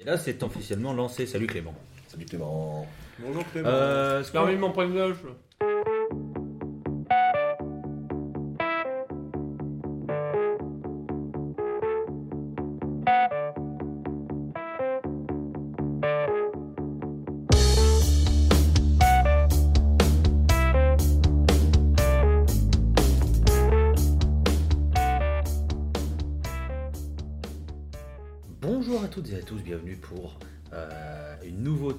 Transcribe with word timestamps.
Et 0.00 0.04
là, 0.04 0.16
c'est 0.16 0.42
officiellement 0.42 0.92
lancé. 0.94 1.26
Salut 1.26 1.46
Clément. 1.46 1.74
Salut 2.08 2.24
Clément. 2.24 2.86
Bonjour 3.18 3.44
Clément. 3.52 3.68
Euh, 3.68 4.22
ce 4.22 4.32
qu'on- 4.32 4.38
Permis 4.44 4.56
mon 4.56 4.72
point 4.72 4.88
de 4.88 4.92
gauche. 4.92 5.18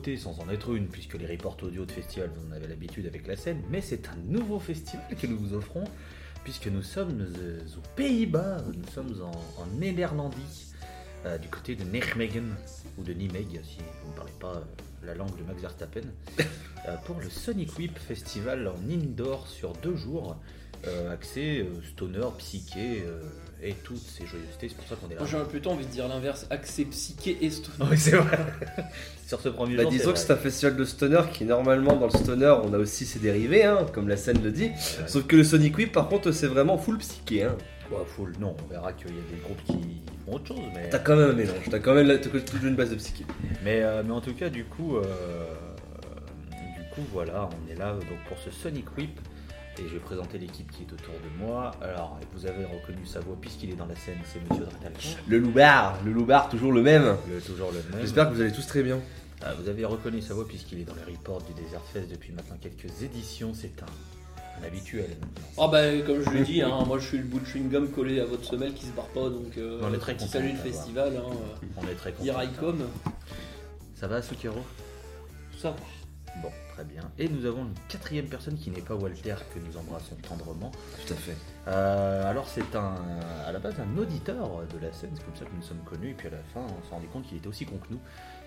Nouveauté 0.01 0.17
sans 0.17 0.39
en 0.39 0.49
être 0.49 0.73
une, 0.73 0.87
puisque 0.87 1.13
les 1.13 1.27
reports 1.27 1.57
audio 1.61 1.85
de 1.85 1.91
festival, 1.91 2.31
vous 2.35 2.47
en 2.47 2.55
avez 2.55 2.67
l'habitude 2.67 3.05
avec 3.05 3.27
la 3.27 3.35
scène, 3.35 3.61
mais 3.69 3.81
c'est 3.81 4.07
un 4.07 4.15
nouveau 4.25 4.59
festival 4.59 5.05
que 5.19 5.27
nous 5.27 5.37
vous 5.37 5.53
offrons, 5.53 5.83
puisque 6.43 6.67
nous 6.67 6.81
sommes 6.81 7.21
euh, 7.37 7.59
aux 7.77 7.95
Pays-Bas, 7.95 8.63
nous 8.75 8.91
sommes 8.91 9.21
en, 9.21 9.61
en 9.61 9.65
Néerlandie, 9.77 10.73
euh, 11.25 11.37
du 11.37 11.49
côté 11.49 11.75
de 11.75 11.83
Nijmegen, 11.83 12.55
ou 12.97 13.03
de 13.03 13.13
Nijmegen, 13.13 13.63
si 13.63 13.77
vous 14.03 14.11
ne 14.11 14.15
parlez 14.15 14.33
pas 14.39 14.55
euh, 14.55 15.05
la 15.05 15.13
langue 15.13 15.37
de 15.37 15.43
Max 15.43 15.61
Verstappen, 15.61 16.01
euh, 16.39 16.95
pour 17.05 17.19
le 17.19 17.29
Sonic 17.29 17.77
Whip 17.77 17.97
Festival 17.99 18.67
en 18.67 18.89
indoor 18.89 19.47
sur 19.47 19.73
deux 19.73 19.95
jours, 19.95 20.37
axé 21.11 21.63
stoner, 21.91 22.25
psyché 22.39 23.03
et 23.63 23.73
toutes 23.83 23.97
ces 24.01 24.25
joyeusetés, 24.25 24.69
c'est 24.69 24.75
pour 24.75 24.87
ça 24.87 24.95
qu'on 24.95 25.07
est 25.09 25.13
là. 25.15 25.19
Moi 25.21 25.29
j'ai 25.29 25.37
plutôt 25.49 25.69
envie 25.71 25.85
de 25.85 25.91
dire 25.91 26.07
l'inverse, 26.07 26.47
accès 26.49 26.83
psyché 26.85 27.37
et 27.41 27.49
stoner. 27.49 27.77
Oui, 27.91 27.97
c'est 27.97 28.15
vrai. 28.15 28.37
Sur 29.27 29.39
ce 29.39 29.49
premier 29.49 29.75
Bah, 29.75 29.83
jour, 29.83 29.91
disons 29.91 30.11
que 30.13 30.17
c'est 30.19 30.31
un 30.33 30.35
festival 30.37 30.75
de 30.75 30.83
stoner 30.83 31.21
qui 31.31 31.45
normalement 31.45 31.95
dans 31.95 32.07
le 32.07 32.11
stoner 32.17 32.53
on 32.63 32.73
a 32.73 32.77
aussi 32.77 33.05
ses 33.05 33.19
dérivés, 33.19 33.63
hein, 33.63 33.85
comme 33.93 34.09
la 34.09 34.17
scène 34.17 34.41
le 34.43 34.51
dit. 34.51 34.71
Sauf 35.07 35.25
que 35.27 35.35
le 35.37 35.43
Sonic 35.43 35.77
Whip 35.77 35.91
par 35.91 36.09
contre 36.09 36.31
c'est 36.31 36.47
vraiment 36.47 36.77
full 36.77 36.97
psyché. 36.97 37.43
Hein. 37.43 37.55
Ouais, 37.91 37.97
full. 38.07 38.33
Non, 38.39 38.55
on 38.65 38.71
verra 38.71 38.93
qu'il 38.93 39.07
y 39.07 39.11
a 39.11 39.13
des 39.35 39.41
groupes 39.43 39.63
qui 39.65 40.01
font 40.25 40.33
autre 40.35 40.47
chose, 40.47 40.59
mais, 40.73 40.89
T'as 40.89 40.99
quand 40.99 41.15
même 41.17 41.29
un 41.31 41.33
mélange, 41.33 41.55
t'as 41.69 41.79
quand 41.79 41.93
même 41.93 42.07
la- 42.07 42.17
toute 42.17 42.63
une 42.63 42.75
base 42.75 42.89
de 42.89 42.95
psyché. 42.95 43.25
mais, 43.63 43.81
euh, 43.83 44.01
mais 44.05 44.11
en 44.13 44.21
tout 44.21 44.33
cas, 44.33 44.49
du 44.49 44.63
coup, 44.63 44.95
euh, 44.97 45.03
du 46.51 46.89
coup, 46.95 47.01
voilà, 47.11 47.49
on 47.67 47.71
est 47.71 47.75
là 47.75 47.91
donc 47.93 48.17
pour 48.27 48.37
ce 48.39 48.49
Sonic 48.49 48.85
Whip. 48.97 49.19
Et 49.83 49.87
je 49.87 49.93
vais 49.95 49.99
présenter 49.99 50.37
l'équipe 50.37 50.69
qui 50.71 50.83
est 50.83 50.93
autour 50.93 51.13
de 51.15 51.43
moi. 51.43 51.71
Alors, 51.81 52.19
vous 52.33 52.45
avez 52.45 52.65
reconnu 52.65 53.03
sa 53.05 53.19
voix 53.19 53.35
puisqu'il 53.41 53.71
est 53.71 53.75
dans 53.75 53.87
la 53.87 53.95
scène, 53.95 54.19
c'est 54.25 54.39
Monsieur 54.47 54.65
Dratalcan. 54.65 55.09
Le 55.27 55.39
loupard, 55.39 55.97
le 56.05 56.11
loupard 56.11 56.49
toujours 56.49 56.71
le 56.71 56.83
même. 56.83 57.17
Le, 57.27 57.41
toujours 57.41 57.71
le 57.71 57.77
même. 57.91 58.01
J'espère 58.01 58.29
que 58.29 58.35
vous 58.35 58.41
allez 58.41 58.51
tous 58.51 58.67
très 58.67 58.83
bien. 58.83 58.99
Ah, 59.43 59.53
vous 59.59 59.67
avez 59.69 59.83
reconnu 59.85 60.21
sa 60.21 60.35
voix 60.35 60.47
puisqu'il 60.47 60.81
est 60.81 60.83
dans 60.83 60.93
les 60.93 61.13
reports 61.13 61.41
du 61.41 61.53
Desert 61.53 61.81
Fest 61.91 62.11
depuis 62.11 62.31
maintenant 62.31 62.57
quelques 62.61 63.01
éditions. 63.01 63.53
C'est 63.55 63.81
un, 63.81 64.61
un 64.61 64.67
habituel. 64.67 65.09
Ah 65.57 65.67
bah 65.67 65.81
comme 66.05 66.21
je 66.23 66.29
l'ai 66.29 66.43
dit, 66.43 66.61
hein, 66.61 66.83
moi 66.85 66.99
je 66.99 67.07
suis 67.07 67.17
le 67.17 67.23
bout 67.23 67.39
de 67.39 67.45
chewing-gum 67.47 67.89
collé 67.89 68.19
à 68.19 68.25
votre 68.25 68.43
semelle 68.45 68.73
qui 68.75 68.85
se 68.85 68.91
barre 68.91 69.07
pas 69.07 69.29
donc 69.31 69.57
euh, 69.57 69.81
On 69.83 69.91
est 69.95 69.97
très 69.97 70.13
petit 70.13 70.25
content 70.25 70.33
salut 70.33 70.49
de 70.51 70.57
le 70.57 70.57
t'avoir. 70.59 70.75
festival. 70.75 71.13
Hein, 71.17 71.29
euh, 71.31 71.65
On 71.83 71.87
est 71.89 71.95
très 71.95 72.11
contents. 72.11 72.25
Here 72.25 72.43
I 72.43 72.49
come. 72.59 72.83
Ça 73.95 74.07
va, 74.07 74.21
Sukero 74.21 74.59
Ça 75.57 75.71
va. 75.71 75.75
Bon, 76.41 76.49
très 76.73 76.85
bien. 76.85 77.01
Et 77.19 77.27
nous 77.27 77.45
avons 77.45 77.63
une 77.63 77.73
quatrième 77.89 78.27
personne 78.27 78.55
qui 78.55 78.69
n'est 78.71 78.81
pas 78.81 78.95
Walter, 78.95 79.35
que 79.53 79.59
nous 79.59 79.77
embrassons 79.77 80.15
tendrement. 80.27 80.71
Tout 81.05 81.13
à 81.13 81.17
fait. 81.17 81.35
Euh, 81.67 82.29
alors, 82.29 82.47
c'est 82.47 82.75
un, 82.75 82.95
à 83.45 83.51
la 83.51 83.59
base 83.59 83.75
un 83.79 83.97
auditeur 83.97 84.61
de 84.73 84.85
la 84.85 84.93
scène, 84.93 85.09
c'est 85.13 85.23
comme 85.25 85.35
ça 85.35 85.45
que 85.45 85.55
nous 85.55 85.61
sommes 85.61 85.83
connus. 85.85 86.11
Et 86.11 86.13
puis 86.13 86.27
à 86.27 86.31
la 86.31 86.37
fin, 86.53 86.61
on 86.61 86.87
s'est 86.87 86.93
rendu 86.93 87.07
compte 87.07 87.27
qu'il 87.27 87.37
était 87.37 87.47
aussi 87.47 87.65
con 87.65 87.75
que 87.77 87.91
nous. 87.93 87.99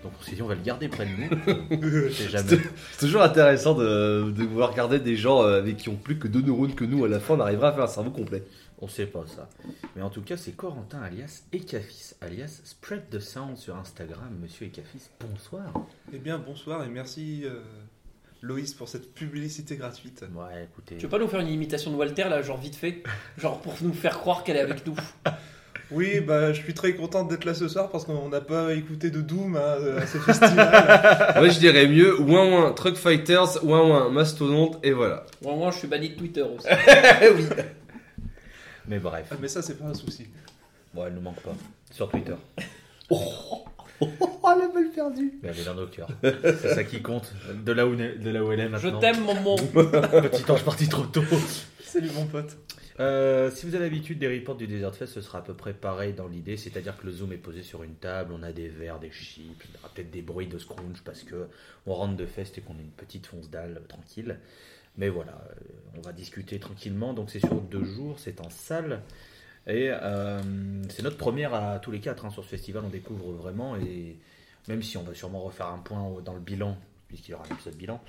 Donc 0.03 0.13
on 0.19 0.23
s'est 0.23 0.35
dit, 0.35 0.41
on 0.41 0.47
va 0.47 0.55
le 0.55 0.61
garder 0.61 0.87
près 0.87 1.05
de 1.05 1.11
nous. 1.11 2.09
C'est 2.11 2.29
jamais. 2.29 2.57
C'est 2.91 3.05
toujours 3.05 3.21
intéressant 3.21 3.73
de, 3.75 4.31
de 4.31 4.43
voir 4.43 4.71
regarder 4.71 4.99
des 4.99 5.15
gens 5.15 5.43
euh, 5.43 5.59
avec 5.59 5.77
qui 5.77 5.89
ont 5.89 5.95
plus 5.95 6.19
que 6.19 6.27
deux 6.27 6.41
neurones 6.41 6.75
que 6.75 6.85
nous. 6.85 7.05
À 7.05 7.07
la 7.07 7.19
fin 7.19 7.35
on 7.35 7.39
arrivera 7.39 7.69
à 7.69 7.73
faire 7.73 7.83
un 7.83 7.87
cerveau 7.87 8.11
complet. 8.11 8.43
On 8.79 8.87
sait 8.87 9.05
pas 9.05 9.23
ça. 9.27 9.47
Mais 9.95 10.01
en 10.01 10.09
tout 10.09 10.21
cas, 10.21 10.35
c'est 10.35 10.51
Corentin 10.51 11.01
alias 11.01 11.43
Ekafis, 11.53 12.13
alias 12.21 12.61
Spread 12.65 13.09
the 13.09 13.19
Sound 13.19 13.57
sur 13.57 13.75
Instagram. 13.77 14.37
Monsieur 14.41 14.67
Ekafis, 14.67 15.09
bonsoir. 15.19 15.71
Eh 16.13 16.17
bien 16.17 16.37
bonsoir 16.37 16.83
et 16.83 16.89
merci 16.89 17.43
euh, 17.45 17.61
Loïs 18.41 18.73
pour 18.73 18.89
cette 18.89 19.13
publicité 19.13 19.77
gratuite. 19.77 20.25
Ouais, 20.35 20.65
écoutez. 20.65 20.97
Tu 20.97 21.03
veux 21.03 21.09
pas 21.09 21.19
nous 21.19 21.27
faire 21.27 21.39
une 21.39 21.47
imitation 21.47 21.91
de 21.91 21.95
Walter 21.95 22.25
là, 22.29 22.41
genre 22.41 22.59
vite 22.59 22.75
fait? 22.75 23.01
Genre 23.37 23.61
pour 23.61 23.75
nous 23.81 23.93
faire 23.93 24.19
croire 24.19 24.43
qu'elle 24.43 24.57
est 24.57 24.61
avec 24.61 24.85
nous. 24.85 24.95
Oui, 25.91 26.19
bah 26.19 26.51
je 26.51 26.61
suis 26.63 26.73
très 26.73 26.93
content 26.93 27.23
d'être 27.25 27.45
là 27.45 27.53
ce 27.53 27.67
soir 27.67 27.89
parce 27.89 28.05
qu'on 28.05 28.29
n'a 28.29 28.41
pas 28.41 28.73
écouté 28.73 29.11
de 29.11 29.21
Doom 29.21 29.55
hein, 29.55 29.75
à 30.01 30.07
ce 30.07 30.17
festival. 30.17 31.33
Moi 31.35 31.49
je 31.49 31.59
dirais 31.59 31.87
mieux, 31.87 32.19
ouin 32.19 32.51
ouin, 32.51 32.71
Truck 32.71 32.95
Fighters, 32.95 33.63
ouin 33.63 33.87
ouin, 33.87 34.09
Mastodonte, 34.09 34.79
et 34.81 34.93
voilà. 34.93 35.27
Moi, 35.43 35.55
moi 35.55 35.69
je 35.69 35.77
suis 35.77 35.87
banni 35.87 36.09
de 36.09 36.15
Twitter 36.15 36.41
aussi. 36.41 36.67
oui. 37.35 37.45
Mais 38.87 38.99
bref. 38.99 39.27
Ah, 39.31 39.35
mais 39.39 39.47
ça 39.47 39.61
c'est 39.61 39.75
pas 39.77 39.85
un 39.85 39.93
souci. 39.93 40.27
Bon, 40.93 41.05
elle 41.05 41.13
nous 41.13 41.21
manque 41.21 41.41
pas. 41.41 41.55
Sur 41.91 42.09
Twitter. 42.09 42.35
Oh 43.09 43.65
la 44.59 44.67
balle 44.67 44.89
perdue. 44.93 45.39
Mais 45.41 45.49
elle 45.49 45.59
est 45.59 45.65
dans 45.65 45.75
nos 45.75 45.87
cœurs. 45.87 46.09
C'est 46.21 46.73
ça 46.75 46.83
qui 46.83 47.01
compte. 47.01 47.33
De 47.63 47.71
là 47.71 47.87
où, 47.87 47.95
de 47.95 48.29
là 48.29 48.43
où 48.43 48.51
elle 48.51 48.59
est 48.59 48.65
Je 48.67 48.69
maintenant. 48.69 48.99
t'aime 48.99 49.21
mon 49.21 49.35
mon. 49.35 49.55
Petit 49.57 50.49
ange 50.51 50.63
parti 50.63 50.87
trop 50.87 51.05
tôt. 51.05 51.23
Salut 51.83 52.09
mon 52.11 52.25
pote. 52.25 52.57
Euh, 52.99 53.51
si 53.51 53.65
vous 53.65 53.75
avez 53.75 53.85
l'habitude 53.85 54.19
des 54.19 54.33
reports 54.33 54.55
du 54.55 54.67
Desert 54.67 54.95
Fest, 54.95 55.13
ce 55.13 55.21
sera 55.21 55.39
à 55.39 55.41
peu 55.41 55.53
près 55.53 55.73
pareil 55.73 56.13
dans 56.13 56.27
l'idée, 56.29 56.55
c'est-à-dire 56.55 56.95
que 56.97 57.05
le 57.05 57.11
zoom 57.11 57.33
est 57.33 57.37
posé 57.37 57.61
sur 57.61 57.83
une 57.83 57.95
table, 57.95 58.31
on 58.33 58.41
a 58.41 58.53
des 58.53 58.69
verres, 58.69 58.99
des 58.99 59.11
chips, 59.11 59.65
il 59.65 59.75
y 59.75 59.77
aura 59.79 59.89
peut-être 59.93 60.11
des 60.11 60.21
bruits 60.21 60.47
de 60.47 60.57
scrunch 60.57 61.01
parce 61.03 61.23
que 61.23 61.47
on 61.87 61.93
rentre 61.93 62.15
de 62.15 62.25
fest 62.25 62.57
et 62.57 62.61
qu'on 62.61 62.73
a 62.73 62.79
une 62.81 62.91
petite 62.91 63.27
fonce 63.27 63.49
dalle 63.49 63.81
euh, 63.83 63.87
tranquille. 63.87 64.37
Mais 64.97 65.09
voilà, 65.09 65.41
on 65.97 66.01
va 66.01 66.11
discuter 66.11 66.59
tranquillement. 66.59 67.13
Donc 67.13 67.29
c'est 67.29 67.39
sur 67.39 67.61
deux 67.61 67.83
jours, 67.83 68.19
c'est 68.19 68.41
en 68.41 68.49
salle. 68.49 69.01
Et 69.67 69.89
euh, 69.91 70.41
c'est 70.89 71.03
notre 71.03 71.17
première 71.17 71.53
à 71.53 71.79
tous 71.79 71.91
les 71.91 71.99
quatre 71.99 72.25
hein, 72.25 72.29
sur 72.29 72.43
ce 72.43 72.49
festival, 72.49 72.83
on 72.85 72.89
découvre 72.89 73.31
vraiment. 73.33 73.75
Et 73.75 74.17
même 74.67 74.81
si 74.81 74.97
on 74.97 75.03
va 75.03 75.13
sûrement 75.13 75.41
refaire 75.41 75.67
un 75.67 75.79
point 75.79 76.21
dans 76.23 76.33
le 76.33 76.39
bilan, 76.39 76.77
puisqu'il 77.07 77.31
y 77.31 77.33
aura 77.33 77.45
un 77.49 77.53
épisode 77.53 77.75
bilan, 77.75 78.01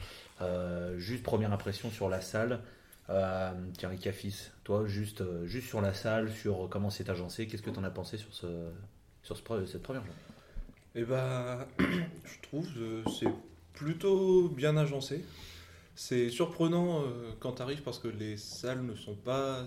euh, 0.43 0.99
juste 0.99 1.23
première 1.23 1.53
impression 1.53 1.91
sur 1.91 2.09
la 2.09 2.21
salle. 2.21 2.61
Euh, 3.09 3.53
tiens, 3.79 3.93
Ikafis, 3.93 4.51
toi, 4.65 4.87
juste, 4.87 5.21
euh, 5.21 5.47
juste 5.47 5.69
sur 5.69 5.81
la 5.81 5.95
salle, 5.95 6.33
sur 6.33 6.69
comment 6.69 6.91
c'est 6.91 7.09
agencé, 7.09 7.47
qu'est-ce 7.47 7.63
que 7.63 7.71
tu 7.71 7.79
en 7.79 7.85
as 7.85 7.91
pensé 7.91 8.17
sur, 8.17 8.33
ce, 8.35 8.47
sur 9.23 9.37
ce 9.37 9.67
cette 9.67 9.83
première 9.83 10.03
journée? 10.03 10.21
Eh 10.97 11.05
bah 11.05 11.69
je 11.79 12.41
trouve 12.43 12.67
euh, 12.79 13.03
c'est 13.21 13.29
plutôt 13.75 14.49
bien 14.49 14.77
agencé. 14.77 15.25
C'est 15.97 16.31
surprenant 16.31 17.03
euh, 17.03 17.33
quand 17.41 17.53
t'arrives 17.53 17.83
parce 17.83 17.99
que 17.99 18.09
les 18.09 18.37
salles 18.37 18.85
ne 18.85 18.95
sont 18.95 19.17
pas. 19.17 19.67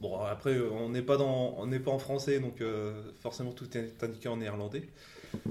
Bon 0.00 0.18
après 0.20 0.58
on 0.60 0.90
n'est 0.90 1.02
pas 1.02 1.16
dans 1.16 1.56
on 1.58 1.70
pas 1.80 1.90
en 1.90 1.98
français 1.98 2.40
donc 2.40 2.60
euh, 2.60 3.10
forcément 3.20 3.52
tout 3.52 3.76
est 3.76 4.02
indiqué 4.04 4.28
en 4.28 4.36
néerlandais. 4.36 4.88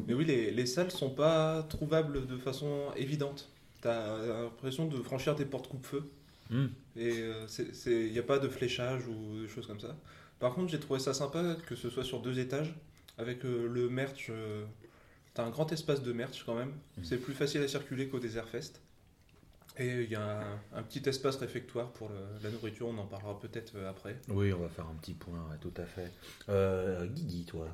Mais 0.07 0.13
oui 0.13 0.25
les, 0.25 0.51
les 0.51 0.65
salles 0.65 0.91
sont 0.91 1.09
pas 1.09 1.63
trouvables 1.69 2.27
de 2.27 2.37
façon 2.37 2.91
évidente. 2.95 3.49
T'as 3.81 4.17
l'impression 4.25 4.87
de 4.87 5.01
franchir 5.01 5.35
des 5.35 5.45
portes 5.45 5.67
coupe-feu. 5.67 6.09
Hmm. 6.49 6.67
Et 6.97 7.23
il 7.87 8.11
n'y 8.11 8.19
a 8.19 8.23
pas 8.23 8.39
de 8.39 8.49
fléchage 8.49 9.07
ou 9.07 9.41
des 9.41 9.47
choses 9.47 9.67
comme 9.67 9.79
ça. 9.79 9.97
Par 10.39 10.53
contre, 10.53 10.71
j'ai 10.71 10.79
trouvé 10.79 10.99
ça 10.99 11.13
sympa 11.13 11.55
que 11.67 11.75
ce 11.75 11.89
soit 11.89 12.03
sur 12.03 12.21
deux 12.21 12.39
étages, 12.39 12.75
avec 13.17 13.45
euh, 13.45 13.67
le 13.67 13.89
merch. 13.89 14.27
euh, 14.29 14.65
T'as 15.33 15.45
un 15.45 15.49
grand 15.49 15.71
espace 15.71 16.03
de 16.03 16.13
merch 16.13 16.43
quand 16.45 16.55
même. 16.55 16.73
Mhm. 16.97 17.03
C'est 17.05 17.17
plus 17.17 17.33
facile 17.33 17.61
à 17.63 17.67
circuler 17.67 18.09
qu'au 18.09 18.19
Desert 18.19 18.47
Fest. 18.49 18.82
Et 19.77 20.03
il 20.03 20.09
y 20.09 20.15
a 20.15 20.43
un, 20.73 20.83
petit 20.83 21.07
espace 21.09 21.37
réfectoire 21.37 21.91
pour 21.93 22.11
la 22.43 22.49
nourriture, 22.51 22.87
on 22.87 22.97
en 22.97 23.07
parlera 23.07 23.39
peut-être 23.39 23.73
euh, 23.75 23.89
après. 23.89 24.15
Oui, 24.27 24.53
on 24.53 24.59
va 24.59 24.69
faire 24.69 24.85
un 24.85 24.95
petit 24.95 25.13
point, 25.13 25.49
tout 25.61 25.73
à 25.77 25.85
fait. 25.85 26.11
Euh, 26.49 27.07
Guigui, 27.07 27.45
toi, 27.45 27.67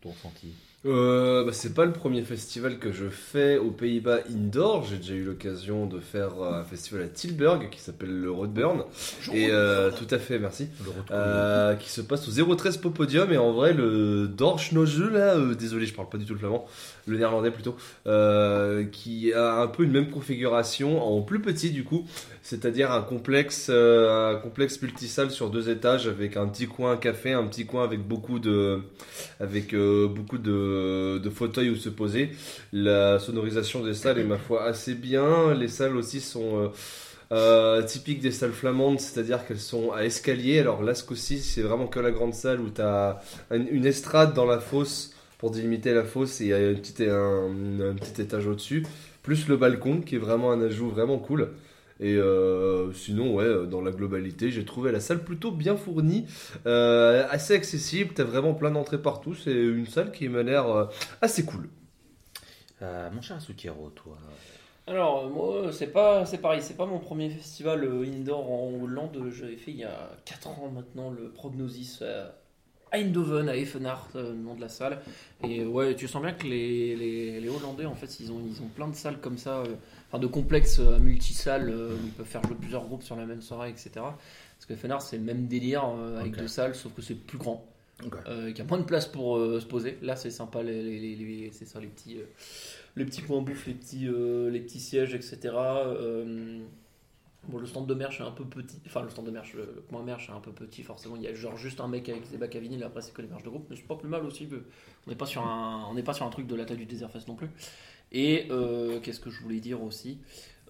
ton 0.00 0.14
senti 0.14 0.54
Euh, 0.84 1.44
bah, 1.44 1.52
c'est 1.52 1.74
pas 1.74 1.84
le 1.84 1.92
premier 1.92 2.22
festival 2.22 2.78
que 2.78 2.90
je 2.90 3.08
fais 3.08 3.56
aux 3.56 3.70
Pays-Bas 3.70 4.20
indoor. 4.28 4.84
J'ai 4.84 4.96
déjà 4.96 5.14
eu 5.14 5.22
l'occasion 5.22 5.86
de 5.86 6.00
faire 6.00 6.42
euh, 6.42 6.60
un 6.60 6.64
festival 6.64 7.04
à 7.04 7.06
Tilburg 7.06 7.68
qui 7.70 7.80
s'appelle 7.80 8.20
le 8.20 8.30
Roadburn. 8.30 8.84
Et 9.32 9.48
euh, 9.50 9.92
tout 9.92 10.12
à 10.12 10.18
fait, 10.18 10.40
merci. 10.40 10.68
Euh, 11.12 11.74
qui 11.76 11.88
se 11.88 12.00
passe 12.00 12.28
au 12.28 12.54
013 12.54 12.78
Popodium 12.78 13.32
et 13.32 13.38
en 13.38 13.52
vrai 13.52 13.72
le 13.72 14.26
Dorschnoge 14.26 15.00
là, 15.00 15.36
désolé 15.54 15.86
je 15.86 15.94
parle 15.94 16.08
pas 16.08 16.18
du 16.18 16.24
tout 16.24 16.32
le 16.34 16.40
flamand, 16.40 16.66
le 17.06 17.16
néerlandais 17.16 17.50
plutôt, 17.50 17.76
qui 18.90 19.32
a 19.32 19.54
un 19.60 19.66
peu 19.68 19.84
une 19.84 19.92
même 19.92 20.10
configuration 20.10 21.02
en 21.02 21.22
plus 21.22 21.40
petit 21.40 21.70
du 21.70 21.84
coup, 21.84 22.04
c'est-à-dire 22.42 22.90
un 22.90 23.02
complexe, 23.02 23.70
un 23.70 24.38
complexe 24.42 24.80
multisalle 24.82 25.30
sur 25.30 25.50
deux 25.50 25.70
étages 25.70 26.08
avec 26.08 26.36
un 26.36 26.48
petit 26.48 26.66
coin 26.66 26.96
café, 26.96 27.32
un 27.32 27.44
petit 27.44 27.66
coin 27.66 27.84
avec 27.84 28.00
beaucoup 28.00 28.38
de, 28.38 28.80
avec 29.40 29.74
beaucoup 29.74 30.38
de, 30.38 30.71
de 31.18 31.30
fauteuils 31.30 31.70
où 31.70 31.76
se 31.76 31.88
poser. 31.88 32.30
La 32.72 33.18
sonorisation 33.18 33.82
des 33.82 33.94
salles 33.94 34.18
est 34.18 34.24
ma 34.24 34.38
foi 34.38 34.64
assez 34.64 34.94
bien. 34.94 35.54
Les 35.54 35.68
salles 35.68 35.96
aussi 35.96 36.20
sont 36.20 36.58
euh, 36.58 36.68
euh, 37.32 37.82
typiques 37.82 38.20
des 38.20 38.30
salles 38.30 38.52
flamandes, 38.52 39.00
c'est-à-dire 39.00 39.46
qu'elles 39.46 39.60
sont 39.60 39.92
à 39.92 40.04
escalier. 40.04 40.58
Alors 40.58 40.82
là, 40.82 40.94
ce 40.94 41.04
coup-ci, 41.04 41.38
c'est 41.40 41.62
vraiment 41.62 41.86
que 41.86 42.00
la 42.00 42.10
grande 42.10 42.34
salle 42.34 42.60
où 42.60 42.70
tu 42.70 42.82
as 42.82 43.20
une 43.50 43.86
estrade 43.86 44.34
dans 44.34 44.46
la 44.46 44.58
fosse 44.58 45.14
pour 45.38 45.50
délimiter 45.50 45.92
la 45.92 46.04
fosse 46.04 46.40
et 46.40 46.52
un 46.52 46.74
petit 46.74 48.22
étage 48.22 48.46
au-dessus. 48.46 48.84
Plus 49.22 49.48
le 49.48 49.56
balcon 49.56 50.00
qui 50.00 50.16
est 50.16 50.18
vraiment 50.18 50.52
un 50.52 50.60
ajout 50.62 50.88
vraiment 50.88 51.18
cool. 51.18 51.48
Et 52.02 52.16
euh, 52.16 52.92
sinon, 52.92 53.34
ouais, 53.34 53.66
dans 53.68 53.80
la 53.80 53.92
globalité, 53.92 54.50
j'ai 54.50 54.64
trouvé 54.64 54.90
la 54.90 54.98
salle 54.98 55.22
plutôt 55.22 55.52
bien 55.52 55.76
fournie, 55.76 56.26
euh, 56.66 57.24
assez 57.30 57.54
accessible. 57.54 58.12
T'as 58.12 58.24
vraiment 58.24 58.54
plein 58.54 58.72
d'entrées 58.72 59.00
partout. 59.00 59.34
C'est 59.34 59.54
une 59.54 59.86
salle 59.86 60.10
qui 60.10 60.28
m'a 60.28 60.42
l'air 60.42 60.66
euh, 60.66 60.86
assez 61.20 61.44
cool. 61.44 61.68
Euh, 62.82 63.08
mon 63.12 63.22
cher 63.22 63.36
Asukero, 63.36 63.90
toi. 63.90 64.18
Alors, 64.88 65.26
euh, 65.26 65.28
moi, 65.28 65.72
c'est 65.72 65.92
pas, 65.92 66.26
c'est 66.26 66.38
pareil, 66.38 66.60
c'est 66.60 66.76
pas 66.76 66.86
mon 66.86 66.98
premier 66.98 67.30
festival 67.30 67.84
euh, 67.84 68.02
indoor 68.04 68.50
en 68.50 68.72
Hollande. 68.82 69.16
J'avais 69.30 69.56
fait 69.56 69.70
il 69.70 69.78
y 69.78 69.84
a 69.84 70.10
4 70.24 70.48
ans 70.48 70.72
maintenant 70.74 71.10
le 71.10 71.30
Prognosis 71.30 72.00
euh, 72.02 72.28
à 72.92 72.98
Eindhoven, 72.98 73.48
à 73.48 73.56
Effenart, 73.56 74.08
euh, 74.14 74.30
le 74.32 74.36
nom 74.38 74.54
de 74.54 74.60
la 74.60 74.68
salle. 74.68 75.00
Et 75.42 75.60
euh, 75.60 75.66
ouais, 75.66 75.96
tu 75.96 76.06
sens 76.06 76.22
bien 76.22 76.32
que 76.32 76.44
les, 76.46 76.94
les, 76.94 77.40
les 77.40 77.48
Hollandais, 77.48 77.86
en 77.86 77.94
fait, 77.94 78.20
ils 78.20 78.30
ont, 78.30 78.40
ils 78.46 78.62
ont 78.62 78.68
plein 78.68 78.86
de 78.88 78.94
salles 78.94 79.18
comme 79.20 79.38
ça, 79.38 79.60
euh, 79.60 79.74
enfin 80.08 80.18
de 80.18 80.26
complexes 80.26 80.78
euh, 80.78 80.98
multisalles 80.98 81.70
euh, 81.70 81.94
où 81.94 82.06
ils 82.06 82.12
peuvent 82.12 82.26
faire 82.26 82.42
jouer 82.44 82.56
plusieurs 82.60 82.84
groupes 82.86 83.02
sur 83.02 83.16
la 83.16 83.24
même 83.26 83.40
soirée, 83.42 83.70
etc. 83.70 83.90
Parce 83.96 84.66
que 84.68 84.74
Effenart, 84.74 85.02
c'est 85.02 85.16
le 85.16 85.24
même 85.24 85.46
délire 85.46 85.84
euh, 85.98 86.20
avec 86.20 86.34
Ok. 86.34 86.38
deux 86.40 86.48
salles, 86.48 86.74
sauf 86.74 86.92
que 86.94 87.02
c'est 87.02 87.14
plus 87.14 87.38
grand. 87.38 87.66
Ok. 88.04 88.14
Euh, 88.28 88.48
qu'il 88.50 88.58
y 88.58 88.60
a 88.60 88.64
moins 88.64 88.78
de 88.78 88.84
place 88.84 89.06
pour 89.06 89.36
se 89.38 89.64
poser. 89.64 89.96
Là, 90.02 90.16
c'est 90.16 90.30
sympa, 90.30 90.62
les, 90.62 90.82
les- 90.82 90.98
les- 91.00 91.16
les- 91.16 91.50
c'est 91.52 91.66
ça, 91.66 91.80
les 91.80 91.86
petits, 91.86 92.18
les 92.96 93.04
petits 93.04 93.22
points 93.22 93.40
bouffe, 93.40 93.66
les 93.66 93.74
petits, 93.74 94.06
les 94.50 94.60
petits 94.60 94.80
sièges, 94.80 95.14
etc. 95.14 95.38
Bon, 97.48 97.58
le 97.58 97.66
stand 97.66 97.86
de 97.88 97.94
merch 97.94 98.20
est 98.20 98.24
un 98.24 98.30
peu 98.30 98.44
petit. 98.44 98.78
Enfin, 98.86 99.02
le 99.02 99.10
stand 99.10 99.26
de 99.26 99.32
merch, 99.32 99.54
le, 99.54 99.82
coin 99.90 100.02
merch 100.04 100.28
est 100.28 100.32
un 100.32 100.38
peu 100.40 100.52
petit, 100.52 100.82
forcément. 100.84 101.16
Il 101.16 101.22
y 101.22 101.26
a 101.26 101.34
genre 101.34 101.56
juste 101.56 101.80
un 101.80 101.88
mec 101.88 102.08
avec 102.08 102.30
des 102.30 102.36
bacs 102.36 102.54
à 102.54 102.60
vinyle, 102.60 102.82
après, 102.84 103.02
c'est 103.02 103.12
que 103.12 103.20
les 103.20 103.26
merch 103.28 103.42
de 103.42 103.48
groupe. 103.48 103.66
Mais 103.68 103.74
c'est 103.76 103.86
pas 103.86 103.96
plus 103.96 104.08
mal 104.08 104.24
aussi. 104.24 104.48
On 105.06 105.10
n'est 105.10 105.16
pas, 105.16 105.26
sur 105.26 105.44
un- 105.44 105.88
on 105.92 106.00
pas 106.02 106.14
sur 106.14 106.24
un 106.24 106.30
truc 106.30 106.46
de 106.46 106.54
la 106.54 106.64
taille 106.64 106.76
du 106.76 106.86
Desert 106.86 107.10
Fest 107.10 107.26
non 107.26 107.34
plus. 107.34 107.48
Et 108.12 108.46
euh, 108.50 109.00
qu'est-ce 109.00 109.18
que 109.20 109.30
je 109.30 109.40
voulais 109.42 109.58
dire 109.58 109.82
aussi? 109.82 110.18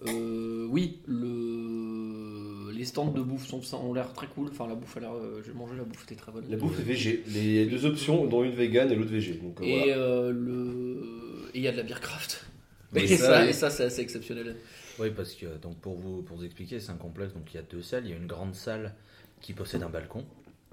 Euh, 0.07 0.65
oui, 0.69 0.99
le... 1.05 2.71
les 2.71 2.85
stands 2.85 3.11
de 3.11 3.21
bouffe 3.21 3.45
sont, 3.45 3.61
ont 3.77 3.93
l'air 3.93 4.11
très 4.13 4.27
cool. 4.27 4.47
Enfin, 4.49 4.67
la 4.67 4.75
bouffe 4.75 4.97
a 4.97 4.99
l'air. 4.99 5.13
euh, 5.13 5.41
J'ai 5.45 5.53
mangé, 5.53 5.75
la 5.77 5.83
bouffe 5.83 6.03
était 6.03 6.15
très 6.15 6.31
bonne. 6.31 6.45
La 6.49 6.57
bouffe 6.57 6.79
est 6.79 6.83
VG. 6.83 7.23
Les 7.27 7.65
deux 7.67 7.85
options, 7.85 8.25
dont 8.25 8.43
une 8.43 8.51
vegan 8.51 8.91
et 8.91 8.95
l'autre 8.95 9.11
VG. 9.11 9.33
Donc, 9.35 9.59
Et 9.61 9.77
voilà. 9.93 10.31
le 10.31 11.49
et 11.53 11.59
il 11.59 11.63
y 11.63 11.67
a 11.67 11.71
de 11.71 11.77
la 11.77 11.83
bière 11.83 12.01
craft. 12.01 12.45
Mais 12.93 13.03
Et 13.03 13.07
ça, 13.07 13.25
ça, 13.27 13.43
oui. 13.43 13.49
et 13.49 13.53
ça 13.53 13.69
c'est 13.69 13.83
assez 13.83 14.01
exceptionnel. 14.01 14.55
Oui, 14.99 15.09
parce 15.11 15.33
que 15.33 15.57
donc 15.57 15.77
pour 15.77 15.95
vous, 15.95 16.21
pour 16.21 16.37
vous 16.37 16.45
expliquer, 16.45 16.79
c'est 16.79 16.91
un 16.91 16.97
complexe. 16.97 17.33
Donc 17.33 17.53
il 17.53 17.57
y 17.57 17.59
a 17.59 17.63
deux 17.63 17.81
salles. 17.81 18.03
Il 18.05 18.11
y 18.11 18.13
a 18.13 18.17
une 18.17 18.27
grande 18.27 18.55
salle 18.55 18.93
qui 19.41 19.53
possède 19.53 19.83
un 19.83 19.89
balcon 19.89 20.23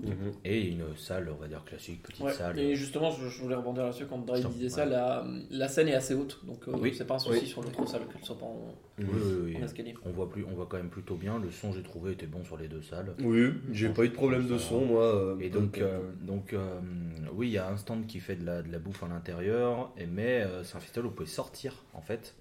Mhm. 0.03 0.33
et 0.47 0.63
une 0.67 0.97
salle, 0.97 1.29
on 1.31 1.35
va 1.39 1.47
dire 1.47 1.63
classique, 1.63 2.03
petite 2.03 2.25
Ouais, 2.25 2.33
salle. 2.33 2.59
Et 2.59 2.75
justement, 2.75 3.11
je, 3.11 3.29
je 3.29 3.43
voulais 3.43 3.55
rebondir 3.55 3.83
là-dessus 3.85 4.07
quand 4.07 4.19
t'en- 4.23 4.49
disait 4.49 4.71
ça, 4.71 4.85
ouais. 4.85 4.91
la, 4.91 5.27
la 5.51 5.69
scène 5.69 5.89
est 5.89 5.95
assez 5.95 6.15
haute, 6.15 6.41
donc 6.47 6.67
euh, 6.69 6.73
Oui. 6.81 6.95
c'est 6.97 7.05
pas 7.07 7.17
un 7.17 7.19
souci 7.19 7.41
Oui. 7.43 7.47
sur 7.47 7.61
l'autre 7.63 7.87
salle 7.87 8.07
qu'elle 8.11 8.25
soit 8.25 8.39
pas 8.39 8.47
en, 8.47 8.75
Oui, 8.99 9.05
oui, 9.13 9.33
oui. 9.45 9.57
en 9.59 9.63
escalier. 9.65 9.93
On 10.07 10.11
voit 10.11 10.31
plus, 10.31 10.43
on 10.47 10.55
voit 10.55 10.65
quand 10.71 10.79
même 10.79 10.89
plutôt 10.89 11.17
bien. 11.17 11.39
Le 11.39 11.51
son, 11.51 11.73
j'ai 11.75 11.83
trouvé, 11.83 12.13
était 12.13 12.25
bon 12.27 12.43
sur 12.45 12.57
les 12.57 12.69
deux 12.69 12.81
salles. 12.81 13.13
Oui, 13.23 13.51
j'ai 13.73 13.91
pas 13.91 14.05
eu 14.05 14.09
de 14.09 14.15
problème 14.15 14.47
de 14.47 14.57
son, 14.57 14.87
moi. 14.87 15.03
euh, 15.05 15.39
Et 15.39 15.51
donc, 15.51 15.77
euh, 15.77 16.01
donc 16.23 16.55
euh, 16.55 16.81
oui, 17.35 17.49
il 17.49 17.53
y 17.53 17.59
a 17.59 17.69
un 17.69 17.77
stand 17.77 18.07
qui 18.07 18.21
fait 18.21 18.37
de 18.37 18.47
la, 18.47 18.63
de 18.63 18.73
la 18.73 18.79
bouffe 18.79 19.03
à 19.03 19.09
l'intérieur, 19.09 19.93
et- 19.99 20.07
mais 20.07 20.41
euh, 20.41 20.65
c'est 20.65 20.77
un 20.77 20.81
festival 20.81 21.05
où 21.05 21.09
vous 21.11 21.15
pouvez 21.17 21.29
sortir, 21.29 21.75
en 21.93 22.01
fait. 22.01 22.35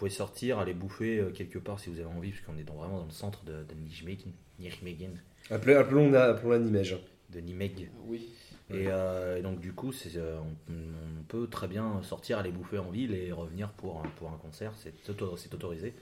Pouvez 0.00 0.10
sortir, 0.10 0.58
aller 0.58 0.72
bouffer 0.72 1.18
euh, 1.18 1.30
quelque 1.30 1.58
part 1.58 1.78
si 1.78 1.90
vous 1.90 1.98
avez 2.00 2.08
envie, 2.08 2.30
parce 2.30 2.40
qu'on 2.42 2.56
est 2.58 2.64
dans- 2.64 2.72
vraiment 2.76 3.00
dans 3.00 3.04
le 3.04 3.10
centre 3.10 3.44
de, 3.44 3.52
de 3.64 3.74
Nijmegen, 3.74 4.32
Nijmegen, 4.58 5.10
appelez- 5.50 5.74
appelons, 5.74 6.14
appelons 6.14 6.48
la 6.52 6.58
Nimège. 6.58 6.96
de 7.28 7.40
Nimeg. 7.40 7.90
Oui. 8.06 8.30
Et, 8.70 8.86
euh, 8.86 9.36
et 9.36 9.42
donc, 9.42 9.60
du 9.60 9.74
coup, 9.74 9.92
euh, 10.16 10.38
on, 10.40 10.72
on 10.72 11.22
peut 11.28 11.46
très 11.48 11.68
bien 11.68 12.00
sortir, 12.02 12.38
aller 12.38 12.50
bouffer 12.50 12.78
en 12.78 12.90
ville 12.90 13.12
et 13.14 13.30
revenir 13.30 13.68
pour, 13.72 14.00
un- 14.00 14.08
pour 14.16 14.30
un 14.30 14.38
concert, 14.38 14.72
c'est, 14.78 14.94
auto- 15.10 15.36
c'est 15.36 15.52
autorisé. 15.52 15.92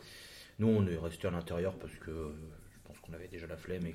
Nous, 0.60 0.68
on 0.68 0.86
est 0.86 0.96
resté 0.96 1.26
à 1.26 1.32
l'intérieur 1.32 1.74
parce 1.74 1.94
que 1.96 2.12
euh, 2.12 2.28
je 2.72 2.78
pense 2.86 2.98
qu'on 3.00 3.12
avait 3.14 3.26
déjà 3.26 3.48
la 3.48 3.56
flemme 3.56 3.84
et 3.84 3.94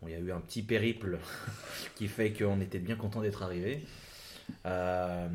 on 0.00 0.06
y 0.06 0.14
a 0.14 0.18
eu 0.20 0.30
un 0.30 0.40
petit 0.40 0.62
périple 0.62 1.18
qui 1.96 2.06
fait 2.06 2.32
qu'on 2.32 2.60
était 2.60 2.78
bien 2.78 2.94
content 2.94 3.20
d'être 3.20 3.42
arrivé. 3.42 3.80
Euh, 4.66 5.28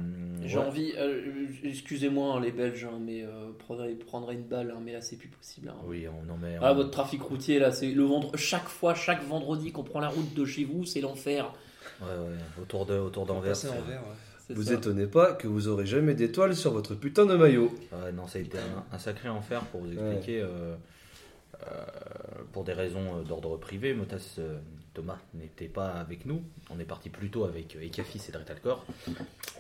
J'ai 0.45 0.57
ouais. 0.57 0.63
envie, 0.65 0.94
euh, 0.98 1.48
excusez-moi 1.63 2.36
hein, 2.36 2.39
les 2.42 2.51
Belges, 2.51 2.86
hein, 2.86 3.00
mais 3.01 3.24
euh, 3.24 3.51
prendrez, 3.60 3.94
prendrez 3.95 4.36
une 4.36 4.44
balle, 4.44 4.71
hein, 4.75 4.80
mais 4.83 4.94
là 4.94 5.01
c'est 5.01 5.15
plus 5.15 5.30
possible. 5.30 5.69
hein. 5.69 5.75
Oui, 5.86 6.06
on 6.07 6.31
en 6.31 6.38
met. 6.38 6.57
Ah, 6.62 6.71
on- 6.71 6.75
votre 6.75 6.92
trafic 6.92 7.21
routier 7.21 7.60
là, 7.60 7.71
c'est 7.71 7.92
le 7.92 8.04
vendre 8.04 8.36
chaque 8.38 8.68
fois, 8.68 8.94
chaque 8.95 9.24
vendredi 9.24 9.71
qu'on 9.71 9.83
prend 9.83 10.00
la 10.00 10.10
route 10.10 10.33
de 10.33 10.45
chez 10.45 10.65
vous, 10.65 10.86
c'est 10.86 11.01
l'enfer. 11.01 11.54
Ouais, 12.01 12.07
ouais, 12.07 12.62
autour 12.62 12.86
de 12.86 12.95
autour 12.95 13.25
d'Anvers. 13.25 13.56
Euh, 13.65 13.98
Vous 14.50 14.63
ça. 14.63 14.74
étonnez 14.74 15.07
pas 15.07 15.33
que 15.33 15.48
vous 15.48 15.68
aurez 15.69 15.86
jamais 15.86 16.15
d'étoiles 16.15 16.56
sur 16.56 16.74
votre 16.74 16.95
putain 16.95 17.25
de 17.25 17.36
maillot. 17.36 17.74
Ouais, 17.92 18.12
non, 18.12 18.27
ça 18.27 18.39
a 18.39 18.42
été 18.42 18.57
un, 18.57 18.83
un 18.95 19.00
sacré 19.00 19.30
enfer 19.30 19.62
pour 19.71 19.81
vous 19.81 19.92
expliquer. 19.94 20.42
euh, 20.42 20.75
euh, 21.62 21.65
pour 22.51 22.63
des 22.65 22.74
raisons 22.74 23.19
euh, 23.19 23.24
d'ordre 23.24 23.56
privé, 23.57 23.94
Motas 23.94 24.36
euh, 24.39 24.57
Thomas 24.94 25.19
n'était 25.34 25.68
pas 25.68 25.92
avec 25.92 26.25
nous. 26.25 26.42
On 26.69 26.80
est 26.80 26.86
parti 26.86 27.10
plutôt 27.10 27.45
avec 27.45 27.75
euh, 27.75 27.81
Ekafis 27.81 28.22
et 28.28 28.31
Dretalcor. 28.31 28.86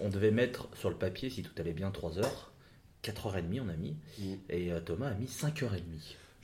On 0.01 0.09
devait 0.09 0.31
mettre 0.31 0.67
sur 0.75 0.89
le 0.89 0.95
papier, 0.95 1.29
si 1.29 1.43
tout 1.43 1.53
allait 1.57 1.73
bien, 1.73 1.91
3 1.91 2.19
heures. 2.19 2.51
4h30 3.03 3.61
on 3.61 3.69
a 3.69 3.75
mis. 3.75 3.95
Mm. 4.19 4.33
Et 4.49 4.71
euh, 4.71 4.79
Thomas 4.79 5.07
a 5.07 5.13
mis 5.13 5.25
5h30. 5.25 5.81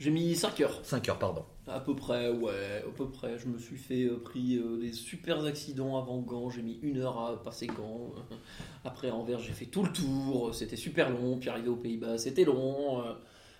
J'ai 0.00 0.10
mis 0.10 0.34
5 0.34 0.60
heures. 0.62 0.80
5 0.82 1.10
heures, 1.10 1.18
pardon. 1.18 1.44
À 1.66 1.78
peu 1.78 1.94
près, 1.94 2.30
ouais, 2.30 2.82
à 2.86 2.90
peu 2.90 3.10
près. 3.10 3.38
Je 3.38 3.46
me 3.48 3.58
suis 3.58 3.76
fait 3.76 4.04
euh, 4.04 4.18
pris 4.18 4.56
euh, 4.56 4.80
des 4.80 4.94
super 4.94 5.44
accidents 5.44 5.98
avant 5.98 6.20
Gand. 6.20 6.48
J'ai 6.48 6.62
mis 6.62 6.78
une 6.80 6.96
heure 6.98 7.18
à 7.18 7.42
passer 7.42 7.66
Gand. 7.66 8.14
Après, 8.84 9.10
à 9.10 9.14
Anvers, 9.14 9.40
j'ai 9.40 9.52
fait 9.52 9.66
tout 9.66 9.82
le 9.82 9.92
tour. 9.92 10.54
C'était 10.54 10.76
super 10.76 11.10
long. 11.10 11.38
Puis 11.38 11.50
arrivé 11.50 11.68
aux 11.68 11.76
Pays-Bas, 11.76 12.16
c'était 12.16 12.44
long. 12.44 13.04
euh, 13.04 13.12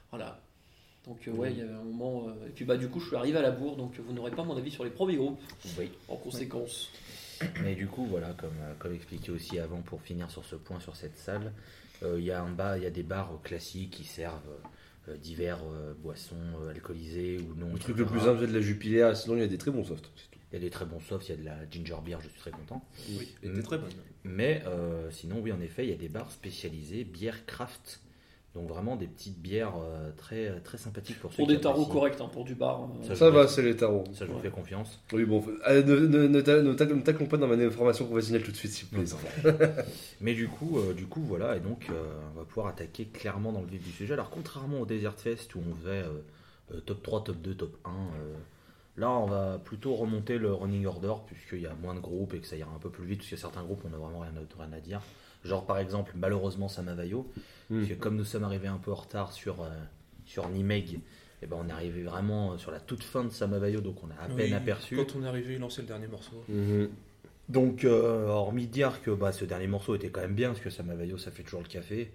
voilà. 0.09 0.43
Donc, 1.06 1.26
euh, 1.26 1.31
ouais, 1.32 1.52
il 1.52 1.58
y 1.58 1.62
avait 1.62 1.73
un 1.73 1.82
moment. 1.82 2.29
euh, 2.29 2.47
Et 2.47 2.50
puis, 2.50 2.64
bah, 2.64 2.76
du 2.76 2.88
coup, 2.88 3.00
je 3.00 3.06
suis 3.08 3.17
arrivé 3.17 3.38
à 3.38 3.43
la 3.43 3.50
bourre. 3.50 3.76
Donc, 3.76 3.99
vous 3.99 4.12
n'aurez 4.12 4.31
pas 4.32 4.44
mon 4.44 4.56
avis 4.56 4.70
sur 4.70 4.85
les 4.85 4.91
premiers 4.91 5.17
groupes. 5.17 5.41
Oui. 5.79 5.91
En 6.08 6.17
conséquence. 6.17 6.91
Mais 7.62 7.75
du 7.75 7.87
coup, 7.87 8.05
voilà, 8.06 8.32
comme, 8.35 8.50
euh, 8.61 8.75
comme 8.79 8.94
expliqué 8.94 9.31
aussi 9.32 9.58
avant, 9.58 9.81
pour 9.81 10.02
finir 10.02 10.31
sur 10.31 10.44
ce 10.44 10.56
point, 10.56 10.79
sur 10.79 10.97
cette 10.97 11.17
salle, 11.17 11.52
euh, 12.02 12.17
il 12.19 12.25
y 12.26 12.31
a 12.31 12.43
un 12.43 12.50
bas, 12.50 12.76
il 12.76 12.82
y 12.85 12.87
a 12.87 12.91
des 12.91 13.02
bars 13.02 13.31
classiques 13.43 13.91
qui 13.93 14.05
servent 14.05 14.41
euh, 15.08 15.17
divers 15.17 15.58
euh, 15.73 15.94
boissons 15.94 16.37
euh, 16.62 16.70
alcoolisées 16.70 17.38
ou 17.38 17.55
non. 17.58 17.73
Le 17.73 17.79
truc 17.79 17.97
etc. 17.97 17.99
le 17.99 18.05
plus 18.06 18.20
simple, 18.20 18.41
c'est 18.41 18.47
de 18.49 18.52
la 18.55 18.61
jupilaire, 18.61 19.17
sinon 19.17 19.37
il 19.37 19.41
y 19.41 19.44
a 19.44 19.49
des 19.49 19.56
très 19.58 19.70
bons 19.70 19.85
softs. 19.85 20.11
c'est 20.17 20.31
tout. 20.31 20.38
Il 20.52 20.55
y 20.55 20.58
a 20.58 20.61
des 20.61 20.70
très 20.70 20.85
bons 20.85 21.00
softs, 21.00 21.29
il 21.29 21.31
y 21.31 21.35
a 21.35 21.37
de 21.38 21.44
la 21.44 21.70
ginger 21.70 21.94
beer, 22.05 22.19
je 22.20 22.29
suis 22.29 22.38
très 22.41 22.50
content. 22.50 22.85
Oui, 23.11 23.29
elle 23.43 23.50
Mm. 23.50 23.55
était 23.55 23.62
très 23.62 23.79
bonne. 23.79 23.91
Mais 24.25 24.62
euh, 24.67 25.11
sinon, 25.11 25.41
oui, 25.41 25.50
en 25.52 25.61
effet, 25.62 25.85
il 25.87 25.91
y 25.91 25.94
a 25.94 25.97
des 25.97 26.08
bars 26.11 26.31
spécialisés, 26.31 27.05
bière 27.05 27.47
craft. 27.47 28.00
Donc 28.55 28.69
vraiment 28.69 28.97
des 28.97 29.07
petites 29.07 29.38
bières 29.40 29.75
euh, 29.80 30.11
très, 30.16 30.59
très 30.62 30.76
sympathiques 30.76 31.21
pour 31.21 31.30
ceux 31.30 31.37
Pour 31.37 31.47
qui 31.47 31.54
des 31.54 31.61
tarots 31.61 31.83
apprécient. 31.83 31.92
corrects, 31.95 32.21
hein, 32.21 32.28
pour 32.33 32.45
du 32.45 32.57
bar. 32.57 32.88
euh, 33.09 33.14
Ça, 33.14 33.30
va, 33.30 33.47
c'est 33.47 33.62
les 33.62 33.76
tarots. 33.76 34.02
Ça, 34.12 34.26
je 34.26 34.33
vous 34.33 34.40
fais 34.40 34.50
confiance. 34.50 34.99
Oui, 35.12 35.25
bon, 35.25 35.45
euh, 35.69 35.85
ne, 35.85 35.95
ne, 36.07 36.26
ne 36.26 36.40
t'a- 36.40 36.61
ne 36.61 36.73
t'a- 36.73 36.87
ne 36.87 37.00
t'acclame 37.00 37.28
pas 37.28 37.37
dans 37.37 37.47
ma 37.47 37.71
formation 37.71 38.07
professionnelle 38.07 38.42
tout 38.42 38.50
de 38.50 38.57
suite, 38.57 38.73
s'il 38.73 38.88
vous 38.88 38.97
plaît. 39.04 39.45
Mais 40.21 40.35
du 40.35 40.49
coup, 40.49 40.78
euh, 40.80 40.95
du 40.95 41.07
coup, 41.07 41.21
voilà, 41.21 41.57
et 41.57 41.61
donc 41.61 41.87
euh, 41.90 42.02
on 42.35 42.38
va 42.40 42.45
pouvoir 42.45 42.66
attaquer 42.66 43.04
clairement 43.07 43.52
dans 43.52 43.61
le 43.61 43.69
vif 43.69 43.85
du 43.85 43.92
sujet. 43.92 44.14
Alors, 44.14 44.30
contrairement 44.30 44.80
au 44.80 44.87
Desert 44.87 45.14
Fest 45.14 45.54
où 45.54 45.61
on 45.71 45.75
faisait 45.76 46.02
euh, 46.02 46.21
euh, 46.75 46.80
top 46.80 47.02
3, 47.04 47.23
top 47.23 47.37
2, 47.37 47.54
top 47.54 47.76
1, 47.85 47.90
euh, 47.90 48.35
là 48.97 49.11
on 49.12 49.26
va 49.26 49.59
plutôt 49.64 49.95
remonter 49.95 50.38
le 50.38 50.52
running 50.52 50.87
order 50.87 51.14
puisqu'il 51.28 51.61
y 51.61 51.66
a 51.66 51.75
moins 51.80 51.95
de 51.95 52.00
groupes 52.00 52.35
et 52.35 52.40
que 52.40 52.49
ça 52.49 52.57
ira 52.57 52.73
un 52.75 52.78
peu 52.80 52.90
plus 52.90 53.07
vite, 53.07 53.19
parce 53.19 53.28
qu'il 53.28 53.38
y 53.38 53.40
a 53.40 53.42
certains 53.42 53.62
groupes 53.62 53.83
on 53.85 53.90
n'a 53.90 53.97
vraiment 53.97 54.19
rien, 54.21 54.33
à- 54.33 54.62
rien 54.62 54.73
à 54.73 54.80
dire. 54.80 55.00
Genre 55.44 55.64
par 55.66 55.78
exemple, 55.78 56.12
malheureusement, 56.16 56.68
Samavayo, 56.68 57.26
Hmm. 57.70 57.78
parce 57.78 57.88
que 57.90 57.94
comme 57.94 58.16
nous 58.16 58.25
sommes 58.25 58.42
arrivés 58.42 58.66
un 58.66 58.78
peu 58.78 58.90
en 58.90 58.97
retard 58.97 59.32
sur, 59.32 59.62
euh, 59.62 59.68
sur 60.26 60.49
Nimeg, 60.49 60.99
et 61.40 61.47
ben 61.47 61.56
on 61.61 61.68
est 61.68 61.73
arrivé 61.73 62.02
vraiment 62.02 62.59
sur 62.59 62.73
la 62.73 62.80
toute 62.80 63.04
fin 63.04 63.23
de 63.23 63.30
Samavayo, 63.30 63.80
donc 63.80 64.02
on 64.02 64.09
a 64.11 64.25
à 64.25 64.26
peine 64.26 64.49
Oui, 64.49 64.52
aperçu. 64.54 64.97
Quand 64.97 65.14
on 65.16 65.23
est 65.23 65.28
arrivé, 65.28 65.54
il 65.54 65.61
lançait 65.61 65.82
le 65.82 65.87
dernier 65.88 66.09
morceau. 66.09 66.42
Mhm. 66.49 66.88
Donc, 67.49 67.85
euh, 67.85 68.26
hormis 68.26 68.66
dire 68.66 69.00
que 69.02 69.11
bah, 69.12 69.30
ce 69.32 69.44
dernier 69.44 69.66
morceau 69.68 69.94
était 69.94 70.09
quand 70.09 70.20
même 70.20 70.35
bien, 70.35 70.49
parce 70.50 70.61
que 70.61 70.68
Samavayo, 70.70 71.16
ça 71.16 71.30
fait 71.30 71.42
toujours 71.44 71.62
le 71.62 71.68
café. 71.68 72.11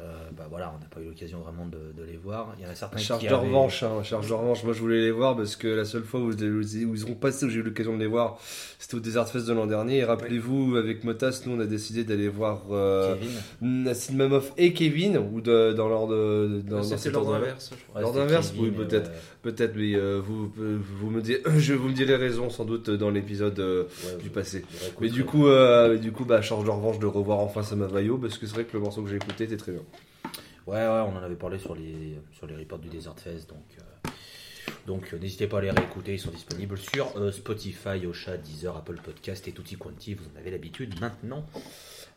Euh, 0.00 0.30
bah 0.34 0.46
voilà, 0.48 0.72
on 0.74 0.80
n'a 0.80 0.86
pas 0.88 1.00
eu 1.00 1.04
l'occasion 1.10 1.40
vraiment 1.40 1.66
de, 1.66 1.92
de 1.94 2.02
les 2.06 2.16
voir. 2.16 2.54
Il 2.58 2.64
y 2.64 2.66
en 2.66 2.70
a 2.70 2.74
certains 2.74 2.96
Charge 2.96 3.20
qui 3.20 3.28
de 3.28 3.34
avaient- 3.34 3.46
revanche, 3.46 3.82
hein, 3.82 4.02
charge 4.02 4.26
de 4.26 4.32
revanche. 4.32 4.64
Moi, 4.64 4.72
je 4.72 4.80
voulais 4.80 5.00
les 5.02 5.10
voir 5.10 5.36
parce 5.36 5.54
que 5.54 5.68
la 5.68 5.84
seule 5.84 6.04
fois 6.04 6.20
où, 6.20 6.30
où 6.30 6.34
ils 6.34 7.04
ont 7.06 7.14
passé, 7.14 7.44
où 7.44 7.50
j'ai 7.50 7.58
eu 7.60 7.62
l'occasion 7.62 7.94
de 7.94 8.00
les 8.00 8.06
voir, 8.06 8.38
c'était 8.78 8.94
au 8.94 9.00
Desert 9.00 9.28
Fest 9.28 9.46
de 9.46 9.52
l'an 9.52 9.66
dernier. 9.66 9.98
Et 9.98 10.04
rappelez-vous, 10.04 10.76
avec 10.76 11.04
Motas, 11.04 11.42
nous, 11.44 11.56
on 11.56 11.60
a 11.60 11.66
décidé 11.66 12.04
d'aller 12.04 12.28
voir 12.30 12.62
euh, 12.70 13.16
Kevin. 13.16 13.30
Nassim 13.60 14.16
Mamoff 14.16 14.52
et 14.56 14.72
Kevin, 14.72 15.18
ou 15.18 15.42
de- 15.42 15.74
dans 15.74 15.88
l'ordre 15.90 16.14
de. 16.14 16.62
Dans, 16.66 16.76
dans 16.78 16.82
C'était 16.82 16.96
cet 16.96 17.12
l'ordre 17.12 17.34
inverse, 17.34 17.72
je 17.78 18.00
crois. 18.00 18.12
D'inverse, 18.12 18.50
Kevin, 18.52 18.64
oui, 18.64 18.70
peut-être. 18.70 19.10
ouais, 19.10 19.16
Peut-être, 19.42 19.74
mais 19.76 19.94
euh, 19.96 20.20
vous, 20.24 20.50
vous, 20.56 21.10
me 21.10 21.20
direz, 21.20 21.42
je, 21.58 21.74
vous 21.74 21.88
me 21.88 21.94
direz 21.94 22.14
raison 22.16 22.48
sans 22.48 22.64
doute 22.64 22.88
dans 22.90 23.10
l'épisode 23.10 23.58
euh, 23.58 23.82
ouais, 24.06 24.16
du 24.22 24.28
vous- 24.28 24.34
passé. 24.34 24.64
Mais 25.00 25.08
du 25.10 25.24
coup, 25.24 25.48
euh, 25.48 25.98
du 25.98 26.12
coup, 26.12 26.24
bah, 26.24 26.40
charge 26.40 26.64
de 26.64 26.70
revanche 26.70 26.98
de 27.00 27.06
revoir 27.06 27.40
enfin 27.40 27.62
Samavayo 27.62 28.16
parce 28.18 28.38
que 28.38 28.46
c'est 28.46 28.54
vrai 28.54 28.64
que 28.64 28.72
le 28.74 28.80
morceau 28.80 29.02
que 29.02 29.10
j'ai 29.10 29.16
écouté 29.16 29.44
était 29.44 29.56
très 29.56 29.72
bien. 29.72 29.81
Ouais, 30.66 30.76
ouais, 30.76 30.86
on 30.86 31.16
en 31.16 31.22
avait 31.22 31.36
parlé 31.36 31.58
sur 31.58 31.74
les, 31.74 32.20
sur 32.32 32.46
les 32.46 32.54
reports 32.54 32.78
du 32.78 32.88
Desert 32.88 33.18
Fest, 33.18 33.48
donc, 33.48 33.64
euh, 33.78 34.10
donc 34.86 35.12
euh, 35.12 35.18
n'hésitez 35.18 35.48
pas 35.48 35.58
à 35.58 35.60
les 35.60 35.70
réécouter, 35.70 36.14
ils 36.14 36.20
sont 36.20 36.30
disponibles 36.30 36.78
sur 36.78 37.16
euh, 37.16 37.32
Spotify, 37.32 38.06
Ocha, 38.06 38.36
Deezer, 38.36 38.76
Apple 38.76 39.00
Podcast 39.02 39.48
et 39.48 39.52
tutti 39.52 39.76
quanti, 39.76 40.14
vous 40.14 40.24
en 40.32 40.38
avez 40.38 40.50
l'habitude 40.50 41.00
maintenant. 41.00 41.46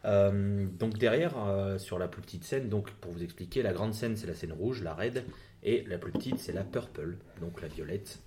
Donc 0.03 1.00
derrière, 1.00 1.34
sur 1.79 1.98
la 1.98 2.07
plus 2.07 2.22
petite 2.22 2.43
scène, 2.43 2.69
donc 2.69 2.91
pour 2.91 3.12
vous 3.12 3.24
expliquer, 3.24 3.63
la 3.63 3.74
grande 3.74 3.95
scène 3.95 4.15
c'est 4.15 4.27
la 4.27 4.36
scène 4.36 4.51
rouge, 4.51 4.84
la 4.84 4.93
red, 4.93 5.24
et 5.63 5.84
la 5.88 5.98
plus 5.98 6.12
petite 6.12 6.38
c'est 6.38 6.53
la 6.53 6.63
purple, 6.63 7.17
donc 7.41 7.60
la 7.63 7.67
violette. 7.67 8.19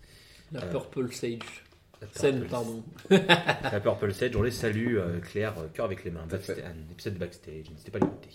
La 0.51 0.63
Purple 0.63 1.13
Sage. 1.13 1.65
La 2.01 2.07
Scène, 2.13 2.39
purple- 2.41 2.51
pardon. 2.51 2.83
La 3.11 3.81
Purple 3.81 4.15
Sage, 4.15 4.37
on 4.37 4.43
les 4.43 4.51
salue, 4.53 4.97
euh, 4.97 5.19
Claire, 5.21 5.59
euh, 5.59 5.67
cœur 5.73 5.87
avec 5.87 6.05
les 6.05 6.11
mains. 6.11 6.27
Backsta- 6.29 6.65
un 6.65 6.91
épisode 6.93 7.15
backstage, 7.15 7.71
n'hésitez 7.71 7.91
pas 7.91 7.99
à 7.99 8.03
l'écouter. 8.03 8.31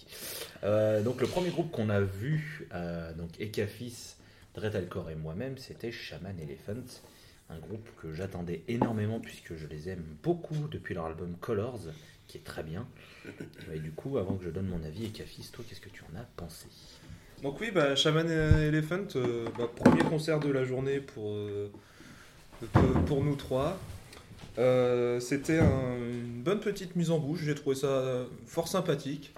Euh, 0.63 1.01
donc 1.01 1.21
le 1.21 1.27
premier 1.27 1.49
groupe 1.49 1.71
qu'on 1.71 1.89
a 1.89 2.01
vu, 2.01 2.67
euh, 2.73 3.13
donc 3.13 3.29
Ekafis, 3.39 4.15
Dretalcore 4.55 5.09
et 5.11 5.15
moi-même, 5.15 5.57
c'était 5.57 5.91
Shaman 5.91 6.37
Elephant, 6.39 6.83
un 7.49 7.57
groupe 7.59 7.87
que 8.01 8.13
j'attendais 8.13 8.63
énormément 8.67 9.19
puisque 9.19 9.55
je 9.55 9.67
les 9.67 9.89
aime 9.89 10.03
beaucoup 10.23 10.67
depuis 10.69 10.93
leur 10.93 11.05
album 11.05 11.35
Colors, 11.39 11.79
qui 12.27 12.37
est 12.37 12.43
très 12.43 12.63
bien. 12.63 12.87
Et 13.73 13.79
du 13.79 13.91
coup, 13.91 14.17
avant 14.17 14.35
que 14.35 14.43
je 14.45 14.49
donne 14.49 14.67
mon 14.67 14.83
avis, 14.83 15.05
Ekafis, 15.05 15.49
toi, 15.53 15.63
qu'est-ce 15.67 15.81
que 15.81 15.89
tu 15.89 16.03
en 16.13 16.19
as 16.19 16.25
pensé? 16.35 16.67
Donc 17.41 17.59
oui, 17.59 17.71
bah, 17.71 17.95
Shaman 17.95 18.29
Elephant, 18.29 19.05
euh, 19.15 19.45
bah, 19.57 19.69
premier 19.75 20.01
concert 20.03 20.39
de 20.39 20.49
la 20.49 20.63
journée 20.63 20.99
pour, 20.99 21.31
euh, 21.33 21.71
pour- 23.05 23.23
nous 23.23 23.35
trois. 23.35 23.77
Euh, 24.59 25.19
C'était 25.19 25.59
un- 25.59 25.95
une 25.97 26.41
bonne 26.43 26.59
petite 26.59 26.95
mise 26.95 27.09
en 27.11 27.19
bouche, 27.19 27.41
j'ai 27.43 27.55
trouvé 27.55 27.75
ça 27.75 28.25
fort 28.47 28.67
sympathique. 28.67 29.33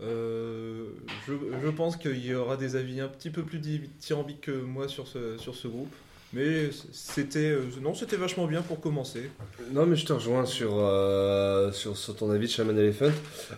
Euh, 0.00 0.86
je, 1.26 1.32
je 1.62 1.68
pense 1.68 1.96
qu'il 1.96 2.24
y 2.24 2.34
aura 2.34 2.56
des 2.56 2.76
avis 2.76 3.00
un 3.00 3.08
petit 3.08 3.30
peu 3.30 3.42
plus 3.42 3.58
dithyrambiques 3.58 4.42
que 4.42 4.52
moi 4.52 4.86
sur 4.88 5.08
ce, 5.08 5.36
sur 5.38 5.54
ce 5.56 5.66
groupe. 5.68 5.92
Mais 6.34 6.68
c'était 6.92 7.52
euh, 7.52 7.62
non, 7.80 7.94
c'était 7.94 8.16
vachement 8.16 8.46
bien 8.46 8.60
pour 8.60 8.80
commencer. 8.80 9.30
Non, 9.72 9.86
mais 9.86 9.96
je 9.96 10.04
te 10.04 10.12
rejoins 10.12 10.44
sur, 10.44 10.72
euh, 10.78 11.72
sur, 11.72 11.96
sur 11.96 12.14
ton 12.16 12.30
avis 12.30 12.46
de 12.48 12.50
Shaman 12.52 12.76
Elephant. 12.78 13.06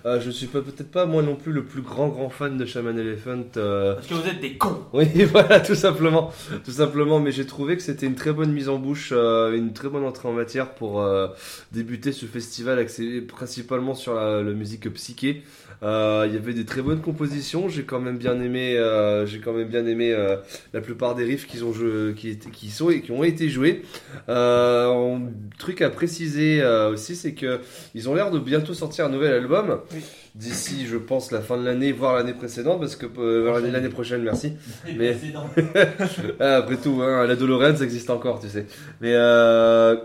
Euh, 0.06 0.20
je 0.20 0.30
suis 0.30 0.46
pas- 0.46 0.60
peut-être 0.62 0.90
pas 0.92 1.04
moi 1.04 1.20
non 1.22 1.34
plus 1.34 1.50
le 1.52 1.64
plus 1.64 1.82
grand 1.82 2.06
grand 2.08 2.30
fan 2.30 2.56
de 2.56 2.64
Shaman 2.64 2.96
Elephant. 2.96 3.42
euh, 3.56 3.94
Parce 3.96 4.06
que 4.06 4.14
vous 4.14 4.28
êtes 4.28 4.40
des 4.40 4.56
cons. 4.56 4.84
Oui, 4.92 5.06
voilà, 5.32 5.58
tout 5.58 5.74
simplement. 5.74 6.32
Tout 6.64 6.70
simplement, 6.70 7.18
mais 7.18 7.32
j'ai 7.32 7.44
trouvé 7.44 7.76
que 7.76 7.82
c'était 7.82 8.06
une 8.06 8.14
très 8.14 8.32
bonne 8.32 8.52
mise 8.52 8.68
en 8.68 8.78
bouche, 8.78 9.10
euh, 9.12 9.52
une 9.56 9.72
très 9.72 9.88
bonne 9.88 10.04
entrée 10.04 10.28
en 10.28 10.32
matière 10.32 10.70
pour 10.76 11.00
euh, 11.02 11.26
débuter 11.72 12.12
ce 12.12 12.26
festival 12.26 12.78
axé 12.78 13.20
principalement 13.20 13.96
sur 13.96 14.14
la, 14.14 14.42
la 14.44 14.52
musique 14.52 14.88
psyché. 14.94 15.42
Euh, 15.82 16.24
Il 16.28 16.34
y 16.34 16.36
avait 16.36 16.52
des 16.52 16.64
très 16.64 16.82
bonnes 16.82 17.00
compositions. 17.00 17.68
J'ai 17.68 17.84
quand 17.84 18.00
même 18.00 18.18
bien 18.18 18.40
aimé, 18.40 18.76
euh, 18.76 19.24
j'ai 19.26 19.38
quand 19.40 19.52
même 19.52 19.68
bien 19.68 19.86
aimé 19.86 20.12
euh, 20.12 20.36
la 20.74 20.80
plupart 20.80 21.14
des 21.14 21.24
riffs 21.24 21.46
qu'ils 21.46 21.64
ont 21.64 21.72
joué, 21.72 22.14
qui, 22.14 22.38
qui 22.38 22.68
sont 22.70 22.90
et 22.90 23.00
qui 23.00 23.12
ont 23.12 23.24
été 23.24 23.48
joués. 23.48 23.82
Euh, 24.28 25.16
un 25.16 25.22
truc 25.58 25.80
à 25.82 25.90
préciser 25.90 26.60
euh, 26.60 26.92
aussi, 26.92 27.16
c'est 27.16 27.32
que 27.34 27.60
ils 27.94 28.08
ont 28.08 28.14
l'air 28.14 28.30
de 28.30 28.38
bientôt 28.38 28.74
sortir 28.74 29.06
un 29.06 29.08
nouvel 29.08 29.32
album. 29.32 29.80
Oui. 29.94 30.00
D'ici, 30.36 30.86
je 30.86 30.96
pense, 30.96 31.32
la 31.32 31.40
fin 31.40 31.56
de 31.56 31.64
l'année, 31.64 31.90
voire 31.90 32.14
l'année 32.14 32.34
précédente, 32.34 32.78
parce 32.78 32.94
que 32.94 33.06
euh, 33.18 33.60
l'année 33.72 33.88
prochaine, 33.88 34.22
merci. 34.22 34.52
Mais- 34.96 35.16
Ah, 36.40 36.56
après 36.56 36.76
tout, 36.76 37.00
hein, 37.02 37.26
la 37.26 37.36
DeLorean, 37.36 37.74
ça 37.76 37.84
existe 37.84 38.10
encore, 38.10 38.40
tu 38.40 38.48
sais. 38.48 38.66
Mais 39.00 39.12
euh, 39.14 39.96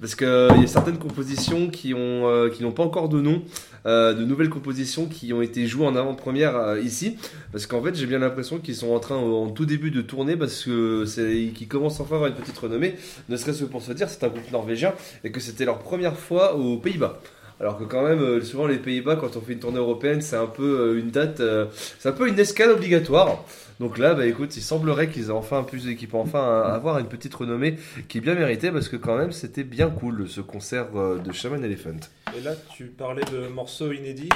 parce 0.00 0.14
que 0.14 0.48
il 0.56 0.60
y 0.62 0.64
a 0.64 0.68
certaines 0.68 0.98
compositions 0.98 1.68
qui 1.70 1.94
ont 1.94 2.28
euh, 2.28 2.50
qui 2.50 2.62
n'ont 2.62 2.72
pas 2.72 2.82
encore 2.82 3.08
de 3.08 3.20
nom, 3.20 3.42
euh, 3.86 4.14
de 4.14 4.24
nouvelles 4.24 4.50
compositions 4.50 5.06
qui 5.06 5.32
ont 5.32 5.42
été 5.42 5.66
jouées 5.66 5.86
en 5.86 5.96
avant-première 5.96 6.56
euh, 6.56 6.80
ici. 6.80 7.16
Parce 7.52 7.66
qu'en 7.66 7.82
fait, 7.82 7.94
j'ai 7.94 8.06
bien 8.06 8.18
l'impression 8.18 8.58
qu'ils 8.58 8.76
sont 8.76 8.92
en 8.92 9.00
train 9.00 9.16
en 9.16 9.48
tout 9.50 9.66
début 9.66 9.90
de 9.90 10.02
tourner 10.02 10.36
parce 10.36 10.64
que 10.64 11.04
c'est 11.06 11.50
qu'ils 11.54 11.68
commencent 11.68 12.00
enfin 12.00 12.14
à 12.14 12.18
avoir 12.18 12.30
une 12.30 12.36
petite 12.36 12.58
renommée. 12.58 12.94
Ne 13.28 13.36
serait-ce 13.36 13.64
que 13.64 13.68
pour 13.68 13.82
se 13.82 13.92
dire, 13.92 14.08
c'est 14.08 14.24
un 14.24 14.28
groupe 14.28 14.50
norvégien 14.52 14.92
et 15.22 15.30
que 15.30 15.40
c'était 15.40 15.64
leur 15.64 15.78
première 15.78 16.18
fois 16.18 16.56
aux 16.56 16.76
Pays-Bas. 16.78 17.20
Alors 17.60 17.78
que 17.78 17.84
quand 17.84 18.02
même, 18.02 18.20
euh, 18.20 18.40
souvent 18.42 18.66
les 18.66 18.78
Pays-Bas, 18.78 19.16
quand 19.16 19.36
on 19.36 19.40
fait 19.40 19.52
une 19.52 19.60
tournée 19.60 19.78
européenne, 19.78 20.20
c'est 20.20 20.36
un 20.36 20.46
peu 20.46 20.80
euh, 20.80 20.98
une 20.98 21.10
date, 21.10 21.38
euh, 21.40 21.66
c'est 21.98 22.08
un 22.08 22.12
peu 22.12 22.28
une 22.28 22.38
escale 22.38 22.70
obligatoire. 22.70 23.44
Donc 23.80 23.98
là, 23.98 24.14
bah 24.14 24.26
écoute, 24.26 24.56
il 24.56 24.62
semblerait 24.62 25.08
qu'ils 25.10 25.26
aient 25.26 25.30
enfin 25.30 25.62
plus 25.64 25.84
peuvent 26.06 26.20
enfin 26.20 26.62
avoir 26.62 26.98
une 26.98 27.08
petite 27.08 27.34
renommée 27.34 27.76
qui 28.08 28.18
est 28.18 28.20
bien 28.20 28.34
méritée 28.34 28.70
parce 28.70 28.88
que 28.88 28.96
quand 28.96 29.16
même 29.16 29.32
c'était 29.32 29.64
bien 29.64 29.90
cool 29.90 30.28
ce 30.28 30.40
concert 30.40 30.88
euh, 30.96 31.18
de 31.18 31.32
Shaman 31.32 31.64
Elephant. 31.64 31.96
Et 32.36 32.40
là, 32.40 32.54
tu 32.76 32.86
parlais 32.86 33.24
de 33.32 33.48
morceaux 33.48 33.92
inédits. 33.92 34.28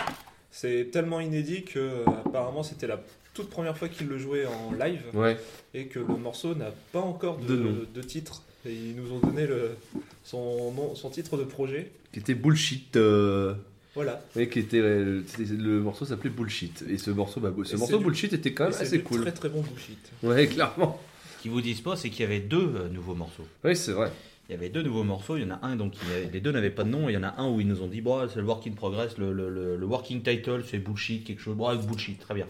C'est 0.50 0.88
tellement 0.90 1.20
inédit 1.20 1.62
que 1.64 2.02
apparemment 2.26 2.62
c'était 2.62 2.86
la 2.86 3.00
toute 3.34 3.50
première 3.50 3.76
fois 3.78 3.88
qu'ils 3.88 4.08
le 4.08 4.18
jouaient 4.18 4.46
en 4.46 4.72
live 4.72 5.02
Ouais. 5.14 5.36
et 5.74 5.86
que 5.86 6.00
le 6.00 6.16
morceau 6.16 6.54
n'a 6.56 6.72
pas 6.92 6.98
encore 7.00 7.36
de, 7.38 7.46
De 7.46 7.56
nom. 7.62 7.74
de 7.94 8.02
titre. 8.02 8.42
Et 8.66 8.72
ils 8.74 8.96
nous 8.96 9.12
ont 9.12 9.20
donné 9.20 9.46
le, 9.46 9.76
son, 10.24 10.72
nom, 10.72 10.94
son 10.96 11.10
titre 11.10 11.36
de 11.36 11.44
projet. 11.44 11.92
Qui 12.12 12.18
était 12.18 12.34
bullshit. 12.34 12.96
euh, 12.96 13.54
Voilà. 13.98 14.20
ouais, 14.36 14.48
qui 14.48 14.60
était 14.60 14.78
euh, 14.78 15.22
le 15.40 15.80
morceau 15.80 16.04
s'appelait 16.04 16.30
bullshit 16.30 16.84
et 16.88 16.98
ce 16.98 17.10
morceau, 17.10 17.40
bah, 17.40 17.52
ce 17.64 17.74
Et 17.74 17.78
morceau 17.78 17.98
bullshit 17.98 18.32
était 18.32 18.52
quand 18.54 18.66
Et 18.66 18.68
même 18.68 18.76
c'est 18.76 18.84
assez 18.84 19.00
cool. 19.00 19.22
Très 19.22 19.32
très 19.32 19.48
bon 19.48 19.60
bullshit. 19.62 19.98
Ouais, 20.22 20.46
clairement. 20.46 21.00
Ce 21.36 21.42
qu'ils 21.42 21.50
vous 21.50 21.60
disent 21.60 21.80
pas, 21.80 21.96
c'est 21.96 22.08
qu'il 22.10 22.20
y 22.20 22.24
avait 22.24 22.38
deux 22.38 22.74
euh, 22.76 22.88
nouveaux 22.88 23.14
morceaux. 23.16 23.46
Oui, 23.64 23.74
c'est 23.74 23.90
vrai. 23.92 24.12
Il 24.48 24.52
y 24.52 24.54
avait 24.54 24.68
deux 24.68 24.82
nouveaux 24.82 25.02
morceaux, 25.02 25.36
il 25.36 25.42
y 25.42 25.44
en 25.46 25.50
a 25.50 25.58
un, 25.66 25.74
donc 25.74 25.94
il 26.00 26.08
y 26.08 26.12
avait- 26.12 26.30
les 26.32 26.40
deux 26.40 26.52
n'avaient 26.52 26.70
pas 26.70 26.84
de 26.84 26.90
nom, 26.90 27.08
et 27.08 27.12
il 27.12 27.14
y 27.16 27.18
en 27.18 27.22
a 27.24 27.34
un 27.38 27.50
où 27.50 27.60
ils 27.60 27.66
nous 27.66 27.82
ont 27.82 27.88
dit, 27.88 28.00
bon, 28.00 28.26
c'est 28.28 28.38
le 28.38 28.44
work 28.46 28.66
in 28.68 28.72
progress, 28.72 29.18
le, 29.18 29.32
le- 29.32 29.50
le- 29.50 29.76
le 29.76 29.86
working 29.86 30.22
title, 30.22 30.62
c'est 30.70 30.78
bullshit, 30.78 31.24
quelque 31.24 31.42
chose, 31.42 31.56
bon, 31.56 31.74
bullshit, 31.76 32.18
très 32.20 32.34
bien. 32.34 32.46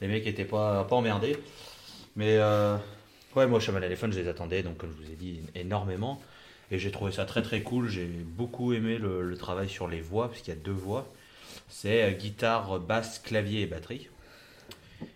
Les 0.00 0.08
mecs 0.08 0.26
étaient 0.26 0.44
pas, 0.46 0.84
pas 0.84 0.96
emmerdés. 0.96 1.36
Mais, 2.16 2.38
euh, 2.38 2.76
ouais, 3.36 3.46
moi, 3.46 3.60
Shaman 3.60 3.82
Elephant, 3.84 4.10
je 4.10 4.18
les 4.20 4.26
attendais, 4.28 4.62
donc 4.62 4.78
comme 4.78 4.90
je 4.98 5.04
vous 5.06 5.12
ai 5.12 5.16
dit, 5.16 5.40
énormément. 5.54 6.20
Et 6.70 6.78
j'ai 6.78 6.90
trouvé 6.90 7.12
ça 7.12 7.24
très 7.24 7.42
très 7.42 7.62
cool, 7.62 7.88
j'ai 7.88 8.06
beaucoup 8.06 8.72
aimé 8.72 8.98
le, 8.98 9.36
travail 9.36 9.68
sur 9.68 9.88
les 9.88 10.00
voix, 10.00 10.28
parce 10.28 10.40
qu'il 10.40 10.52
y 10.52 10.56
a 10.56 10.60
deux 10.60 10.72
voix. 10.72 11.10
C'est 11.68 12.02
euh, 12.02 12.10
guitare, 12.10 12.80
basse, 12.80 13.18
clavier 13.18 13.62
et 13.62 13.66
batterie. 13.66 14.08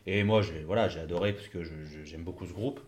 Et 0.07 0.23
moi, 0.23 0.43
j'ai 0.43 0.61
voilà, 0.61 0.85
adoré, 0.85 1.33
parce 1.33 1.49
que 1.49 1.59
j'aime 2.05 2.23
beaucoup 2.23 2.47
ce 2.47 2.53
groupe. 2.53 2.81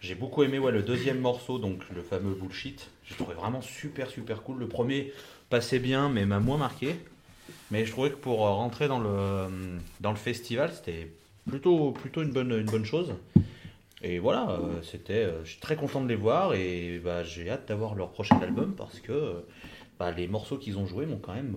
J'ai 0.00 0.14
beaucoup 0.14 0.42
aimé 0.42 0.58
ouais, 0.58 0.72
le 0.72 0.82
deuxième 0.82 1.20
morceau, 1.20 1.58
donc 1.58 1.80
le 1.94 2.02
fameux 2.02 2.34
bullshit. 2.34 2.90
J'ai 3.04 3.14
trouvé 3.14 3.34
vraiment 3.34 3.62
super 3.62 4.10
super 4.10 4.42
cool. 4.42 4.58
Le 4.58 4.68
premier 4.68 5.12
passait 5.50 5.78
bien, 5.78 6.08
mais 6.08 6.26
m'a 6.26 6.38
moins 6.38 6.58
marqué. 6.58 6.96
Mais 7.70 7.84
je 7.84 7.90
trouvais 7.90 8.10
que 8.10 8.16
pour 8.16 8.46
euh, 8.46 8.50
rentrer 8.50 8.88
dans 8.88 9.00
le, 9.00 9.48
dans 10.00 10.10
le 10.10 10.16
festival, 10.16 10.72
c'était 10.72 11.10
plutôt, 11.48 11.92
plutôt 11.92 12.22
une, 12.22 12.32
bonne, 12.32 12.52
une 12.52 12.66
bonne 12.66 12.84
chose. 12.84 13.14
Et 14.02 14.18
voilà, 14.18 14.50
euh, 14.50 14.82
c'était, 14.82 15.24
euh, 15.24 15.44
je 15.44 15.52
suis 15.52 15.60
très 15.60 15.76
content 15.76 16.02
de 16.02 16.08
les 16.08 16.16
voir 16.16 16.54
et 16.54 17.00
bah, 17.02 17.22
j'ai 17.24 17.48
hâte 17.48 17.68
d'avoir 17.68 17.94
leur 17.94 18.10
prochain 18.10 18.38
album 18.40 18.74
parce 18.76 19.00
que 19.00 19.12
euh, 19.12 19.32
bah, 19.98 20.10
les 20.10 20.28
morceaux 20.28 20.58
qu'ils 20.58 20.78
ont 20.78 20.86
joués 20.86 21.06
m'ont 21.06 21.18
quand 21.18 21.34
même 21.34 21.56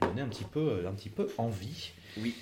donné 0.00 0.22
un 0.22 0.28
petit 0.28 0.44
peu, 0.44 0.82
un 0.88 0.92
petit 0.92 1.10
peu 1.10 1.28
envie. 1.36 1.92
Oui. 2.18 2.34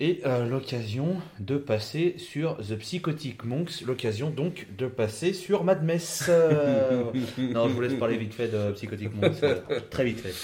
Et 0.00 0.20
euh, 0.26 0.46
l'occasion 0.46 1.18
de 1.38 1.56
passer 1.56 2.16
sur 2.18 2.56
The 2.56 2.76
Psychotic 2.76 3.44
Monks, 3.44 3.82
l'occasion 3.86 4.30
donc 4.30 4.66
de 4.76 4.88
passer 4.88 5.32
sur 5.32 5.62
Mad 5.62 5.84
Mess. 5.84 6.28
Euh, 6.32 7.04
non, 7.38 7.68
je 7.68 7.74
vous 7.74 7.80
laisse 7.80 7.94
parler 7.94 8.16
vite 8.16 8.34
fait 8.34 8.48
de 8.48 8.72
Psychotic 8.72 9.14
Monks, 9.14 9.42
euh, 9.42 9.60
très 9.90 10.04
vite 10.04 10.20
fait. 10.20 10.34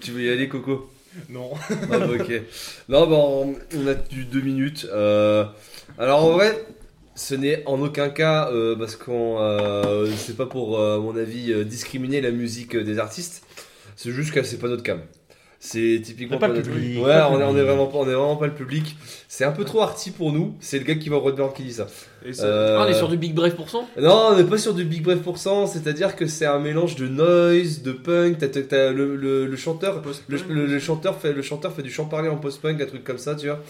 Tu 0.00 0.12
veux 0.12 0.22
y 0.22 0.30
aller, 0.30 0.48
Coco? 0.48 0.90
Non. 1.28 1.50
Ah 1.70 1.98
bah, 1.98 2.06
ok. 2.08 2.42
Non, 2.88 3.06
bah, 3.08 3.54
on 3.76 3.86
a 3.88 3.94
du 3.94 4.24
deux 4.26 4.40
minutes. 4.40 4.86
Euh, 4.92 5.44
alors 5.98 6.24
en 6.24 6.30
vrai, 6.32 6.64
ce 7.20 7.34
n'est 7.34 7.62
en 7.66 7.80
aucun 7.82 8.08
cas 8.08 8.50
euh, 8.50 8.74
parce 8.76 8.96
qu'on, 8.96 9.38
euh, 9.40 10.06
c'est 10.16 10.36
pas 10.36 10.46
pour, 10.46 10.78
euh, 10.80 10.96
à 10.96 11.00
mon 11.00 11.16
avis, 11.16 11.52
euh, 11.52 11.64
discriminer 11.64 12.20
la 12.22 12.30
musique 12.30 12.74
euh, 12.76 12.82
des 12.84 12.98
artistes. 12.98 13.42
C'est 13.96 14.10
juste 14.10 14.32
que 14.32 14.42
c'est 14.42 14.56
pas 14.58 14.68
notre 14.68 14.82
cam. 14.82 15.00
C'est 15.62 16.00
typiquement 16.02 16.38
pas 16.38 16.48
le 16.48 16.54
notre- 16.54 16.70
public, 16.70 16.96
Ouais, 17.04 17.10
pas 17.12 17.28
le 17.28 17.34
on 17.36 17.40
est, 17.40 17.44
on 17.44 17.48
est 17.48 17.50
public. 17.50 17.64
vraiment 17.66 17.86
pas, 17.88 17.98
on 17.98 18.04
est 18.08 18.14
vraiment 18.14 18.36
pas 18.36 18.46
le 18.46 18.54
public. 18.54 18.96
C'est 19.28 19.44
un 19.44 19.52
peu 19.52 19.64
trop 19.64 19.82
arty 19.82 20.10
pour 20.10 20.32
nous. 20.32 20.54
C'est 20.60 20.78
le 20.78 20.84
gars 20.86 20.94
qui 20.94 21.10
va 21.10 21.16
au 21.16 21.20
Roadburn 21.20 21.52
qui 21.52 21.64
dit 21.64 21.74
ça. 21.74 21.86
Et 22.24 22.30
Euh, 22.40 22.78
Ah, 22.80 22.84
on 22.86 22.88
est 22.90 22.94
sur 22.94 23.10
du 23.10 23.18
Big 23.18 23.34
Bref 23.34 23.54
pour 23.56 23.68
cent? 23.68 23.86
Non, 24.00 24.28
on 24.32 24.36
n'est 24.38 24.44
pas 24.44 24.56
sur 24.56 24.72
du 24.72 24.86
Big 24.86 25.02
Bref 25.02 25.18
pour 25.18 25.36
cent, 25.36 25.66
c'est-à-dire 25.66 26.16
que 26.16 26.24
c'est 26.26 26.46
un 26.46 26.58
mélange 26.60 26.96
de 26.96 27.06
noise, 27.08 27.82
de 27.82 27.92
punk. 27.92 28.38
T'as, 28.38 28.48
t'as- 28.48 28.62
t'as 28.62 28.90
le, 28.92 29.16
le- 29.16 29.44
le 29.46 29.56
chanteur, 29.58 30.02
le, 30.28 30.38
le- 30.48 30.64
le 30.66 30.78
chanteur 30.78 31.18
fait, 31.20 31.34
le 31.34 31.42
chanteur 31.42 31.74
fait 31.74 31.82
du 31.82 31.90
chant 31.90 32.06
parlé 32.06 32.30
en 32.30 32.36
post-punk, 32.38 32.80
un 32.80 32.86
truc 32.86 33.04
comme 33.04 33.18
ça, 33.18 33.34
tu 33.34 33.48
vois. 33.48 33.60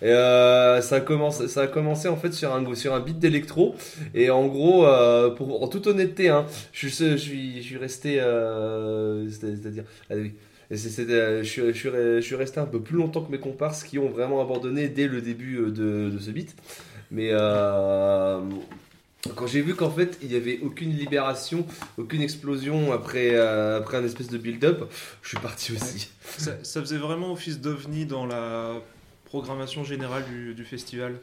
Et 0.00 0.06
euh, 0.06 0.80
ça 0.80 0.96
a 0.96 1.00
commencé, 1.00 1.48
ça 1.48 1.62
a 1.62 1.66
commencé 1.66 2.08
en 2.08 2.16
fait 2.16 2.32
sur 2.32 2.54
un 2.54 2.74
sur 2.74 2.94
un 2.94 3.00
beat 3.00 3.18
d'électro. 3.18 3.74
Et 4.14 4.30
en 4.30 4.46
gros, 4.46 4.86
euh, 4.86 5.30
pour, 5.30 5.62
en 5.62 5.68
toute 5.68 5.86
honnêteté, 5.86 6.28
hein, 6.28 6.46
je, 6.72 6.88
je 6.88 7.16
je 7.16 7.60
suis 7.60 7.76
resté, 7.76 8.20
c'est- 9.30 9.56
c'est-à-dire, 9.56 9.84
je, 10.70 11.72
je, 11.72 12.20
suis, 12.20 12.34
resté 12.36 12.60
un 12.60 12.66
peu 12.66 12.80
plus 12.80 12.96
longtemps 12.96 13.22
que 13.22 13.32
mes 13.32 13.38
comparses 13.40 13.82
qui 13.84 13.98
ont 13.98 14.08
vraiment 14.10 14.40
abandonné 14.40 14.88
dès 14.88 15.08
le 15.08 15.20
début 15.20 15.56
euh, 15.56 15.70
de, 15.70 16.18
ce 16.18 16.30
beat. 16.30 16.54
Mais 17.10 17.30
quand 19.34 19.48
j'ai 19.48 19.62
vu 19.62 19.74
qu'en 19.74 19.90
fait 19.90 20.16
il 20.22 20.28
n'y 20.28 20.36
avait 20.36 20.60
aucune 20.62 20.90
libération, 20.90 21.66
aucune 21.96 22.22
explosion 22.22 22.92
après, 22.92 23.36
après 23.36 23.96
un 23.96 24.04
espèce 24.04 24.28
de 24.28 24.38
build-up, 24.38 24.84
je 25.22 25.28
suis 25.28 25.38
parti 25.38 25.72
aussi. 25.72 26.10
ça 26.62 26.80
faisait 26.80 26.98
vraiment 26.98 27.32
office 27.32 27.60
d'ovni 27.60 28.06
dans 28.06 28.26
la 28.26 28.80
programmation 29.28 29.84
générale 29.84 30.24
du, 30.24 30.54
du 30.54 30.64
festival. 30.64 31.14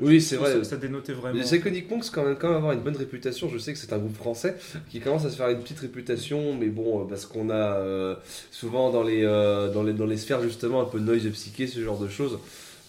Oui, 0.00 0.22
c'est 0.22 0.36
vrai. 0.36 0.52
Ça, 0.52 0.64
ça 0.64 0.76
dénotait 0.76 1.12
vraiment. 1.12 1.34
Les 1.34 1.42
Psychonic 1.42 1.90
Monks, 1.90 2.10
quand 2.10 2.24
même, 2.24 2.36
quand 2.36 2.48
même 2.48 2.56
avoir 2.56 2.72
une 2.72 2.80
bonne 2.80 2.96
réputation. 2.96 3.48
Je 3.50 3.58
sais 3.58 3.72
que 3.74 3.78
c'est 3.78 3.92
un 3.92 3.98
groupe 3.98 4.16
français 4.16 4.56
qui 4.90 5.00
commence 5.00 5.24
à 5.26 5.30
se 5.30 5.36
faire 5.36 5.50
une 5.50 5.60
petite 5.60 5.80
réputation, 5.80 6.54
mais 6.54 6.68
bon, 6.68 7.02
euh, 7.02 7.04
parce 7.08 7.26
qu'on 7.26 7.50
a 7.50 7.76
euh, 7.76 8.14
souvent 8.50 8.90
dans 8.90 9.02
les, 9.02 9.22
euh, 9.22 9.70
dans, 9.70 9.82
les, 9.82 9.92
dans 9.92 10.06
les 10.06 10.16
sphères 10.16 10.42
justement 10.42 10.80
un 10.80 10.86
peu 10.86 10.98
de 10.98 11.04
noise 11.04 11.28
psyché, 11.32 11.66
ce 11.66 11.80
genre 11.82 11.98
de 11.98 12.08
choses. 12.08 12.38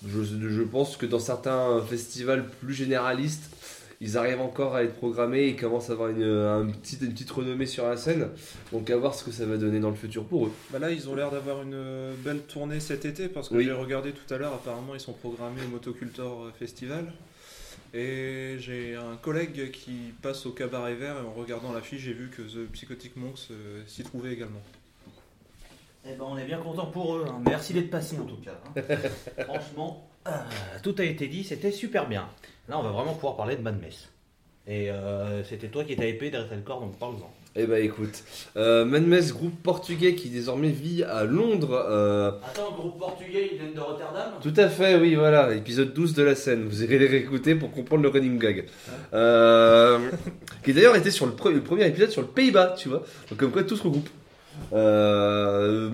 Je, 0.07 0.21
je 0.23 0.61
pense 0.61 0.97
que 0.97 1.05
dans 1.05 1.19
certains 1.19 1.81
festivals 1.89 2.45
plus 2.61 2.73
généralistes, 2.73 3.49
ils 4.05 4.17
arrivent 4.17 4.41
encore 4.41 4.75
à 4.75 4.83
être 4.83 4.93
programmés 4.95 5.45
et 5.47 5.55
commencent 5.55 5.89
à 5.89 5.93
avoir 5.93 6.09
une, 6.09 6.23
un 6.23 6.65
petit- 6.67 6.97
une 7.01 7.13
petite 7.13 7.31
renommée 7.31 7.65
sur 7.65 7.87
la 7.87 7.95
scène. 7.97 8.27
Donc 8.71 8.89
à 8.89 8.97
voir 8.97 9.15
ce 9.15 9.23
que 9.23 9.31
ça 9.31 9.45
va 9.45 9.57
donner 9.57 9.79
dans 9.79 9.89
le 9.89 9.95
futur 9.95 10.25
pour 10.25 10.47
eux. 10.47 10.51
Bah 10.71 10.79
là, 10.79 10.91
ils 10.91 11.09
ont 11.09 11.15
l'air 11.15 11.31
d'avoir 11.31 11.61
une 11.63 11.73
euh, 11.73 12.13
belle 12.23 12.41
tournée 12.41 12.79
cet 12.79 13.05
été 13.05 13.27
parce 13.29 13.49
que 13.49 13.55
Oui. 13.55 13.63
j'ai 13.65 13.71
regardé 13.71 14.11
tout 14.11 14.31
à 14.33 14.37
l'heure. 14.37 14.53
Apparemment, 14.53 14.93
ils 14.93 14.99
sont 14.99 15.13
programmés 15.13 15.61
au 15.65 15.69
Motocultor 15.69 16.51
Festival. 16.59 17.05
Et 17.95 18.55
j'ai 18.59 18.95
un 18.95 19.15
collègue 19.17 19.69
qui 19.71 20.13
passe 20.21 20.45
au 20.47 20.51
Cabaret 20.51 20.95
Vert 20.95 21.15
et 21.23 21.27
en 21.27 21.31
regardant 21.33 21.71
l'affiche, 21.71 22.01
j'ai 22.01 22.13
vu 22.13 22.29
que 22.29 22.41
The 22.41 22.67
Psychotic 22.71 23.15
Monks 23.17 23.47
euh, 23.51 23.81
s'y 23.87 24.03
trouvait 24.03 24.33
également. 24.33 24.61
Eh 26.05 26.15
ben, 26.15 26.25
on 26.27 26.37
est 26.37 26.45
bien 26.45 26.57
content 26.57 26.87
pour 26.87 27.15
eux. 27.17 27.25
hein. 27.29 27.41
Merci 27.45 27.73
d'être 27.73 27.89
passé 27.91 28.17
en 28.19 28.25
tout 28.25 28.37
cas. 28.37 28.59
hein. 28.75 28.81
Franchement, 29.45 30.09
euh, 30.27 30.31
tout 30.81 30.95
a 30.97 31.03
été 31.03 31.27
dit, 31.27 31.43
c'était 31.43 31.71
super 31.71 32.09
bien. 32.09 32.27
Là, 32.69 32.79
on 32.79 32.83
va 32.83 32.89
vraiment 32.91 33.13
pouvoir 33.13 33.35
parler 33.35 33.55
de 33.55 33.61
Mad 33.61 33.79
Mess. 33.81 34.09
Et 34.65 34.89
euh, 34.89 35.43
c'était 35.43 35.67
toi 35.67 35.83
qui 35.83 35.93
étais 35.93 36.09
épée 36.09 36.29
derrière 36.29 36.49
le 36.55 36.61
corps, 36.61 36.79
donc 36.79 36.97
parle-en. 36.97 37.29
Eh 37.55 37.67
bah 37.67 37.79
écoute, 37.79 38.23
euh, 38.55 38.83
Manmes, 38.83 39.19
groupe 39.29 39.61
portugais 39.61 40.15
qui 40.15 40.29
désormais 40.29 40.69
vit 40.69 41.03
à 41.03 41.23
Londres. 41.25 41.73
euh, 41.87 42.31
Attends, 42.43 42.71
groupe 42.71 42.97
portugais, 42.97 43.49
ils 43.51 43.59
viennent 43.59 43.73
de 43.75 43.79
Rotterdam? 43.79 44.31
Tout 44.41 44.53
à 44.57 44.69
fait, 44.69 44.95
oui, 44.95 45.13
voilà, 45.13 45.53
épisode 45.53 45.93
12 45.93 46.15
de 46.15 46.23
la 46.23 46.33
scène. 46.33 46.63
Vous 46.65 46.81
irez 46.83 46.97
les 46.97 47.05
réécouter 47.07 47.53
pour 47.53 47.69
comprendre 47.71 48.01
le 48.01 48.09
running 48.09 48.39
gag. 48.39 48.65
Euh, 49.13 49.99
qui 50.65 50.73
d'ailleurs 50.73 50.95
était 50.95 51.11
sur 51.11 51.27
le, 51.27 51.33
pre- 51.33 51.51
le 51.53 51.61
premier 51.61 51.85
épisode 51.85 52.09
sur 52.09 52.21
le 52.21 52.27
Pays-Bas, 52.27 52.73
tu 52.77 52.89
vois. 52.89 53.03
Donc, 53.29 53.37
comme 53.37 53.51
quoi 53.51 53.63
tout 53.63 53.75
se 53.75 53.83
regroupe. 53.83 54.09
Euh, 54.73 55.89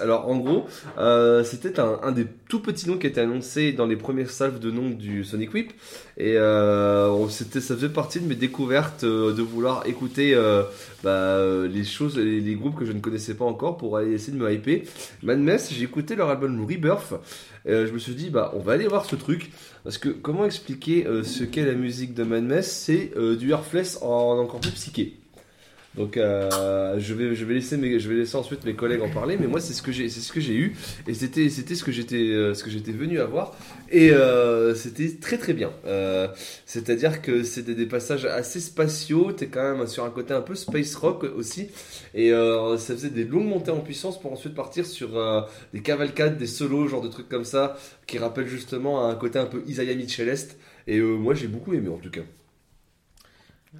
alors 0.00 0.28
en 0.28 0.38
gros, 0.38 0.66
euh, 0.98 1.44
c'était 1.44 1.80
un, 1.80 2.12
des 2.12 2.26
tout 2.48 2.60
petits 2.60 2.88
noms 2.88 2.98
qui 2.98 3.06
était 3.06 3.20
annoncé 3.20 3.72
dans 3.72 3.86
les 3.86 3.96
premières 3.96 4.30
salves 4.30 4.58
de 4.58 4.70
noms 4.70 4.90
du 4.90 5.24
Sonic 5.24 5.52
Whip. 5.54 5.72
Et 6.16 6.36
euh, 6.36 7.28
c'était, 7.28 7.60
ça 7.60 7.74
faisait 7.74 7.88
partie 7.88 8.20
de 8.20 8.26
mes 8.26 8.34
découvertes 8.34 9.04
euh, 9.04 9.32
de 9.32 9.42
vouloir 9.42 9.86
écouter 9.86 10.34
euh, 10.34 10.62
bah, 11.02 11.10
euh, 11.10 11.68
les 11.68 11.84
choses, 11.84 12.18
les, 12.18 12.40
les 12.40 12.54
groupes 12.54 12.78
que 12.78 12.84
je 12.84 12.92
ne 12.92 13.00
connaissais 13.00 13.34
pas 13.34 13.44
encore 13.44 13.76
pour 13.76 13.96
aller 13.96 14.12
essayer 14.12 14.36
de 14.36 14.42
me 14.42 14.52
hyper. 14.52 14.80
Manmes, 15.22 15.58
j'ai 15.70 15.84
écouté 15.84 16.16
leur 16.16 16.28
album 16.28 16.60
Rebirth. 16.60 17.14
Euh, 17.66 17.86
je 17.86 17.92
me 17.92 17.98
suis 17.98 18.14
dit, 18.14 18.30
bah, 18.30 18.52
on 18.54 18.60
va 18.60 18.72
aller 18.72 18.86
voir 18.86 19.04
ce 19.04 19.16
truc. 19.16 19.50
Parce 19.84 19.98
que 19.98 20.08
comment 20.08 20.44
expliquer 20.44 21.06
euh, 21.06 21.22
ce 21.22 21.44
qu'est 21.44 21.64
la 21.64 21.74
musique 21.74 22.14
de 22.14 22.24
Manmes 22.24 22.62
C'est 22.62 23.12
euh, 23.16 23.36
du 23.36 23.50
Hearthless 23.50 23.98
en 24.02 24.38
encore 24.38 24.60
plus 24.60 24.72
psyché. 24.72 25.19
Donc 25.96 26.16
euh, 26.16 27.00
je 27.00 27.14
vais 27.14 27.34
je 27.34 27.44
vais 27.44 27.54
laisser 27.54 27.76
mes, 27.76 27.98
je 27.98 28.08
vais 28.08 28.14
laisser 28.14 28.36
ensuite 28.36 28.64
mes 28.64 28.74
collègues 28.74 29.02
en 29.02 29.10
parler 29.10 29.36
mais 29.36 29.48
moi 29.48 29.60
c'est 29.60 29.72
ce 29.72 29.82
que 29.82 29.90
j'ai 29.90 30.08
ce 30.08 30.38
eu 30.38 30.76
et 31.08 31.14
c'était 31.14 31.48
ce 31.48 31.82
que 31.82 31.90
j'étais 31.90 32.14
euh, 32.14 32.54
ce 32.54 32.62
que 32.62 32.70
venu 32.92 33.18
à 33.18 33.24
voir 33.24 33.56
et 33.90 34.12
euh, 34.12 34.72
c'était 34.76 35.16
très 35.20 35.36
très 35.36 35.52
bien 35.52 35.72
c'est-à-dire 36.64 37.22
que 37.22 37.42
c'était 37.42 37.74
des 37.74 37.86
passages 37.86 38.24
assez 38.24 38.60
spatiaux 38.60 39.32
t'es 39.32 39.48
quand 39.48 39.76
même 39.76 39.86
sur 39.88 40.04
un 40.04 40.10
côté 40.10 40.32
un 40.32 40.42
peu 40.42 40.54
space 40.54 40.94
rock 40.94 41.24
aussi 41.24 41.70
et 42.14 42.30
ça 42.30 42.94
faisait 42.94 43.10
des 43.10 43.24
longues 43.24 43.48
montées 43.48 43.72
en 43.72 43.80
puissance 43.80 44.20
pour 44.20 44.32
ensuite 44.32 44.54
partir 44.54 44.86
sur 44.86 45.48
des 45.74 45.80
cavalcades 45.80 46.38
des 46.38 46.46
solos 46.46 46.86
genre 46.86 47.02
de 47.02 47.08
trucs 47.08 47.28
comme 47.28 47.44
ça 47.44 47.76
qui 48.06 48.18
rappellent 48.18 48.46
justement 48.46 49.08
un 49.08 49.14
côté 49.16 49.40
un 49.40 49.46
peu 49.46 49.64
Isaiah 49.66 49.96
Mitchellest 49.96 50.56
et 50.86 51.00
moi 51.00 51.34
j'ai 51.34 51.48
beaucoup 51.48 51.74
aimé 51.74 51.88
en 51.88 51.98
tout 51.98 52.10
cas 52.10 52.22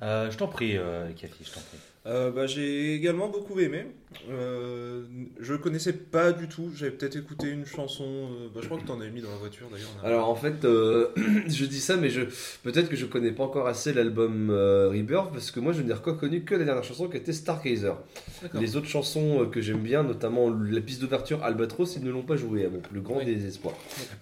Je 0.02 0.37
t'en 0.37 0.49
prie, 0.49 0.76
Cathy, 1.17 1.45
je 1.45 1.52
t'en 1.52 1.61
prie. 1.61 1.79
Euh, 2.07 2.30
bah, 2.30 2.47
j'ai 2.47 2.95
également 2.95 3.28
beaucoup 3.28 3.61
aimé. 3.61 3.85
Euh, 4.30 5.02
je 5.38 5.52
connaissais 5.54 5.92
pas 5.92 6.33
du 6.33 6.49
tout. 6.49 6.71
J'avais 6.75 6.92
peut-être 6.92 7.16
écouté 7.16 7.49
une 7.50 7.66
chanson. 7.66 8.04
euh, 8.07 8.49
bah, 8.54 8.61
je 8.62 8.66
crois 8.69 8.78
que 8.80 8.87
tu 8.87 8.90
en 8.90 8.99
avais 9.02 9.11
mis 9.11 9.21
dans 9.21 9.30
la 9.30 9.37
voiture 9.37 9.69
d'ailleurs. 9.71 9.90
on 10.00 10.04
a- 10.04 10.09
Alors 10.09 10.28
en 10.30 10.35
fait, 10.35 10.64
euh, 10.64 11.09
je 11.47 11.64
dis 11.66 11.78
ça, 11.80 11.99
mais 11.99 12.09
je 12.09 12.23
peut-être 12.62 12.88
que 12.88 12.97
je 12.97 13.04
connais 13.04 13.33
pas 13.33 13.45
encore 13.45 13.66
assez 13.69 13.93
l'album 13.93 14.49
euh, 14.50 14.89
Rebirth 14.89 15.30
parce 15.30 15.50
que 15.50 15.60
moi 15.60 15.75
je 15.75 15.82
n'ai 15.82 15.93
reconnu 15.93 16.43
que 16.43 16.54
la 16.54 16.65
dernière 16.65 16.84
chanson 16.84 17.06
qui 17.06 17.19
était 17.19 17.34
Stargazer. 17.34 17.97
D'accord. 18.43 18.60
Les 18.63 18.76
autres 18.76 18.89
chansons 18.89 19.43
euh, 19.43 19.47
que 19.47 19.60
j'aime 19.60 19.82
bien, 19.82 20.02
notamment 20.02 20.49
la 20.49 20.80
piste 20.80 21.02
d'ouverture 21.02 21.45
Albatros, 21.45 21.97
ils 21.97 22.02
ne 22.04 22.10
l'ont 22.10 22.23
pas 22.23 22.36
joué 22.36 22.65
à 22.65 22.71
mon 22.71 22.80
plus 22.80 23.02
grand 23.02 23.19
Oui. 23.19 23.26
désespoir. 23.26 23.75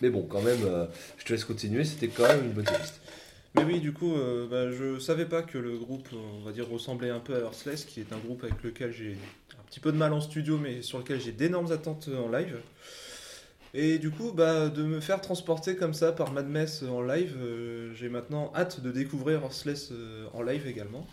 Mais 0.03 0.11
bon, 0.11 0.23
quand 0.23 0.43
même, 0.43 0.59
euh, 0.65 0.87
je 1.17 1.25
te 1.25 1.33
laisse 1.33 1.45
continuer. 1.45 1.85
C'était 1.85 2.09
quand 2.09 2.25
même 2.27 2.45
une 2.45 2.53
bonne 2.53 2.65
liste. 2.81 3.01
Mais 3.55 3.65
oui, 3.65 3.81
du 3.81 3.93
coup, 3.93 4.15
euh, 4.15 4.47
bah, 4.47 4.71
je 4.71 4.99
savais 4.99 5.25
pas 5.27 5.43
que 5.43 5.59
le 5.59 5.77
groupe, 5.77 6.09
on 6.13 6.45
va 6.45 6.53
dire, 6.53 6.69
ressemblait 6.69 7.11
un 7.11 7.19
peu 7.21 7.35
à 7.35 7.41
Earthless, 7.41 7.85
qui 7.85 8.01
est 8.01 8.13
un 8.13 8.19
groupe 8.19 8.45
avec 8.45 8.63
lequel 8.63 8.93
j'ai 8.93 9.17
un 9.59 9.63
petit 9.69 9.81
peu 9.81 9.91
de 9.91 9.97
mal 9.97 10.13
en 10.13 10.21
studio, 10.21 10.59
mais 10.59 10.83
sur 10.83 10.99
lequel 10.99 11.21
j'ai 11.21 11.33
d'énormes 11.33 11.73
attentes 11.73 12.09
en 12.09 12.31
live. 12.31 12.59
Et 13.75 13.99
du 13.99 14.11
coup, 14.11 14.33
bah, 14.33 14.69
de 14.69 14.83
me 14.83 15.01
faire 15.01 15.21
transporter 15.21 15.77
comme 15.77 15.93
ça 15.93 16.13
par 16.13 16.33
Mad 16.33 16.47
Mess 16.49 16.83
en 16.83 17.03
live, 17.03 17.37
euh, 17.39 17.93
j'ai 17.95 18.09
maintenant 18.09 18.53
hâte 18.55 18.81
de 18.81 18.91
découvrir 18.91 19.43
Earthless 19.43 19.91
euh, 19.93 20.27
en 20.33 20.43
live 20.43 20.67
également. 20.67 21.07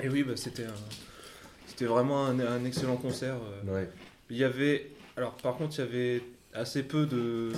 Et 0.00 0.08
oui, 0.08 0.22
bah, 0.24 0.34
c'était 0.36 0.64
vraiment 1.84 2.26
un, 2.26 2.40
un 2.40 2.64
excellent 2.64 2.96
concert. 2.96 3.36
euh. 3.66 3.74
Ouais. 3.74 3.88
Il 4.30 4.36
y 4.36 4.44
avait, 4.44 4.90
alors 5.16 5.34
par 5.34 5.56
contre, 5.56 5.76
il 5.78 5.80
y 5.80 5.84
avait 5.84 6.22
assez 6.54 6.82
peu 6.82 7.06
de 7.06 7.50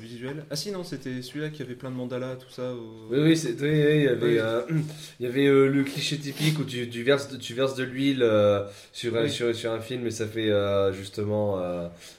visuels. 0.00 0.44
Ah 0.50 0.56
si, 0.56 0.70
non, 0.70 0.84
c'était 0.84 1.20
celui-là 1.22 1.50
qui 1.50 1.62
avait 1.62 1.74
plein 1.74 1.90
de 1.90 1.96
mandalas, 1.96 2.36
tout 2.36 2.50
ça. 2.50 2.72
au- 2.74 3.08
Oui, 3.10 3.18
oui, 3.20 3.36
c'est- 3.36 3.60
oui, 3.60 3.68
il 3.70 4.02
y 4.04 4.08
avait, 4.08 4.38
euh, 4.38 4.62
il 5.20 5.26
y 5.26 5.28
avait 5.28 5.46
euh, 5.46 5.66
le 5.68 5.82
cliché 5.82 6.16
typique 6.16 6.58
où 6.58 6.64
tu, 6.64 6.88
tu 6.88 7.02
verses, 7.02 7.28
de- 7.28 7.36
tu 7.38 7.54
verses 7.54 7.74
de 7.74 7.82
l'huile 7.84 8.22
euh, 8.22 8.64
sur, 8.92 9.12
Oui. 9.14 9.28
sur, 9.30 9.54
sur 9.54 9.72
un 9.72 9.80
film 9.80 10.06
et 10.06 10.10
ça 10.12 10.26
fait 10.26 10.50
justement, 10.92 11.58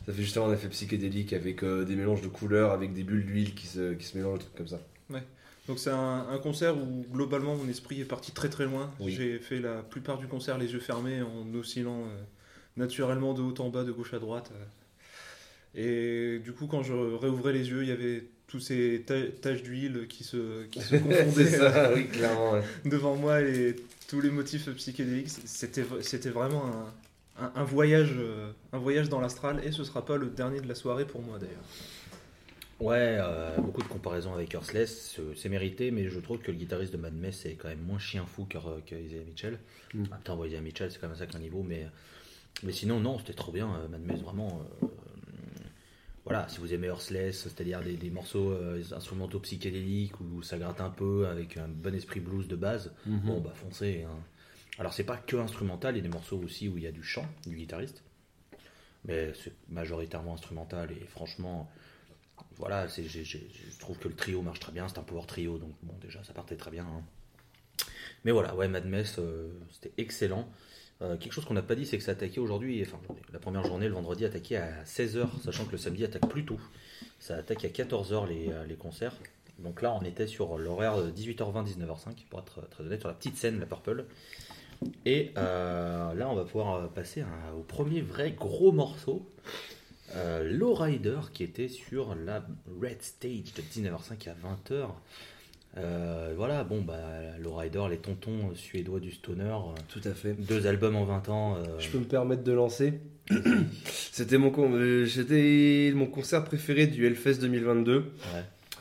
ça 0.06 0.14
fait 0.14 0.22
justement 0.22 0.48
un 0.48 0.54
effet 0.54 0.68
psychédélique 0.70 1.32
avec 1.34 1.64
des 1.64 1.96
mélanges 1.96 2.22
de 2.22 2.28
couleurs, 2.28 2.72
avec 2.72 2.94
des 2.94 3.04
bulles 3.04 3.26
d'huile 3.26 3.54
qui 3.56 3.68
se, 3.68 3.94
qui 3.94 4.06
se 4.06 4.18
mélangent, 4.18 4.40
des 4.40 4.46
trucs 4.46 4.58
comme 4.58 4.68
ça. 4.68 4.80
Donc 5.68 5.80
c'est 5.80 5.90
un, 5.90 6.26
un 6.32 6.38
concert 6.38 6.78
où 6.78 7.06
globalement 7.12 7.56
mon 7.58 7.68
esprit 7.68 8.00
est 8.00 8.06
parti 8.06 8.32
très 8.32 8.48
très 8.48 8.64
loin. 8.64 8.90
Oui. 9.02 9.12
J'ai 9.12 9.38
fait 9.38 9.60
la 9.60 9.82
plupart 9.82 10.18
du 10.18 10.26
concert 10.26 10.58
les 10.58 10.72
yeux 10.72 10.80
fermés 10.80 11.22
en 11.22 11.54
oscillant 11.60 12.04
naturellement 12.78 13.34
de 13.34 13.42
haut 13.42 13.54
en 13.60 13.68
bas, 13.70 13.84
de 13.84 13.92
gauche 13.92 14.14
à 14.14 14.20
droite. 14.20 14.50
Euh. 15.76 16.36
Et 16.38 16.40
du 16.40 16.54
coup 16.54 16.68
quand 16.68 16.84
je 16.84 16.94
réouvrais 16.94 17.54
les 17.54 17.70
yeux, 17.70 17.84
il 17.84 17.90
y 17.90 17.92
avait 17.92 18.24
tous 18.48 18.60
ces 18.60 19.04
ta- 19.06 19.28
taches 19.42 19.64
d'huile 19.64 20.08
qui 20.08 20.24
se, 20.24 20.64
qui 20.66 20.82
se 20.82 20.96
confondaient 20.98 21.46
ça, 21.46 21.92
oui, 21.94 22.08
clairement. 22.08 22.54
ouais. 22.54 22.62
devant 22.86 23.16
moi 23.16 23.42
et 23.42 23.76
tous 24.08 24.22
les 24.22 24.30
motifs 24.30 24.70
psychédéliques. 24.76 25.28
C'était, 25.46 25.84
c'était 26.02 26.30
vraiment 26.30 26.66
un, 27.38 27.44
un- 27.46 27.52
un 27.56 27.64
voyage, 27.66 28.14
euh, 28.18 28.52
un 28.72 28.78
voyage 28.78 29.10
dans 29.10 29.20
l'astral 29.20 29.62
et 29.66 29.72
ce 29.74 29.84
sera 29.84 30.06
pas 30.06 30.16
le 30.18 30.28
dernier 30.28 30.62
de 30.62 30.68
la 30.68 30.76
soirée 30.76 31.06
pour 31.06 31.22
moi 31.22 31.38
d'ailleurs. 31.40 31.64
Ouais, 32.80 33.18
euh, 33.20 33.58
beaucoup 33.58 33.82
de 33.82 33.88
comparaisons 33.88 34.34
avec 34.36 34.54
Earthless, 34.54 35.20
c'est- 35.36 35.50
mérité, 35.50 35.90
mais 35.90 36.10
je 36.10 36.20
trouve 36.20 36.38
que 36.38 36.52
le 36.52 36.58
guitariste 36.58 36.94
de 36.94 36.98
Mad 36.98 37.14
Mess 37.16 37.46
est 37.48 37.54
quand 37.56 37.70
même 37.70 37.82
moins 37.82 37.98
chien 37.98 38.24
fou 38.26 38.46
que, 38.46 38.58
que 38.86 38.96
Isaiah 38.96 39.24
Mitchell. 39.26 39.58
Mm. 39.96 40.04
En 40.04 40.10
même 40.12 40.22
temps, 40.24 40.38
bon, 40.38 40.46
Isaiah 40.46 40.62
Mitchell, 40.62 40.92
c'est 40.92 41.00
quand 41.00 41.08
même 41.08 41.16
un 41.16 41.20
sacré 41.20 41.40
niveau, 41.40 41.64
mais, 41.64 41.88
mais 42.64 42.72
sinon, 42.72 43.00
non, 43.00 43.18
c'était 43.18 43.34
trop 43.34 43.52
bien, 43.52 43.68
euh, 43.68 43.88
Mad 43.88 44.02
Mess, 44.04 44.22
vraiment. 44.22 44.62
euh, 44.84 44.88
voilà, 46.28 46.48
si 46.50 46.60
vous 46.60 46.74
aimez 46.74 46.88
Earthless, 46.88 47.44
c'est-à-dire 47.44 47.82
des, 47.82 47.96
des 47.96 48.10
morceaux 48.10 48.52
euh, 48.52 48.84
instrumentaux 48.92 49.40
psychédéliques 49.40 50.20
où 50.20 50.42
ça 50.42 50.58
gratte 50.58 50.82
un 50.82 50.90
peu 50.90 51.26
avec 51.28 51.56
un 51.58 51.68
bon 51.70 51.96
esprit 51.96 52.20
blues 52.20 52.48
de 52.48 52.56
base, 52.58 52.94
bon, 53.06 53.40
bah 53.40 53.54
foncez. 53.56 54.04
hein. 54.04 54.20
Alors, 54.78 54.94
c'est 54.94 55.06
pas 55.06 55.18
que 55.18 55.38
instrumental, 55.38 55.96
il 55.96 55.98
y 55.98 56.02
a 56.02 56.04
des 56.04 56.10
morceaux 56.14 56.38
aussi 56.40 56.68
où 56.68 56.78
il 56.78 56.84
y 56.84 56.88
a 56.88 56.92
du 56.92 57.02
chant 57.04 57.26
du 57.48 57.56
guitariste, 57.56 58.04
mais 59.06 59.32
c'est 59.42 59.54
majoritairement 59.70 60.34
instrumental 60.34 60.92
et 60.92 61.06
franchement 61.08 61.70
voilà, 62.58 62.86
je 62.88 63.80
trouve 63.80 63.98
que 63.98 64.08
le 64.08 64.14
trio 64.16 64.42
marche 64.42 64.60
très 64.60 64.72
bien, 64.72 64.88
c'est 64.88 65.00
un 65.00 65.04
power 65.04 65.26
trio, 65.26 65.58
donc 65.58 65.74
bon, 65.82 65.94
déjà 66.02 66.24
ça 66.24 66.34
partait 66.34 66.58
très 66.58 66.72
bien. 66.72 66.86
hein. 66.86 67.04
Mais 68.26 68.32
voilà, 68.32 68.54
ouais, 68.56 68.68
Mad 68.68 68.86
Mess, 68.86 69.16
euh, 69.20 69.50
c'était 69.72 69.94
excellent. 69.98 70.48
Euh, 71.02 71.16
quelque 71.18 71.34
chose 71.34 71.46
qu'on 71.46 71.54
n'a 71.54 71.62
pas 71.62 71.76
dit, 71.76 71.86
c'est 71.86 71.98
que 71.98 72.04
ça 72.04 72.14
attaquait 72.14 72.40
aujourd'hui, 72.40 72.82
enfin 72.82 73.00
la 73.32 73.40
première 73.40 73.64
journée, 73.64 73.88
le 73.88 73.94
vendredi, 73.94 74.26
attaquait 74.26 74.58
à 74.58 74.84
16h, 74.84 75.28
sachant 75.44 75.66
que 75.66 75.74
le 75.74 75.78
samedi 75.78 76.04
attaque 76.04 76.28
plus 76.28 76.46
tôt. 76.46 76.60
Ça 77.20 77.36
attaque 77.36 77.66
à 77.66 77.70
14h 77.70 78.28
les, 78.28 78.50
euh, 78.50 78.66
les 78.66 78.76
concerts. 78.76 79.14
Donc 79.60 79.82
là, 79.82 79.98
on 80.00 80.04
était 80.06 80.28
sur 80.28 80.58
l'horaire 80.58 80.98
de 80.98 81.10
18h20, 81.12 81.66
19h05, 81.66 82.26
pour 82.30 82.40
être 82.40 82.68
très 82.70 82.84
honnête, 82.84 83.00
sur 83.00 83.10
la 83.10 83.16
petite 83.16 83.38
scène, 83.38 83.60
la 83.60 83.66
Purple. 83.66 84.06
Et 85.06 85.32
euh, 85.38 86.14
là, 86.14 86.30
on 86.30 86.36
va 86.36 86.44
pouvoir 86.44 86.76
euh, 86.76 86.88
passer 86.88 87.24
au 87.58 87.62
premier 87.62 88.02
vrai 88.02 88.32
gros 88.32 88.72
morceau. 88.72 89.28
Euh, 90.16 90.50
Lowrider 90.50 91.20
qui 91.34 91.44
était 91.44 91.68
sur 91.68 92.16
la 92.16 92.46
Red 92.82 93.02
Stage 93.02 93.54
de 93.56 93.62
19h05 93.62 94.30
à 94.30 94.34
20h. 94.34 94.90
Euh, 95.78 96.34
voilà, 96.36 96.64
bon, 96.64 96.82
bah, 96.82 96.96
Lowrider, 97.40 97.84
les 97.90 97.98
tontons 97.98 98.52
suédois 98.56 99.00
du 99.00 99.12
stoner, 99.12 99.44
euh, 99.44 99.80
Tout 99.90 100.02
à 100.06 100.12
fait. 100.12 100.34
deux 100.34 100.66
albums 100.68 100.96
en 100.96 101.06
20 101.06 101.30
ans. 101.30 101.56
euh, 101.58 101.80
Je 101.80 101.90
peux 101.90 102.00
me 102.00 102.06
permettre 102.06 102.44
de 102.44 102.52
lancer 102.52 102.94
C'était 104.12 104.38
mon, 104.38 104.50
con- 104.52 104.72
c'était 105.08 105.92
mon 105.96 106.06
concert 106.06 106.44
préféré 106.44 106.88
du 106.88 107.06
Hellfest 107.06 107.40
2022. 107.42 107.98
ouais. 107.98 108.04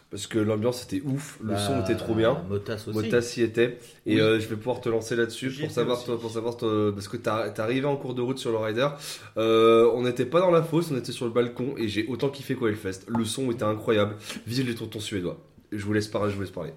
parce 0.08 0.28
que 0.28 0.38
l'ambiance 0.38 0.84
était 0.84 1.02
ouf, 1.04 1.38
le 1.42 1.50
Bah, 1.50 1.58
son 1.58 1.80
était 1.82 1.96
trop 1.96 2.14
bien. 2.14 2.40
Motas 2.48 2.84
aussi. 2.86 2.90
Motas 2.96 3.34
y 3.36 3.42
était. 3.42 3.78
Et 4.06 4.14
Oui. 4.14 4.20
euh, 4.20 4.38
je 4.40 4.46
vais 4.46 4.54
pouvoir 4.56 4.80
te 4.80 4.88
lancer 4.88 5.16
là-dessus 5.16 5.50
pour 5.50 5.70
savoir, 5.72 6.02
toi, 6.04 6.18
pour 6.18 6.30
savoir 6.30 6.56
toi, 6.56 6.92
parce 6.94 7.08
que 7.08 7.16
t'as- 7.16 7.50
t'es 7.50 7.60
arrivé 7.60 7.86
en 7.86 7.96
cours 7.96 8.14
de 8.14 8.22
route 8.22 8.38
sur 8.38 8.52
le 8.52 8.58
rider. 8.58 8.88
Euh, 9.36 9.90
on 9.94 10.02
n'était 10.02 10.24
pas 10.24 10.40
dans 10.40 10.52
la 10.52 10.62
fosse, 10.62 10.90
on 10.92 10.96
était 10.96 11.12
sur 11.12 11.26
le 11.26 11.32
balcon 11.32 11.74
et 11.76 11.88
j'ai 11.88 12.06
autant 12.06 12.28
kiffé 12.30 12.54
qu'au 12.54 12.68
Hellfest. 12.68 13.00
Le 13.08 13.24
son 13.24 13.50
était 13.50 13.64
incroyable. 13.64 14.14
Vive 14.46 14.68
les 14.68 14.74
tontons 14.76 15.00
suédois. 15.00 15.38
Je 15.72 15.84
vous 15.84 15.92
laisse 15.92 16.06
parler, 16.08 16.30
je 16.30 16.36
vous 16.36 16.42
laisse 16.42 16.50
parler. 16.52 16.70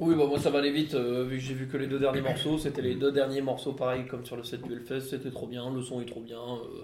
Oui, 0.00 0.14
bah 0.14 0.26
moi 0.26 0.38
ça 0.38 0.50
va 0.50 0.58
aller 0.60 0.70
vite, 0.70 0.94
euh, 0.94 1.24
vu 1.24 1.38
que 1.38 1.42
j'ai 1.42 1.54
vu 1.54 1.66
que 1.66 1.76
les 1.76 1.86
deux 1.86 1.98
derniers 1.98 2.20
morceaux, 2.20 2.56
c'était 2.58 2.82
les 2.82 2.94
deux 2.94 3.10
derniers 3.12 3.42
morceaux 3.42 3.72
pareil 3.72 4.06
comme 4.06 4.24
sur 4.24 4.36
le 4.36 4.44
set 4.44 4.62
du 4.62 4.72
Hellfest, 4.72 5.00
c'était 5.10 5.30
trop 5.30 5.46
bien, 5.46 5.72
le 5.74 5.82
son 5.82 6.00
est 6.00 6.06
trop 6.06 6.20
bien. 6.20 6.38
euh, 6.38 6.82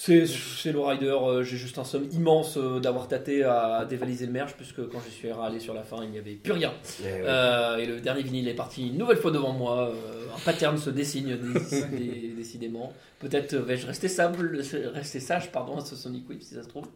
c'est 0.00 0.26
c'est 0.26 0.70
le 0.70 0.78
rider, 0.78 1.06
euh, 1.08 1.42
j'ai 1.42 1.56
juste 1.56 1.76
un 1.78 1.84
somme 1.84 2.06
immense 2.12 2.56
d'avoir 2.56 3.08
tâté 3.08 3.42
à 3.42 3.84
dévaliser 3.84 4.26
le 4.26 4.32
merch, 4.32 4.54
puisque 4.56 4.86
quand 4.88 5.00
je 5.04 5.10
suis 5.10 5.28
allé 5.30 5.58
sur 5.58 5.74
la 5.74 5.82
fin, 5.82 6.04
il 6.04 6.10
n'y 6.10 6.18
avait 6.18 6.34
plus 6.34 6.52
rien. 6.52 6.72
Euh, 7.04 7.78
et 7.78 7.86
le 7.86 7.98
dernier 8.00 8.22
vinyle 8.22 8.46
est 8.46 8.54
parti 8.54 8.86
une 8.88 8.96
nouvelle 8.98 9.16
fois 9.16 9.32
devant 9.32 9.52
moi, 9.52 9.92
un 10.36 10.38
pattern 10.44 10.78
se 10.78 10.90
dessine 10.90 11.36
dé- 11.36 11.96
dé- 11.98 12.32
décidément. 12.36 12.92
Peut-être 13.18 13.56
vais-je 13.56 13.88
rester, 13.88 14.06
sable, 14.06 14.62
rester 14.94 15.18
sage 15.18 15.50
pardon, 15.50 15.78
à 15.78 15.80
ce 15.84 15.96
Sonic 15.96 16.28
Whip 16.28 16.42
si 16.44 16.54
ça 16.54 16.62
se 16.62 16.68
trouve. 16.68 16.86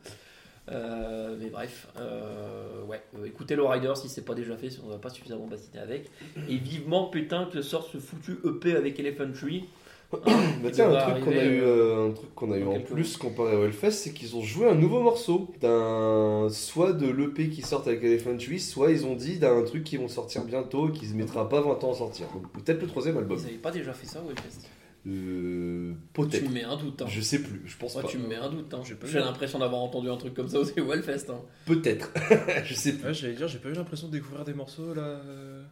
Euh, 0.70 1.37
mais 1.40 1.48
bref, 1.48 1.88
euh, 1.98 2.85
ouais, 2.85 3.03
euh, 3.18 3.25
écoutez 3.25 3.57
le 3.57 3.64
Rider 3.64 3.92
si 3.96 4.09
c'est 4.09 4.25
pas 4.25 4.35
déjà 4.35 4.57
fait, 4.57 4.70
si 4.70 4.81
on 4.85 4.90
va 4.90 4.98
pas 4.98 5.11
suffisamment 5.11 5.46
bassiner 5.46 5.81
avec. 5.81 6.09
Et 6.48 6.57
vivement, 6.57 7.07
putain, 7.07 7.48
que 7.53 7.62
sorte 7.62 7.90
ce 7.92 7.98
foutu 7.98 8.38
EP 8.44 8.77
avec 8.77 8.98
Elephant 8.98 9.33
Tree. 9.33 9.64
Bah 10.12 10.18
Il 10.64 10.70
tiens, 10.72 10.92
un 10.92 11.11
truc 11.11 11.25
qu'on 11.25 11.31
a 11.31 11.44
eu, 11.44 11.64
un 11.64 12.12
truc 12.12 12.35
qu'on 12.35 12.53
a 12.53 12.59
eu 12.59 12.64
en 12.64 12.81
plus 12.81 13.16
comparé 13.16 13.57
au 13.57 13.64
Hellfest, 13.64 13.92
c'est 13.92 14.12
qu'ils 14.12 14.37
ont 14.37 14.42
joué 14.42 14.68
un 14.68 14.75
nouveau 14.75 15.01
morceau 15.01 15.48
d'un 15.62 16.48
soit 16.51 16.92
de 16.92 17.09
l'EP 17.09 17.48
qui 17.48 17.62
sort 17.62 17.83
avec 17.87 18.05
Elephant 18.05 18.37
Tree, 18.37 18.61
soit 18.61 18.90
ils 18.90 19.07
ont 19.07 19.14
dit 19.14 19.38
d'un 19.38 19.62
truc 19.62 19.85
qui 19.85 19.96
vont 19.96 20.09
sortir 20.09 20.44
bientôt 20.44 20.90
et 20.90 20.92
qui 20.92 21.07
se 21.07 21.14
mettra 21.14 21.48
pas 21.48 21.62
20 21.62 21.83
ans 21.83 21.92
à 21.92 21.94
sortir. 21.94 22.27
Donc 22.35 22.53
peut-être 22.53 22.83
le 22.83 22.88
troisième 22.88 23.16
album. 23.16 23.38
Ils 23.40 23.46
avaient 23.46 23.57
pas 23.57 23.70
déjà 23.70 23.94
fait 23.94 24.07
ça 24.07 24.20
au 24.20 24.31
Hellfest 24.31 24.68
Euh, 25.06 25.92
Tu 26.14 26.20
peut-être. 26.22 26.48
me 26.48 26.54
mets 26.54 26.62
un 26.64 26.76
doute. 26.76 27.02
Hein. 27.02 27.06
Je 27.08 27.20
sais 27.20 27.40
plus, 27.40 27.60
je 27.66 27.76
pense 27.76 27.96
Ouais, 27.96 28.02
pas. 28.02 28.08
tu 28.08 28.18
me 28.18 28.28
mets 28.28 28.36
un 28.36 28.48
doute. 28.50 28.72
Hein. 28.72 28.82
J'ai 29.04 29.18
l'impression 29.18 29.58
d'avoir 29.58 29.80
entendu 29.82 30.08
un 30.08 30.16
truc 30.16 30.32
comme 30.34 30.48
ça 30.48 30.58
au 30.60 30.64
Hellfest. 30.92 31.30
Hein. 31.30 31.40
Peut-être. 31.66 32.12
je 32.64 32.74
sais 32.74 32.92
plus. 32.92 33.08
Ouais, 33.08 33.14
j'allais 33.14 33.34
dire, 33.34 33.48
j'ai 33.48 33.58
pas 33.58 33.68
eu 33.68 33.72
l'impression 33.74 34.06
de 34.08 34.12
découvrir 34.12 34.44
des 34.44 34.54
morceaux 34.54 34.94
là. 34.94 35.02
euh. 35.02 35.62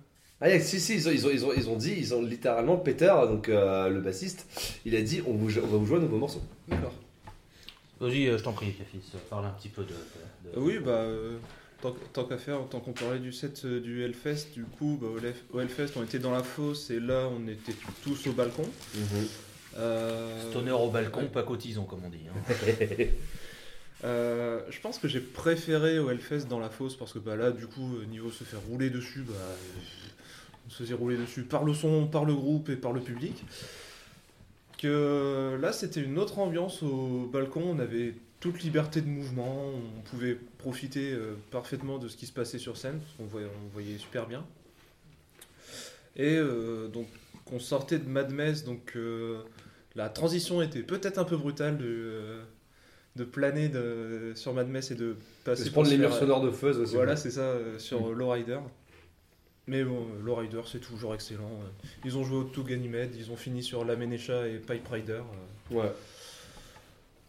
Ah, 0.40 0.48
yeah, 0.48 0.58
si, 0.58 0.80
si, 0.80 0.94
ils 0.94 1.06
ont, 1.06 1.10
ils, 1.12 1.26
ont, 1.26 1.30
ils, 1.32 1.44
ont, 1.44 1.52
ils 1.54 1.68
ont 1.68 1.76
dit, 1.76 1.94
ils 1.98 2.14
ont 2.14 2.22
littéralement, 2.22 2.76
Peter, 2.78 3.12
donc 3.28 3.48
euh, 3.50 3.88
le 3.90 4.00
bassiste, 4.00 4.46
il 4.86 4.96
a 4.96 5.02
dit 5.02 5.20
on, 5.26 5.34
vous, 5.34 5.58
on 5.58 5.66
va 5.66 5.76
vous 5.76 5.84
jouer 5.86 5.98
un 5.98 6.02
nouveau 6.02 6.16
morceau. 6.18 6.40
D'accord. 6.66 6.94
Vas-y, 8.00 8.26
euh, 8.26 8.38
je 8.38 8.42
t'en 8.42 8.52
prie, 8.54 8.72
Cafis, 8.72 9.00
parle 9.28 9.44
un 9.44 9.50
petit 9.50 9.68
peu 9.68 9.82
de. 9.84 9.92
oui, 10.56 10.78
bah, 10.78 10.92
euh, 10.92 11.36
tant, 11.82 11.94
tant 12.12 12.24
qu'à 12.24 12.38
faire, 12.38 12.58
tant 12.70 12.80
qu'on 12.80 12.92
parlait 12.92 13.18
du 13.18 13.32
set 13.32 13.62
euh, 13.64 13.80
du 13.80 14.02
Hellfest, 14.04 14.48
du 14.54 14.64
coup, 14.64 14.98
bah, 15.00 15.08
au, 15.08 15.18
Hellf- 15.18 15.44
au 15.52 15.60
Hellfest, 15.60 15.92
on 15.96 16.02
était 16.02 16.18
dans 16.18 16.32
la 16.32 16.42
fosse 16.42 16.90
et 16.90 17.00
là, 17.00 17.28
on 17.36 17.46
était 17.48 17.74
tous 18.02 18.26
au 18.26 18.32
balcon. 18.32 18.64
Euh, 19.76 20.50
Stoner 20.50 20.72
au 20.72 20.90
balcon, 20.90 21.20
ouais. 21.20 21.26
pas 21.28 21.42
cotisant, 21.42 21.84
comme 21.84 22.04
on 22.04 22.08
dit. 22.10 22.18
hein. 22.28 23.04
Euh, 24.02 24.62
je 24.70 24.80
pense 24.80 24.98
que 24.98 25.08
j'ai 25.08 25.20
préféré 25.20 25.98
au 25.98 26.08
Hellfest 26.10 26.46
dans 26.48 26.58
la 26.58 26.70
fosse 26.70 26.96
parce 26.96 27.12
que 27.12 27.18
bah, 27.18 27.36
là, 27.36 27.50
du 27.50 27.66
coup, 27.66 27.98
niveau 28.10 28.30
se 28.30 28.44
faire 28.44 28.60
rouler 28.70 28.88
dessus, 28.88 29.20
bah, 29.28 29.34
on 30.66 30.70
se 30.70 30.76
faisait 30.84 30.94
rouler 30.94 31.18
dessus 31.18 31.42
par 31.42 31.64
le 31.64 31.74
son, 31.74 32.06
par 32.06 32.24
le 32.24 32.34
groupe 32.34 32.70
et 32.70 32.76
par 32.76 32.94
le 32.94 33.02
public. 33.02 33.44
Que 34.78 35.58
là, 35.60 35.72
c'était 35.72 36.00
une 36.00 36.18
autre 36.18 36.38
ambiance 36.38 36.82
au 36.82 37.28
balcon. 37.30 37.62
On 37.62 37.78
avait 37.78 38.14
toute 38.40 38.62
liberté 38.62 39.00
de 39.02 39.06
mouvement, 39.06 39.68
on 39.96 40.00
pouvait 40.02 40.34
profiter 40.58 41.12
euh, 41.12 41.34
parfaitement 41.50 41.98
de 41.98 42.08
ce 42.08 42.16
qui 42.16 42.26
se 42.26 42.32
passait 42.32 42.58
sur 42.58 42.76
scène, 42.76 42.98
parce 42.98 43.12
qu'on 43.18 43.26
voyait, 43.26 43.46
on 43.46 43.68
voyait 43.72 43.98
super 43.98 44.26
bien. 44.26 44.44
Et 46.16 46.36
euh, 46.36 46.88
donc, 46.88 47.06
on 47.52 47.58
sortait 47.58 47.98
de 47.98 48.08
Mad 48.08 48.30
Mess, 48.32 48.64
donc 48.64 48.92
euh, 48.96 49.42
la 49.94 50.08
transition 50.08 50.62
était 50.62 50.82
peut-être 50.82 51.18
un 51.18 51.24
peu 51.24 51.36
brutale 51.36 51.78
de, 51.78 52.40
de 53.16 53.24
planer 53.24 53.68
de- 53.68 54.32
sur 54.34 54.54
Mad 54.54 54.68
Mess 54.68 54.90
et 54.90 54.94
de 54.94 55.16
passer 55.44 55.64
C'est 55.64 55.70
pour 55.70 55.82
prendre 55.82 55.90
les 55.90 55.98
murs 55.98 56.14
sonores 56.14 56.42
de 56.42 56.50
Fuzz 56.50 56.78
aussi. 56.78 56.94
Voilà, 56.94 57.16
c'est 57.16 57.30
ça, 57.30 57.54
sur 57.78 58.08
euh, 58.08 58.14
Lowrider. 58.14 58.58
Mais 59.66 59.84
bon, 59.84 60.06
Lowrider, 60.24 60.62
c'est 60.66 60.80
toujours 60.80 61.14
excellent. 61.14 61.50
Ils 62.04 62.16
ont 62.16 62.24
joué 62.24 62.38
au 62.38 62.44
To 62.44 62.64
Ganymede, 62.64 63.14
ils 63.16 63.30
ont 63.30 63.36
fini 63.36 63.62
sur 63.62 63.84
La 63.84 63.94
et 63.94 64.58
Pipe 64.58 64.88
Rider. 64.88 65.20
Ouais. 65.70 65.92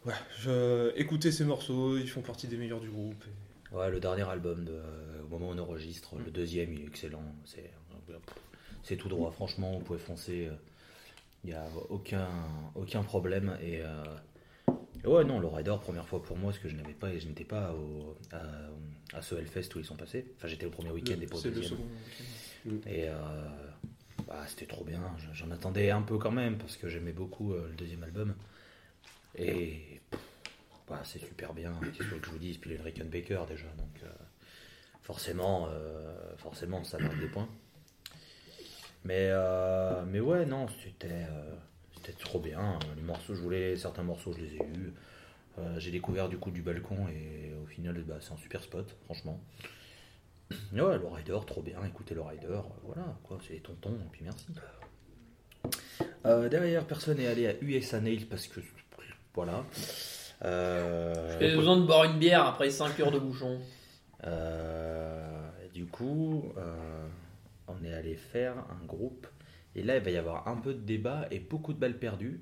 Ouais, 0.06 0.14
je... 0.40 0.92
écoutez 0.98 1.32
ces 1.32 1.46
morceaux, 1.46 1.98
ils 1.98 2.10
font 2.10 2.22
partie 2.22 2.48
des 2.48 2.58
meilleurs 2.58 2.80
du 2.80 2.90
groupe. 2.90 3.24
et- 3.72 3.76
Ouais, 3.76 3.90
le 3.90 4.00
dernier 4.00 4.28
album, 4.28 4.66
de, 4.66 4.80
au 5.24 5.28
moment 5.30 5.50
où 5.50 5.54
on 5.54 5.58
enregistre, 5.60 6.16
le 6.26 6.30
deuxième, 6.32 6.74
il 6.74 6.82
est 6.82 6.88
excellent. 6.88 7.24
C'est, 7.46 7.72
c'est 8.84 8.98
tout 8.98 9.08
droit, 9.10 9.32
franchement, 9.32 9.74
vous 9.78 9.80
pouvez 9.84 10.00
foncer. 10.00 10.50
Il 11.44 11.52
n'y 11.52 11.56
a 11.56 11.64
aucun, 11.90 12.28
aucun 12.76 13.02
problème. 13.04 13.58
Et 13.62 13.80
euh, 13.82 14.04
et 15.04 15.08
ouais, 15.08 15.24
non, 15.24 15.40
le 15.40 15.48
Rider, 15.48 15.76
première 15.82 16.08
fois 16.08 16.22
pour 16.22 16.38
moi, 16.38 16.52
parce 16.52 16.62
que 16.62 16.68
je 16.70 16.76
n'avais 16.76 16.94
pas, 16.94 17.18
je 17.18 17.28
n'étais 17.28 17.46
pas 17.46 17.74
au, 17.74 18.18
à, 18.32 19.18
à 19.18 19.22
ce 19.22 19.36
Hellfest 19.36 19.74
où 19.76 19.80
ils 19.80 19.86
sont 19.86 19.96
passés. 19.96 20.26
Enfin, 20.38 20.48
j'étais 20.48 20.66
le 20.66 20.72
premier 20.72 20.92
week-end 20.92 21.16
et 21.22 21.26
pas 21.28 21.38
au 21.38 21.40
C'est 21.40 21.50
le 21.50 21.56
deuxième. 21.56 21.80
second. 21.80 22.90
Et 22.90 23.08
euh, 23.08 23.14
bah, 24.28 24.44
c'était 24.48 24.68
trop 24.68 24.84
bien. 24.84 25.02
J'en 25.34 25.50
attendais 25.52 25.90
un 25.92 26.02
peu 26.02 26.18
quand 26.18 26.32
même 26.32 26.58
parce 26.58 26.76
que 26.78 26.90
j'aimais 26.90 27.14
beaucoup 27.14 27.54
euh, 27.54 27.68
le 27.70 27.76
deuxième 27.76 28.04
album. 28.04 28.36
Et 29.38 29.91
c'est 31.04 31.20
super 31.20 31.54
bien. 31.54 31.74
Qu'est-ce 31.82 32.10
que 32.10 32.26
je 32.26 32.32
vous 32.32 32.38
dis 32.38 32.58
Puis 32.58 32.72
les 32.72 32.78
Rickenbacker 32.78 33.46
déjà. 33.48 33.68
Donc 33.78 34.04
euh, 34.04 34.08
forcément, 35.04 35.68
euh, 35.70 36.36
forcément, 36.38 36.84
ça 36.84 37.00
marque 37.00 37.20
des 37.20 37.28
points. 37.28 37.50
Mais, 39.04 39.30
euh, 39.32 40.04
mais 40.06 40.20
ouais, 40.20 40.46
non, 40.46 40.68
c'était 40.68 41.26
trop 42.20 42.40
bien. 42.40 42.78
Les 42.96 43.02
morceaux, 43.02 43.34
je 43.34 43.42
voulais 43.42 43.76
certains 43.76 44.04
morceaux, 44.04 44.34
je 44.34 44.42
les 44.42 44.56
ai 44.56 44.60
eus. 44.60 44.94
J'ai 45.78 45.92
découvert 45.92 46.28
du 46.28 46.38
coup 46.38 46.50
du 46.50 46.64
balcon 46.64 47.08
et 47.10 47.54
au 47.62 47.68
final, 47.68 48.02
bah, 48.04 48.16
c'est 48.20 48.32
un 48.32 48.38
super 48.38 48.64
spot, 48.64 48.96
franchement. 49.06 49.40
Mais 50.72 50.82
Ouais, 50.82 50.98
le 50.98 51.08
rider, 51.08 51.38
trop 51.46 51.62
bien. 51.62 51.84
Écoutez 51.86 52.16
le 52.16 52.22
rider, 52.22 52.60
voilà, 52.84 53.16
quoi, 53.24 53.38
c'est 53.46 53.54
les 53.54 53.60
tontons, 53.60 53.94
et 53.94 54.10
puis 54.12 54.24
merci. 54.24 54.48
Derrière, 56.24 56.86
personne 56.86 57.18
n'est 57.18 57.28
allé 57.28 57.48
à 57.48 57.54
USA 57.62 58.00
Nail 58.00 58.26
parce 58.26 58.48
que. 58.48 58.60
Voilà. 59.34 59.64
Euh, 60.44 61.38
J'ai 61.40 61.56
besoin 61.56 61.78
de 61.78 61.86
boire 61.86 62.04
une 62.06 62.18
bière 62.20 62.46
après 62.46 62.70
5 62.70 63.00
heures 63.00 63.12
de 63.12 63.20
bouchon. 63.20 63.60
euh, 64.26 65.50
du 65.74 65.86
coup, 65.86 66.52
euh, 66.58 67.08
on 67.68 67.84
est 67.84 67.94
allé 67.94 68.16
faire 68.16 68.56
un 68.82 68.86
groupe. 68.86 69.28
Et 69.76 69.84
là, 69.84 69.98
il 69.98 70.04
va 70.04 70.12
y 70.12 70.18
avoir 70.18 70.48
un 70.48 70.58
peu 70.58 70.74
de 70.74 70.80
débat 70.82 71.28
et 71.32 71.40
beaucoup 71.40 71.74
de 71.74 71.80
balles 71.80 71.98
perdues. 71.98 72.42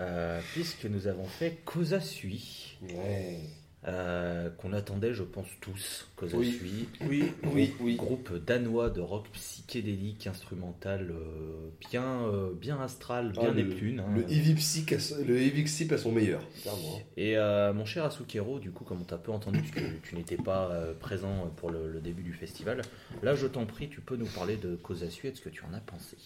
euh, 0.00 0.40
puisque 0.54 0.86
nous 0.86 1.06
avons 1.06 1.26
fait 1.26 1.58
Cosa 1.66 2.00
Sui, 2.00 2.78
Ouais. 2.82 3.40
Euh, 3.88 4.48
qu'on 4.50 4.72
attendait, 4.72 5.12
je 5.12 5.22
pense, 5.24 5.48
tous. 5.60 6.08
Cosa 6.16 6.36
Oui. 6.36 6.52
Sui. 6.52 6.88
Oui, 7.08 7.24
oui, 7.52 7.74
oui. 7.80 7.96
Groupe 7.96 8.32
danois 8.44 8.90
de 8.90 9.00
rock 9.00 9.26
psychédélique, 9.32 10.26
instrumental, 10.28 11.10
euh, 11.10 11.68
bien, 11.90 12.22
euh, 12.26 12.52
bien 12.54 12.80
astral, 12.80 13.32
bien 13.32 13.42
Ah, 13.48 13.52
le- 13.52 13.62
Neptune. 13.64 14.00
hein. 14.00 14.12
Le 14.14 14.22
Heavy 14.30 14.54
Psych 14.54 14.92
à- 14.92 14.96
le 15.26 15.36
Heavy 15.40 15.64
Psych 15.64 15.90
à 15.92 15.98
son 15.98 16.12
meilleur. 16.12 16.42
clairement. 16.62 17.00
Et 17.16 17.36
euh, 17.36 17.72
mon 17.72 17.84
cher 17.84 18.04
Asukero, 18.04 18.58
du 18.60 18.70
coup, 18.70 18.84
comme 18.84 19.00
on 19.00 19.04
t'a 19.04 19.18
peu 19.18 19.32
entendu, 19.32 19.60
puisque 19.60 20.02
tu 20.02 20.14
n'étais 20.14 20.36
pas 20.36 20.70
euh, 20.70 20.94
présent 20.94 21.52
pour 21.56 21.70
le, 21.70 21.90
le 21.90 22.00
début 22.00 22.22
du 22.22 22.32
festival, 22.34 22.82
là, 23.22 23.34
je 23.34 23.46
t'en 23.48 23.66
prie, 23.66 23.88
tu 23.88 24.00
peux 24.00 24.16
nous 24.16 24.26
parler 24.26 24.56
de 24.56 24.76
Cosa 24.76 25.10
Sui 25.10 25.28
et 25.28 25.32
de 25.32 25.36
ce 25.36 25.42
que 25.42 25.48
tu 25.48 25.64
en 25.64 25.74
as 25.74 25.80
pensé? 25.80 26.16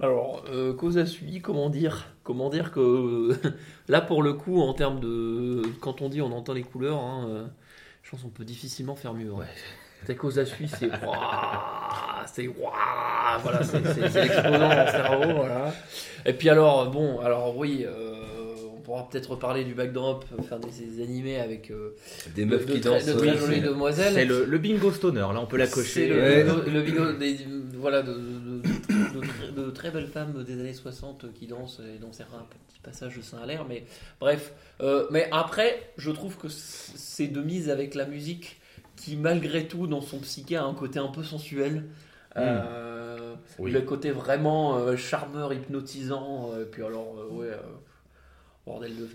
Alors, 0.00 0.44
euh, 0.52 0.72
cause 0.74 0.96
à 0.98 1.06
suivi, 1.06 1.40
comment 1.40 1.70
dire? 1.70 2.06
Comment 2.22 2.50
dire 2.50 2.70
que 2.70 3.30
là, 3.88 4.00
pour 4.00 4.22
le 4.22 4.32
coup, 4.34 4.60
en 4.60 4.72
termes 4.74 5.00
de. 5.00 5.62
Quand 5.80 6.02
on 6.02 6.08
dit 6.08 6.22
on 6.22 6.30
entend 6.32 6.52
les 6.52 6.62
couleurs, 6.62 6.98
hein, 6.98 7.26
euh, 7.28 7.44
je 8.02 8.10
pense 8.10 8.22
qu'on 8.22 8.28
peut 8.28 8.44
difficilement 8.44 8.94
faire 8.94 9.12
mieux. 9.14 9.30
hein. 9.32 9.38
Ouais. 9.40 9.46
C'est 10.06 10.14
cause 10.14 10.38
à 10.38 10.44
suivi, 10.46 10.70
c'est. 10.70 10.88
C'est. 12.32 12.46
ouah, 12.46 13.38
Voilà, 13.42 13.62
c'est 13.64 13.80
l'exposant 13.82 14.58
dans 14.58 14.84
le 14.84 14.90
cerveau, 14.90 15.34
voilà. 15.34 15.74
Et 16.24 16.32
puis 16.32 16.48
alors, 16.48 16.90
bon, 16.90 17.18
alors 17.20 17.56
oui. 17.56 17.84
euh, 17.84 18.14
on 18.76 18.80
pourra 18.82 19.08
peut-être 19.08 19.32
reparler 19.32 19.64
du 19.64 19.74
backdrop, 19.74 20.24
faire 20.48 20.60
des, 20.60 20.68
des 20.70 21.02
animés 21.02 21.40
avec 21.40 21.70
euh, 21.72 21.96
Des 22.36 22.44
de, 22.44 22.50
meufs 22.50 22.64
de 22.66 22.72
qui 22.74 22.80
dansent. 22.80 23.04
de 23.04 23.12
très 23.14 23.36
jolies 23.36 23.56
c'est- 23.56 23.60
demoiselles. 23.68 24.14
C'est 24.14 24.24
le, 24.24 24.44
le 24.44 24.58
bingo 24.58 24.92
stoner, 24.92 25.18
là, 25.20 25.40
on 25.40 25.46
peut 25.46 25.56
la 25.58 25.66
C'est 25.66 25.72
cocher. 25.74 26.08
le, 26.08 26.16
Ouais. 26.20 26.44
le 26.72 26.82
bingo 26.82 27.12
des, 27.14 27.36
voilà, 27.74 28.02
de- 28.02 28.12
de 28.14 28.62
très 29.78 29.90
belles 29.92 30.08
femmes 30.08 30.42
des 30.44 30.54
années 30.60 30.74
60 30.74 31.32
qui 31.34 31.46
dansent 31.46 31.80
et 31.80 31.98
dont 31.98 32.12
certains 32.12 32.44
petits 32.66 32.80
passages 32.80 33.16
de 33.16 33.22
saint 33.22 33.46
l'air. 33.46 33.64
Mais 33.68 33.84
bref, 34.20 34.52
Euh, 34.80 35.06
mais 35.10 35.28
après, 35.32 35.92
je 35.96 36.10
trouve 36.10 36.36
que 36.36 36.48
c'est 36.48 37.28
de 37.28 37.40
mise 37.40 37.70
avec 37.70 37.94
la 37.94 38.04
musique 38.06 38.60
qui, 38.96 39.16
malgré 39.16 39.66
tout, 39.68 39.86
dans 39.86 40.00
son 40.00 40.18
psyché, 40.18 40.56
a 40.56 40.64
un 40.64 40.74
côté 40.74 40.98
un 40.98 41.08
peu 41.08 41.22
sensuel. 41.22 41.84
Euh, 42.36 43.34
Oui. 43.58 43.70
Le 43.70 43.82
côté 43.82 44.10
vraiment 44.10 44.76
euh, 44.76 44.96
charmeur, 44.96 45.52
hypnotisant. 45.52 46.50
euh, 46.52 46.62
Et 46.62 46.66
puis 46.66 46.82
alors, 46.84 47.14
euh, 47.18 47.28
ouais, 47.30 47.46
euh, 47.46 47.60
bordel 48.66 48.96
de 48.96 49.08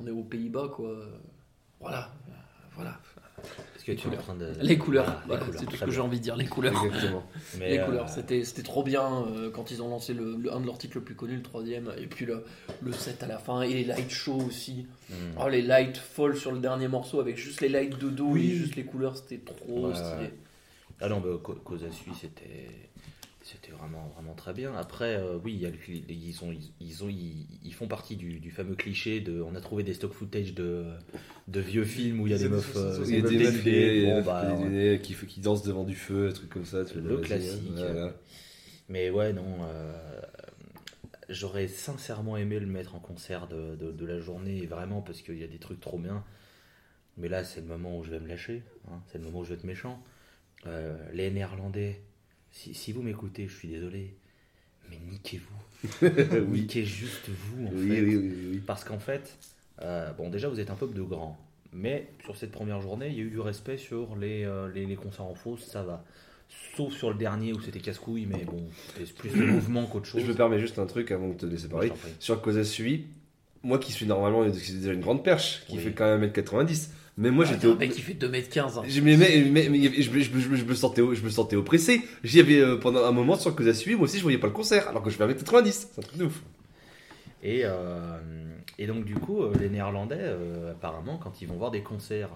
on 0.00 0.06
est 0.06 0.10
aux 0.10 0.24
Pays-Bas, 0.24 0.68
quoi. 0.74 0.90
Voilà, 1.80 2.10
euh, 2.28 2.32
voilà. 2.74 2.98
Que 3.96 4.00
tu 4.00 4.06
es 4.06 4.06
en 4.06 4.10
couleurs. 4.10 4.22
train 4.24 4.34
de. 4.36 4.52
Les 4.62 4.78
couleurs, 4.78 5.22
Voilà, 5.26 5.42
c'est 5.56 5.66
tout 5.66 5.76
ce 5.76 5.84
que 5.84 5.90
j'ai 5.90 6.00
envie 6.00 6.18
de 6.18 6.22
dire, 6.22 6.36
les 6.36 6.46
couleurs. 6.46 6.84
Exactement. 6.84 7.22
Mais, 7.58 7.70
les 7.70 7.78
euh, 7.78 7.84
couleurs, 7.84 8.08
c'était 8.08 8.44
c'était 8.44 8.62
trop 8.62 8.82
bien 8.82 9.24
euh, 9.26 9.50
quand 9.50 9.70
ils 9.70 9.82
ont 9.82 9.88
lancé 9.88 10.14
le, 10.14 10.36
le- 10.36 10.52
un 10.52 10.60
de 10.60 10.66
leurs 10.66 10.78
titres 10.78 10.96
le 10.96 11.02
plus 11.04 11.14
connu, 11.14 11.36
le 11.36 11.42
troisième, 11.42 11.92
et 11.98 12.06
puis 12.06 12.26
le, 12.26 12.44
le 12.82 12.92
set 12.92 13.22
à 13.22 13.26
la 13.26 13.38
fin, 13.38 13.62
et 13.62 13.72
les 13.74 13.84
light 13.84 14.10
shows 14.10 14.42
aussi. 14.46 14.86
hmm. 15.10 15.14
Oh, 15.42 15.48
les 15.48 15.62
lights 15.62 15.96
folles 15.98 16.36
sur 16.36 16.52
le 16.52 16.58
dernier 16.60 16.88
morceau 16.88 17.20
avec 17.20 17.36
juste 17.36 17.60
les 17.60 17.68
lights 17.68 17.98
de 17.98 18.08
dos 18.10 18.28
Oui. 18.30 18.50
et 18.50 18.54
juste 18.56 18.76
les 18.76 18.84
couleurs, 18.84 19.16
c'était 19.16 19.38
trop 19.38 19.88
Ouais, 19.88 19.94
stylé. 19.94 20.30
Ah 21.00 21.08
non, 21.08 21.20
bah, 21.20 21.28
Co- 21.42 21.54
Kozasui, 21.54 22.12
c'était. 22.20 22.66
C'était 23.50 23.70
vraiment, 23.72 24.08
vraiment 24.14 24.34
très 24.34 24.52
bien. 24.52 24.74
Après, 24.76 25.16
euh, 25.16 25.38
oui, 25.42 25.54
il 25.54 25.60
y 25.60 25.66
a 25.66 25.70
le- 25.70 25.76
ils, 25.88 26.44
ont, 26.44 26.52
ils, 26.52 26.72
ils 26.80 27.02
ont, 27.04 27.08
ils, 27.08 27.46
ils 27.64 27.72
font 27.72 27.88
partie 27.88 28.16
du, 28.16 28.40
du 28.40 28.50
fameux 28.50 28.74
cliché 28.74 29.20
de. 29.20 29.40
On 29.40 29.54
a 29.54 29.60
trouvé 29.60 29.82
des 29.84 29.94
stock 29.94 30.12
footage 30.12 30.52
de, 30.54 30.84
de 31.48 31.60
vieux 31.60 31.84
films 31.84 32.20
où 32.20 32.26
il 32.26 32.32
y 32.32 32.34
a 32.34 32.38
Des 32.38 32.48
meufs. 32.48 32.74
60, 32.74 33.06
Il 33.08 33.14
y 33.14 33.16
a 33.16 33.22
des 33.22 33.30
dénudées. 33.30 33.44
meufs 33.44 33.62
dénudées, 33.64 34.02
Bon, 34.02 34.20
des 34.20 34.22
meufs 34.22 34.58
dénudées 34.58 35.00
qui, 35.02 35.14
qui 35.14 35.40
dansent 35.40 35.62
devant 35.62 35.84
du 35.84 35.94
feu, 35.94 36.28
des 36.28 36.34
trucs 36.34 36.50
comme 36.50 36.64
ça. 36.66 36.84
tu 36.84 36.98
Le 36.98 37.16
vois, 37.16 37.20
classique. 37.22 37.84
Mais 38.88 39.10
ouais, 39.10 39.32
non. 39.32 39.58
euh, 39.62 39.92
J'aurais 41.28 41.68
sincèrement 41.68 42.36
aimé 42.38 42.58
le 42.58 42.66
mettre 42.66 42.94
en 42.94 43.00
concert 43.00 43.48
de, 43.48 43.76
de, 43.76 43.92
de 43.92 44.06
la 44.06 44.18
journée, 44.18 44.64
vraiment, 44.66 45.02
parce 45.02 45.20
qu'il 45.20 45.36
y 45.38 45.44
a 45.44 45.46
des 45.46 45.58
trucs 45.58 45.80
trop 45.80 45.98
bien. 45.98 46.24
Mais 47.18 47.28
là, 47.28 47.44
c'est 47.44 47.60
le 47.62 47.66
moment 47.68 47.98
où 47.98 48.04
je 48.04 48.10
vais 48.10 48.20
me 48.20 48.28
lâcher. 48.28 48.62
hein, 48.90 49.02
c'est 49.08 49.18
le 49.18 49.24
moment 49.24 49.40
où 49.40 49.44
je 49.44 49.50
vais 49.50 49.56
être 49.56 49.64
méchant. 49.64 50.02
Euh, 50.66 50.96
les 51.12 51.30
Néerlandais, 51.30 52.02
si, 52.58 52.74
si 52.74 52.92
vous 52.92 53.02
m'écoutez, 53.02 53.46
je 53.48 53.54
suis 53.56 53.68
désolé. 53.68 54.14
Mais 54.90 54.98
niquez-vous. 55.10 55.98
oui. 56.50 56.60
Niquez 56.62 56.84
juste 56.84 57.28
vous, 57.28 57.66
en 57.66 57.70
Oui, 57.72 57.88
fait. 57.88 58.00
oui, 58.02 58.16
oui, 58.16 58.32
oui. 58.52 58.60
Parce 58.66 58.84
qu'en 58.84 58.98
fait, 58.98 59.36
euh, 59.82 60.12
bon, 60.12 60.28
déjà, 60.30 60.48
vous 60.48 60.58
êtes 60.60 60.70
un 60.70 60.74
peuple 60.74 60.94
de 60.96 61.02
grands. 61.02 61.38
Mais 61.72 62.08
sur 62.24 62.36
cette 62.36 62.50
première 62.50 62.80
journée, 62.80 63.08
il 63.08 63.14
y 63.14 63.20
a 63.20 63.24
eu 63.24 63.30
du 63.30 63.40
respect 63.40 63.76
sur 63.76 64.16
les, 64.16 64.44
euh, 64.44 64.70
les, 64.74 64.86
les 64.86 64.96
concerts 64.96 65.26
en 65.26 65.34
fausse, 65.34 65.64
ça 65.66 65.82
va. 65.82 66.02
Sauf 66.74 66.94
sur 66.94 67.10
le 67.10 67.16
dernier 67.16 67.52
où 67.52 67.60
c'était 67.60 67.78
casse-couille, 67.80 68.24
mais 68.24 68.44
bon, 68.44 68.64
c'était 68.96 69.12
plus 69.12 69.28
de 69.30 69.44
mouvement 69.44 69.84
qu'autre 69.86 70.06
chose. 70.06 70.22
Je 70.22 70.26
me 70.26 70.34
permets 70.34 70.58
juste 70.58 70.78
un 70.78 70.86
truc 70.86 71.10
avant 71.10 71.28
de 71.28 71.34
te 71.34 71.44
laisser 71.44 71.68
parler. 71.68 71.92
Sur 72.18 72.40
Kozasui, 72.40 73.04
moi 73.62 73.78
qui 73.78 73.92
suis 73.92 74.06
normalement 74.06 74.46
déjà 74.48 74.92
une 74.94 75.00
grande 75.02 75.22
perche, 75.22 75.64
qui 75.68 75.76
Oui. 75.76 75.82
fait 75.82 75.92
quand 75.92 76.06
même 76.06 76.24
1m90, 76.30 76.88
mais 77.18 77.30
moi 77.30 77.44
Ah, 77.46 77.52
j'étais 77.52 77.66
un 77.66 77.74
mec 77.74 77.90
qui 77.92 78.00
fait 78.00 78.14
2m15. 78.14 78.78
hein. 78.78 78.82
Mais, 79.02 79.16
mais- 79.18 79.44
mais- 79.50 79.68
mais 79.68 80.02
je, 80.02 80.10
me- 80.10 80.18
je 80.20 80.30
je 80.40 80.48
me- 80.48 80.56
je 80.56 80.64
me 80.64 80.74
sentais, 80.74 81.02
je 81.12 81.22
me 81.22 81.28
sentais 81.28 81.56
oppressé. 81.56 82.00
J'y 82.24 82.40
avais 82.40 82.60
euh, 82.60 82.76
pendant 82.76 83.04
un 83.04 83.12
moment 83.12 83.36
sur 83.36 83.54
Kozasui, 83.54 83.94
moi 83.96 84.04
aussi 84.04 84.16
je 84.16 84.22
voyais 84.22 84.38
pas 84.38 84.46
le 84.46 84.52
concert, 84.54 84.88
alors 84.88 85.02
que 85.02 85.10
je 85.10 85.16
fais 85.16 85.24
1m90. 85.24 85.88
C'est 85.92 85.98
un 85.98 86.02
truc 86.02 86.18
de 86.18 86.24
ouf. 86.24 86.42
Et, 87.42 87.60
euh, 87.64 88.18
et 88.78 88.86
donc, 88.88 89.04
du 89.04 89.14
coup, 89.14 89.42
euh, 89.42 89.52
les 89.60 89.68
Néerlandais, 89.68 90.16
euh, 90.18 90.72
apparemment, 90.72 91.18
quand 91.18 91.40
ils 91.40 91.46
vont 91.46 91.54
voir 91.56 91.70
des 91.70 91.82
concerts, 91.82 92.30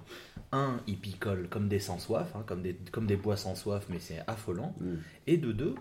un, 0.52 0.80
ils 0.86 0.96
picolent 0.96 1.48
comme 1.50 1.66
des 1.68 1.80
sans-soif, 1.80 2.28
hein, 2.36 2.44
comme, 2.46 2.62
des, 2.62 2.76
comme 2.92 3.06
des 3.06 3.16
bois 3.16 3.36
sans 3.36 3.56
soif, 3.56 3.86
mais 3.88 3.98
c'est 3.98 4.20
affolant. 4.28 4.76
Mm. 4.80 4.94
Et 5.26 5.36
de 5.38 5.50
deux, 5.50 5.74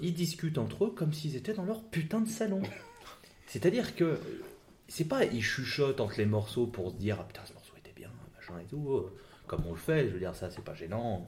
ils 0.00 0.14
discutent 0.14 0.58
entre 0.58 0.86
eux 0.86 0.90
comme 0.90 1.12
s'ils 1.12 1.36
étaient 1.36 1.54
dans 1.54 1.64
leur 1.64 1.82
putain 1.84 2.20
de 2.20 2.28
salon. 2.28 2.62
C'est-à-dire 3.46 3.94
que 3.94 4.18
c'est 4.88 5.06
pas 5.06 5.24
ils 5.24 5.42
chuchotent 5.42 6.00
entre 6.00 6.14
les 6.18 6.26
morceaux 6.26 6.66
pour 6.66 6.90
se 6.90 6.96
dire 6.96 7.18
ah, 7.20 7.24
putain 7.28 7.42
ce 7.46 7.52
machin 8.50 8.62
et 8.62 8.66
tout, 8.68 8.90
euh, 8.92 9.12
comme 9.46 9.64
on 9.66 9.72
le 9.72 9.78
fait, 9.78 10.06
je 10.08 10.12
veux 10.12 10.18
dire 10.18 10.34
ça 10.34 10.50
c'est 10.50 10.64
pas 10.64 10.74
gênant, 10.74 11.26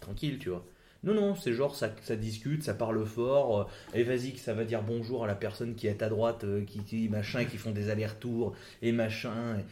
tranquille 0.00 0.38
tu 0.38 0.48
vois. 0.50 0.64
Non, 1.02 1.14
non, 1.14 1.34
c'est 1.34 1.54
genre 1.54 1.74
ça, 1.74 1.90
ça 2.02 2.14
discute, 2.14 2.62
ça 2.62 2.74
parle 2.74 3.04
fort, 3.06 3.60
euh, 3.62 3.64
et 3.98 4.02
vas-y 4.02 4.32
que 4.34 4.38
ça 4.38 4.52
va 4.52 4.64
dire 4.64 4.82
bonjour 4.82 5.24
à 5.24 5.26
la 5.26 5.34
personne 5.34 5.74
qui 5.74 5.86
est 5.86 6.02
à 6.02 6.10
droite, 6.10 6.44
euh, 6.44 6.62
qui, 6.64 6.80
qui 6.84 7.08
machin, 7.08 7.44
qui 7.46 7.56
font 7.56 7.70
des 7.70 7.88
allers-retours, 7.88 8.54
et 8.82 8.92
machin. 8.92 9.58
et- 9.58 9.64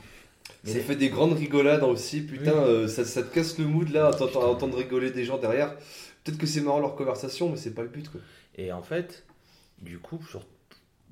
Mais 0.64 0.70
Ça 0.70 0.78
les- 0.78 0.84
fait 0.84 0.96
des 0.96 1.10
grandes 1.10 1.34
rigolades 1.34 1.82
aussi, 1.82 2.22
putain, 2.22 2.52
Oui. 2.52 2.58
euh, 2.68 2.88
ça, 2.88 3.04
ça 3.04 3.22
te 3.22 3.34
casse 3.34 3.58
le 3.58 3.66
mood 3.66 3.90
là, 3.90 4.06
à 4.08 4.38
entendre 4.46 4.78
rigoler 4.78 5.10
des 5.10 5.24
gens 5.26 5.36
derrière. 5.36 5.76
Peut-être 6.24 6.38
que 6.38 6.46
c'est 6.46 6.62
marrant 6.62 6.80
leur 6.80 6.96
conversation, 6.96 7.50
mais 7.50 7.58
c'est 7.58 7.74
pas 7.74 7.82
le 7.82 7.88
but 7.88 8.08
quoi. 8.10 8.22
Et 8.56 8.72
en 8.72 8.80
fait, 8.82 9.26
du 9.82 9.98
coup, 9.98 10.18
sur 10.30 10.46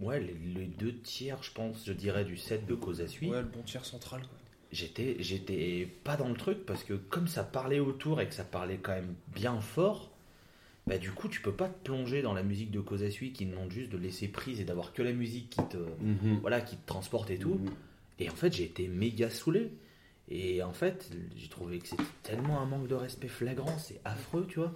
ouais, 0.01 0.21
les, 0.21 0.33
les 0.55 0.67
deux 0.67 0.95
tiers, 1.01 1.43
je 1.43 1.51
pense, 1.53 1.85
je 1.87 1.93
dirais, 1.93 2.25
du 2.25 2.39
set 2.39 2.65
de 2.67 2.75
Kozasui, 2.75 3.29
Ouais, 3.31 3.43
le 3.43 3.45
bon 3.49 3.61
tiers 3.63 3.85
central. 3.85 4.21
Quoi. 4.23 4.39
J'étais, 4.77 5.17
j'étais 5.21 5.89
pas 6.05 6.17
dans 6.17 6.29
le 6.29 6.35
truc 6.35 6.67
parce 6.67 6.85
que 6.85 6.95
comme 6.95 7.29
ça 7.29 7.43
parlait 7.43 7.81
autour 7.81 8.21
et 8.21 8.29
que 8.29 8.35
ça 8.35 8.45
parlait 8.45 8.79
quand 8.81 8.93
même 8.93 9.15
bien 9.35 9.61
fort, 9.61 10.11
bah 10.87 10.99
du 10.99 11.11
coup, 11.11 11.29
tu 11.29 11.41
peux 11.41 11.53
pas 11.53 11.69
te 11.69 11.85
plonger 11.85 12.23
dans 12.23 12.35
la 12.35 12.43
musique 12.43 12.71
de 12.71 12.81
Kozasui 12.81 13.33
qui 13.33 13.47
demande 13.47 13.73
juste 13.73 13.91
de 13.91 13.99
laisser 13.99 14.29
prise 14.29 14.61
et 14.61 14.65
d'avoir 14.65 14.93
que 14.93 15.03
la 15.03 15.12
musique 15.12 15.51
qui 15.51 15.62
te, 15.69 15.79
voilà, 16.43 16.61
qui 16.61 16.77
te 16.77 16.87
transporte 16.87 17.31
et 17.31 17.39
tout. 17.39 17.55
Mhm. 17.55 17.71
Et 18.21 18.31
en 18.31 18.35
fait, 18.35 18.53
j'ai 18.53 18.65
été 18.65 18.87
méga 18.87 19.31
saoulé. 19.31 19.71
Et 20.29 20.62
en 20.62 20.73
fait, 20.73 21.11
j'ai 21.37 21.49
trouvé 21.49 21.79
que 21.79 21.89
c'était 21.89 22.03
tellement 22.23 22.61
un 22.61 22.67
manque 22.67 22.89
de 22.89 22.95
respect 22.95 23.29
flagrant, 23.29 23.79
c'est 23.79 24.01
affreux, 24.05 24.47
tu 24.49 24.59
vois. 24.59 24.75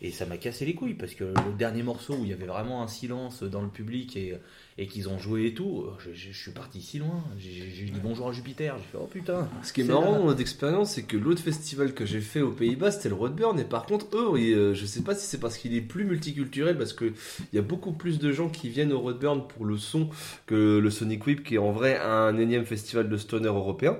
Et 0.00 0.12
ça 0.12 0.26
m'a 0.26 0.36
cassé 0.36 0.64
les 0.64 0.74
couilles 0.74 0.94
parce 0.94 1.14
que 1.14 1.24
le 1.24 1.52
dernier 1.56 1.82
morceau 1.82 2.14
où 2.14 2.22
il 2.22 2.30
y 2.30 2.32
avait 2.32 2.46
vraiment 2.46 2.82
un 2.82 2.86
silence 2.86 3.42
dans 3.42 3.62
le 3.62 3.68
public 3.68 4.16
et, 4.16 4.38
et 4.80 4.86
qu'ils 4.86 5.08
ont 5.08 5.18
joué 5.18 5.46
et 5.46 5.54
tout, 5.54 5.86
je, 5.98 6.10
je- 6.14 6.30
je 6.30 6.38
suis 6.40 6.52
parti 6.52 6.80
si 6.80 6.98
loin. 7.00 7.24
J'ai 7.38 7.50
dit 7.86 7.92
bonjour 8.02 8.28
à 8.28 8.32
Jupiter. 8.32 8.76
J'ai 8.78 8.84
fait 8.84 8.98
oh 9.02 9.08
putain. 9.10 9.48
Ce 9.64 9.72
qui 9.72 9.80
est 9.80 9.84
marrant 9.84 10.12
là. 10.12 10.18
dans 10.18 10.24
notre 10.26 10.40
expérience, 10.40 10.92
c'est 10.92 11.02
que 11.02 11.16
l'autre 11.16 11.42
festival 11.42 11.94
que 11.94 12.06
j'ai 12.06 12.20
fait 12.20 12.40
aux 12.42 12.52
Pays-Bas, 12.52 12.92
c'était 12.92 13.08
le 13.08 13.16
Roadburn. 13.16 13.58
Et 13.58 13.64
par 13.64 13.86
contre, 13.86 14.06
eux, 14.16 14.38
ils, 14.38 14.54
euh, 14.54 14.74
je 14.74 14.86
sais 14.86 15.02
pas 15.02 15.16
si 15.16 15.26
c'est 15.26 15.40
parce 15.40 15.58
qu'il 15.58 15.74
est 15.74 15.80
plus 15.80 16.04
multiculturel, 16.04 16.78
parce 16.78 16.92
qu'il 16.92 17.12
y 17.52 17.58
a 17.58 17.62
beaucoup 17.62 17.90
plus 17.92 18.20
de 18.20 18.30
gens 18.30 18.48
qui 18.48 18.68
viennent 18.68 18.92
au 18.92 19.00
Roadburn 19.00 19.48
pour 19.48 19.64
le 19.64 19.76
son 19.78 20.10
que 20.46 20.78
le 20.78 20.90
Sonic 20.90 21.26
Whip, 21.26 21.42
qui 21.42 21.56
est 21.56 21.58
en 21.58 21.72
vrai 21.72 21.98
un 21.98 22.38
énième 22.38 22.64
festival 22.64 23.08
de 23.08 23.16
stoner 23.16 23.48
européen. 23.48 23.96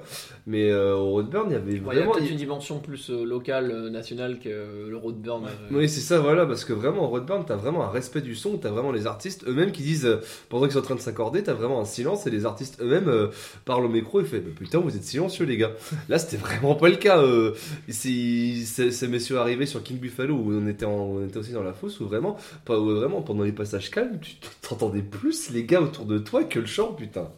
Mais 0.46 0.70
euh, 0.70 0.94
au 0.94 1.10
Roadburn, 1.10 1.46
il 1.50 1.54
y 1.54 1.56
avait 1.56 1.72
Ouais, 1.72 1.74
Il 1.74 1.76
y 1.76 1.80
a 1.80 1.92
vraiment. 2.04 2.12
peut-être 2.12 2.30
une 2.30 2.36
dimension 2.36 2.78
plus 2.78 3.10
euh, 3.10 3.24
locale, 3.24 3.70
euh, 3.72 3.90
nationale 3.90 4.38
que 4.38 4.48
euh, 4.48 4.88
le 4.90 4.96
Roadburn. 4.96 5.44
euh, 5.44 5.48
Oui, 5.76 5.88
c'est 5.88 6.00
ça, 6.00 6.20
voilà, 6.20 6.46
parce 6.46 6.64
que 6.64 6.72
vraiment, 6.72 7.02
au 7.04 7.08
Roadburn, 7.08 7.44
t'as 7.44 7.56
vraiment 7.56 7.84
un 7.84 7.90
respect 7.90 8.20
du 8.20 8.34
son, 8.36 8.58
t'as 8.58 8.70
vraiment 8.70 8.92
les 8.92 9.06
artistes 9.08 9.44
eux-mêmes 9.48 9.72
qui 9.72 9.82
disent, 9.82 10.06
euh, 10.06 10.20
pendant 10.48 10.67
qu'ils 10.68 10.74
sont 10.74 10.80
en 10.80 10.82
train 10.82 10.94
de 10.94 11.00
s'accorder, 11.00 11.42
t'as 11.42 11.52
vraiment 11.54 11.80
un 11.80 11.84
silence 11.84 12.26
et 12.26 12.30
les 12.30 12.46
artistes 12.46 12.80
eux-mêmes 12.80 13.08
euh, 13.08 13.28
parlent 13.64 13.84
au 13.84 13.88
micro 13.88 14.20
et 14.20 14.24
fait, 14.24 14.40
bah, 14.40 14.50
putain, 14.56 14.78
vous 14.78 14.94
êtes 14.96 15.04
silencieux, 15.04 15.44
les 15.44 15.56
gars. 15.56 15.72
Là, 16.08 16.18
c'était 16.18 16.36
vraiment 16.36 16.74
pas 16.76 16.88
le 16.88 16.96
cas. 16.96 17.18
Euh, 17.18 17.54
ces 17.88 19.08
messieurs 19.08 19.38
arrivés 19.38 19.66
sur 19.66 19.82
King 19.82 19.98
Buffalo 19.98 20.34
où 20.34 20.52
on 20.52 20.66
était, 20.68 20.84
en- 20.84 20.90
on 20.92 21.26
était 21.26 21.38
aussi 21.38 21.52
dans 21.52 21.62
la 21.62 21.72
fosse, 21.72 22.00
où 22.00 22.06
vraiment, 22.06 22.36
pas, 22.64 22.78
où 22.78 22.94
vraiment, 22.94 23.22
pendant 23.22 23.44
les 23.44 23.52
passages 23.52 23.90
calmes, 23.90 24.18
tu 24.20 24.36
t'entendais 24.62 25.02
plus 25.02 25.50
les 25.50 25.64
gars 25.64 25.80
autour 25.80 26.04
de 26.04 26.18
toi 26.18 26.44
que 26.44 26.58
le 26.58 26.66
chant, 26.66 26.92
putain. 26.92 27.28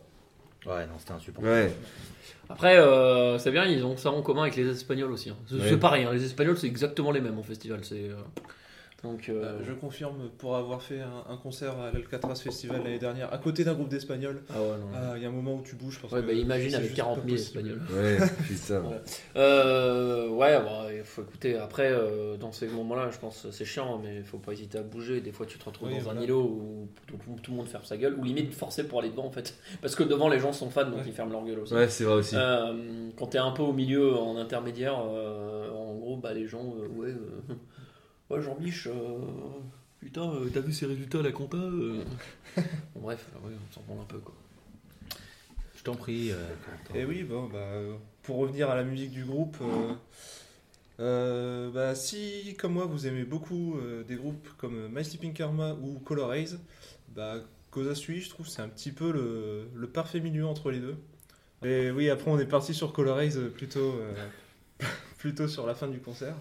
Ouais, 0.67 0.87
non, 0.87 0.93
c'était 0.99 1.13
insupportable. 1.13 1.53
Ouais. 1.55 1.73
Après, 2.49 2.77
euh, 2.79 3.39
c'est 3.39 3.53
bien, 3.53 3.65
ils 3.65 3.85
ont 3.85 3.97
ça 3.97 4.11
en 4.11 4.23
commun 4.23 4.43
avec 4.43 4.57
les 4.57 4.69
Espagnols 4.69 5.13
aussi. 5.13 5.31
hein. 5.31 5.37
C'est 5.49 5.57
Ouais. 5.57 5.77
pareil, 5.77 6.05
hein, 6.05 6.13
les 6.13 6.25
Espagnols, 6.25 6.59
c'est 6.59 6.67
exactement 6.67 7.13
les 7.13 7.21
mêmes 7.21 7.39
en 7.39 7.43
festival. 7.45 7.81
C'est 7.83 8.09
euh, 8.11 8.15
donc. 9.03 9.29
euh, 9.29 9.43
Euh, 9.45 9.59
je 9.67 9.73
confirme 9.73 10.29
pour 10.39 10.57
avoir 10.57 10.83
fait 10.83 11.01
un, 11.01 11.25
un 11.33 11.37
concert 11.37 11.79
à 11.79 11.91
l'Alcatraz 11.91 12.37
Festival 12.37 12.83
l'année 12.85 12.99
dernière, 12.99 13.33
à 13.33 13.39
côté 13.39 13.65
d'un 13.65 13.75
groupe 13.75 13.89
d'Espagnols. 13.89 14.43
Ah 14.51 14.61
ouais, 14.61 14.69
non. 14.79 14.87
Ah, 14.95 15.13
Il 15.17 15.23
y 15.23 15.27
a 15.27 15.29
un 15.29 15.33
moment 15.33 15.55
où 15.57 15.63
tu 15.63 15.75
bouges 15.77 15.99
parce 16.01 16.13
Ouais, 16.13 16.21
que 16.21 16.27
bah, 16.27 16.33
imagine 16.33 16.75
avec 16.75 16.87
juste 16.89 16.97
40 16.97 17.17
pas 17.21 17.25
000 17.27 17.37
possible. 17.37 17.59
Espagnols. 17.61 17.83
Ouais, 17.93 18.19
putain. 18.47 18.81
Ouais. 18.83 19.01
Euh, 19.37 20.29
ouais, 20.29 20.59
bah, 20.61 20.87
il 20.95 21.03
faut 21.05 21.23
écouter. 21.23 21.57
Après, 21.57 21.91
euh, 21.91 22.37
dans 22.37 22.53
ces 22.53 22.67
moments-là, 22.69 23.11
je 23.11 23.19
pense 23.19 23.43
que 23.43 23.51
c'est 23.51 23.65
chiant, 23.65 23.99
mais 24.03 24.17
il 24.17 24.25
faut 24.25 24.39
pas 24.39 24.53
hésiter 24.53 24.79
à 24.79 24.83
bouger. 24.83 25.21
Des 25.21 25.33
fois, 25.33 25.47
tu 25.47 25.59
te 25.59 25.65
retrouves 25.65 25.89
Oui, 25.89 25.97
dans 25.97 26.03
voilà. 26.03 26.21
un 26.21 26.25
îlot 26.25 26.43
où 26.43 26.89
tout, 27.07 27.17
tout 27.43 27.51
le 27.51 27.57
monde 27.57 27.69
ferme 27.69 27.85
sa 27.85 27.97
gueule, 27.97 28.15
ou 28.19 28.25
limite 28.25 28.53
forcé 28.55 28.85
pour 28.87 29.01
aller 29.01 29.11
devant 29.11 29.27
en 29.27 29.31
fait. 29.31 29.55
Parce 29.83 29.95
que 29.95 30.03
devant, 30.03 30.29
les 30.29 30.39
gens 30.39 30.53
sont 30.53 30.71
fans, 30.71 30.85
donc 30.85 30.97
Ouais. 30.97 31.05
ils 31.07 31.13
ferment 31.13 31.33
leur 31.33 31.45
gueule 31.45 31.61
aussi. 31.61 31.75
Ouais, 31.75 31.89
c'est 31.89 32.05
vrai 32.05 32.15
aussi. 32.15 32.35
Euh, 32.37 32.75
quand 33.19 33.27
t'es 33.29 33.39
un 33.39 33.51
peu 33.53 33.63
au 33.63 33.73
milieu, 33.73 34.15
en 34.17 34.37
intermédiaire, 34.37 34.95
euh, 35.05 35.71
en 35.73 35.95
gros, 35.95 36.17
bah, 36.17 36.35
les 36.35 36.47
gens, 36.47 36.75
euh, 36.79 36.89
ouais, 37.01 37.09
euh, 37.09 37.55
ouais, 38.31 38.43
Jean-Mich, 38.43 38.87
euh, 38.87 39.19
putain, 40.01 40.31
euh, 40.33 40.51
t'as 40.53 40.61
vu 40.61 40.73
ses 40.73 40.87
résultats 40.87 41.19
à 41.19 41.23
la 41.23 41.33
compta 41.33 41.57
euh 41.57 42.03
Bon, 42.95 43.01
Bref, 43.03 43.27
ouais, 43.45 43.53
on 43.71 43.75
s'en 43.75 43.83
branle 43.83 44.01
un 44.01 44.05
peu 44.05 44.19
quoi. 44.19 44.35
Je 45.77 45.83
t'en 45.83 45.95
prie. 45.95 46.31
euh. 46.33 46.47
Et 46.95 47.05
oui, 47.05 47.23
bon, 47.23 47.49
bah, 47.49 47.73
pour 48.23 48.37
revenir 48.37 48.69
à 48.71 48.75
la 48.75 48.85
musique 48.85 49.11
du 49.13 49.25
groupe, 49.25 49.57
euh, 49.63 49.95
euh, 51.01 51.71
bah, 51.71 51.95
si, 51.95 52.55
comme 52.59 52.75
moi, 52.75 52.85
vous 52.85 53.07
aimez 53.07 53.25
beaucoup 53.25 53.79
euh, 53.79 54.05
des 54.05 54.17
groupes 54.17 54.49
comme 54.59 54.89
My 54.89 55.05
Sleeping 55.05 55.33
Karma 55.33 55.75
ou 55.81 55.99
Color 56.01 56.33
Haze, 56.33 56.61
bah, 57.15 57.37
Cosa 57.71 57.95
Sui, 57.95 58.21
je 58.21 58.29
trouve, 58.29 58.47
c'est 58.47 58.61
un 58.61 58.69
petit 58.69 58.93
peu 58.93 59.11
le, 59.11 59.69
le 59.75 59.87
parfait 59.89 60.21
milieu 60.21 60.47
entre 60.47 60.71
les 60.71 60.81
deux. 60.81 60.97
Et 61.65 61.91
oui, 61.91 62.11
après, 62.11 62.31
on 62.31 62.39
est 62.39 62.47
parti 62.47 62.75
sur 62.75 62.93
Color 62.93 63.19
Haze 63.19 63.41
plutôt, 63.55 63.95
euh, 63.95 64.13
plutôt 65.19 65.49
sur 65.49 65.67
la 65.67 65.75
fin 65.75 65.89
du 65.89 66.01
concert. 66.01 66.35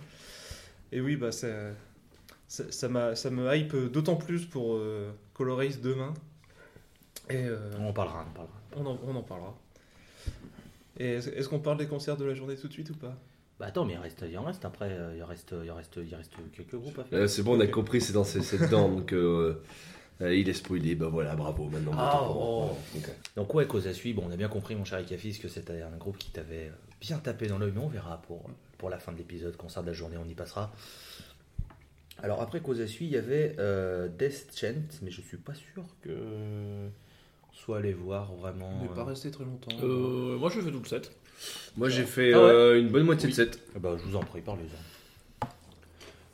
Et 0.92 1.02
oui, 1.02 1.16
bah, 1.16 1.32
ça, 1.32 1.48
ça, 2.48 2.72
ça 2.72 2.90
m'a- 2.90 3.16
ça 3.16 3.30
me 3.30 3.54
hype 3.56 3.76
d'autant 3.92 4.16
plus 4.16 4.46
pour 4.46 4.76
euh, 4.76 5.12
Color 5.34 5.60
Haze 5.62 5.82
demain. 5.82 6.14
Et, 7.30 7.36
euh, 7.38 7.58
On 7.80 7.90
en 7.90 7.94
parlera, 7.94 8.26
on 8.26 8.30
en 8.30 8.34
parlera. 8.34 8.54
on 8.76 8.86
en, 8.86 9.00
on 9.14 9.16
en 9.16 9.24
parlera. 9.24 9.56
Et 10.98 11.14
est-ce 11.14 11.30
est-ce 11.30 11.48
qu'on 11.48 11.60
parle 11.60 11.78
des 11.78 11.88
concerts 11.88 12.18
de 12.18 12.26
la 12.26 12.34
journée 12.34 12.56
tout 12.56 12.68
de 12.68 12.74
suite 12.74 12.90
ou 12.90 12.96
pas? 12.96 13.16
Bah 13.60 13.68
attends, 13.68 13.86
mais 13.86 13.94
il 13.94 13.98
reste, 14.00 14.24
il 14.30 14.38
en 14.38 14.44
reste 14.44 14.64
après, 14.66 14.90
euh, 14.90 15.14
il 15.18 15.24
reste, 15.24 15.54
il 15.64 15.70
reste, 15.72 15.98
il 15.98 16.16
reste 16.16 16.34
quelques 16.56 16.76
groupes 16.76 16.98
à 17.00 17.04
faire. 17.04 17.20
Euh, 17.20 17.28
c'est 17.28 17.44
bon, 17.44 17.58
on 17.58 17.60
a 17.60 17.68
compris, 17.68 18.02
c'est 18.02 18.14
dans 18.14 18.24
c'est 18.24 18.40
dedans. 18.60 18.90
donc, 18.90 19.14
il 20.22 20.50
est 20.50 20.54
spoilé. 20.54 20.96
Bah 20.96 21.08
voilà, 21.10 21.36
bravo. 21.36 21.66
Maintenant, 21.70 21.92
Ah, 21.96 22.22
on 22.24 22.72
oh. 22.72 22.78
Ok. 22.98 23.10
Donc 23.36 23.54
ouais, 23.54 23.68
Kozasui, 23.68 24.14
bon, 24.14 24.24
on 24.28 24.32
a 24.32 24.38
bien 24.38 24.48
compris, 24.50 24.76
mon 24.76 24.86
cher 24.86 25.00
Ikafis, 25.00 25.40
que 25.40 25.48
c'était 25.48 25.82
un 25.82 25.96
groupe 25.98 26.18
qui 26.18 26.32
t'avait 26.32 26.72
bien 27.02 27.18
tapé 27.20 27.48
dans 27.48 27.58
l'œil, 27.58 27.72
mais 27.74 27.82
on 27.82 27.88
verra 27.90 28.22
pour, 28.24 28.50
pour 28.78 28.90
la 28.90 29.00
fin 29.00 29.12
de 29.12 29.18
l'épisode, 29.18 29.56
concert 29.58 29.82
de 29.84 29.88
la 29.88 29.94
journée, 29.94 30.18
on 30.18 30.28
y 30.28 30.34
passera. 30.36 30.72
Alors 32.22 32.42
après 32.42 32.60
Kozasui, 32.60 33.06
il 33.06 33.12
y 33.12 33.18
avait 33.18 33.56
euh, 33.60 34.08
Death 34.10 34.52
Chant, 34.56 34.74
mais 35.02 35.12
je 35.12 35.22
suis 35.22 35.38
pas 35.38 35.54
sûr 35.54 35.84
que 36.02 36.10
on 36.12 37.54
soit 37.54 37.78
allé 37.78 37.94
voir 37.94 38.34
vraiment. 38.34 38.70
On 38.80 38.84
n'est 38.84 38.90
pas 38.94 39.02
euh, 39.02 39.06
resté 39.06 39.32
très 39.32 39.46
longtemps. 39.46 39.72
Euh, 39.82 40.38
moi, 40.38 40.50
je 40.50 40.60
fais 40.60 40.72
tout 40.72 40.80
le 40.80 40.88
set. 40.88 41.12
Moi 41.78 41.88
j'ai 41.88 42.04
fait 42.04 42.34
Ah 42.34 42.40
ouais 42.44 42.50
euh, 42.50 42.80
une 42.82 42.90
bonne 42.90 43.04
moitié 43.06 43.28
Oui. 43.28 43.32
de 43.32 43.36
set. 43.36 43.62
ah 43.74 43.80
bah, 43.80 43.96
je 43.98 44.04
vous 44.04 44.18
en 44.18 44.20
prie, 44.20 44.42
parlez-en. 44.42 44.99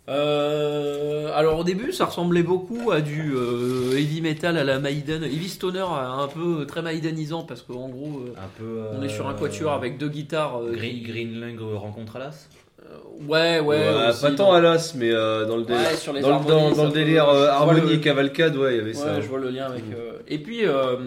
Euh, 0.07 1.31
alors 1.33 1.59
au 1.59 1.63
début, 1.63 1.91
ça 1.91 2.05
ressemblait 2.05 2.43
beaucoup 2.43 2.91
à 2.91 3.01
du 3.01 3.33
euh, 3.35 3.91
heavy 3.97 4.21
metal 4.21 4.57
à 4.57 4.63
la 4.63 4.79
Maiden, 4.79 5.23
heavy 5.23 5.49
stoner 5.49 5.79
euh, 5.79 6.23
un 6.23 6.27
peu 6.27 6.65
très 6.65 6.81
Maidenisant 6.81 7.43
parce 7.43 7.61
qu'en 7.63 7.89
gros, 7.89 8.21
euh, 8.27 8.33
Un 8.37 8.49
peu. 8.59 8.81
on 8.97 9.01
est 9.01 9.09
sur 9.09 9.27
un 9.27 9.31
euh, 9.33 9.37
quatuor 9.37 9.73
avec 9.73 9.97
deux 9.97 10.09
guitares. 10.09 10.61
euh, 10.61 10.73
Green, 10.73 10.93
qui- 10.97 11.01
Greenling 11.03 11.57
rencontre 11.75 12.15
Alas 12.17 12.47
Euh, 12.83 12.97
ouais, 13.27 13.59
ouais. 13.61 13.77
Ouais, 13.79 14.09
aussi, 14.09 14.21
pas 14.21 14.31
tant 14.31 14.51
à 14.53 14.61
l'as, 14.61 14.93
mais 14.95 15.11
euh, 15.11 15.45
dans 15.47 15.57
le 15.57 15.63
délire. 15.63 15.81
Ouais, 15.89 15.95
sur 15.95 16.13
les 16.13 16.21
dans, 16.21 16.27
le- 16.27 16.33
harmonies, 16.35 16.49
dans- 16.61 16.69
dans 16.69 16.75
ça 16.75 16.83
le 16.83 16.89
peut- 16.89 16.93
délire 16.93 17.25
je 17.25 17.35
euh, 17.35 17.39
vois 17.45 17.49
harmonie 17.53 17.81
le- 17.81 17.93
et 17.93 17.99
cavalcade, 17.99 18.55
ouais, 18.57 18.73
il 18.73 18.77
y 18.77 18.79
avait 18.81 18.89
Ouais, 18.89 18.93
ça. 18.93 19.21
je 19.21 19.27
vois 19.27 19.39
le 19.39 19.49
lien 19.49 19.65
avec. 19.65 19.83
euh, 19.91 20.19
Et 20.27 20.37
puis, 20.37 20.67
euh, 20.67 20.97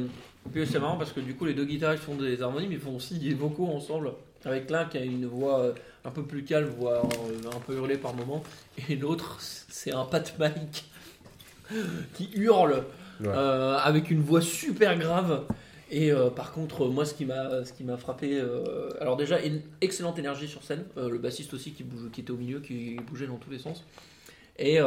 et 0.46 0.50
puis 0.52 0.66
c'est 0.66 0.80
marrant 0.80 0.96
parce 0.96 1.12
que 1.12 1.20
du 1.20 1.34
coup, 1.34 1.44
les 1.44 1.54
deux 1.54 1.64
guitaristes 1.66 2.02
font 2.02 2.16
des 2.16 2.42
harmonies, 2.42 2.66
mais 2.68 2.74
ils 2.74 2.80
font 2.80 2.96
aussi 2.96 3.18
des 3.20 3.32
vocaux 3.34 3.68
ensemble. 3.72 4.10
Avec 4.44 4.70
l'un 4.70 4.84
qui 4.86 4.98
a 4.98 5.02
une 5.04 5.26
voix 5.26 5.60
euh, 5.60 5.72
un 6.04 6.10
peu 6.10 6.22
plus 6.22 6.44
calme, 6.44 6.68
voire 6.78 7.04
euh, 7.04 7.50
un 7.54 7.60
peu 7.60 7.74
hurlée 7.74 7.98
par 7.98 8.14
moment, 8.14 8.42
et 8.88 8.96
l'autre, 8.96 9.36
c'est 9.40 9.92
un 9.92 10.04
Pat 10.04 10.32
Mike 10.38 10.84
qui 12.14 12.30
hurle 12.34 12.84
Ouais. 13.20 13.26
euh, 13.30 13.76
avec 13.78 14.12
une 14.12 14.22
voix 14.22 14.40
super 14.40 14.96
grave. 14.96 15.42
Et 15.90 16.12
euh, 16.12 16.30
par 16.30 16.52
contre, 16.52 16.86
moi, 16.86 17.04
ce 17.04 17.14
qui 17.14 17.24
m'a, 17.24 17.64
ce 17.64 17.72
qui 17.72 17.82
m'a 17.82 17.96
frappé, 17.96 18.38
euh, 18.38 18.90
alors 19.00 19.16
déjà 19.16 19.40
une 19.40 19.60
excellente 19.80 20.20
énergie 20.20 20.46
sur 20.46 20.62
scène, 20.62 20.84
le 20.96 21.18
bassiste 21.18 21.52
aussi 21.52 21.72
qui 21.72 21.82
bouge, 21.82 22.12
qui 22.12 22.20
était 22.20 22.30
au 22.30 22.36
milieu, 22.36 22.60
qui 22.60 22.94
bougeait 23.10 23.26
dans 23.26 23.38
tous 23.38 23.50
les 23.50 23.58
sens. 23.58 23.84
Et, 24.56 24.74
et 24.76 24.80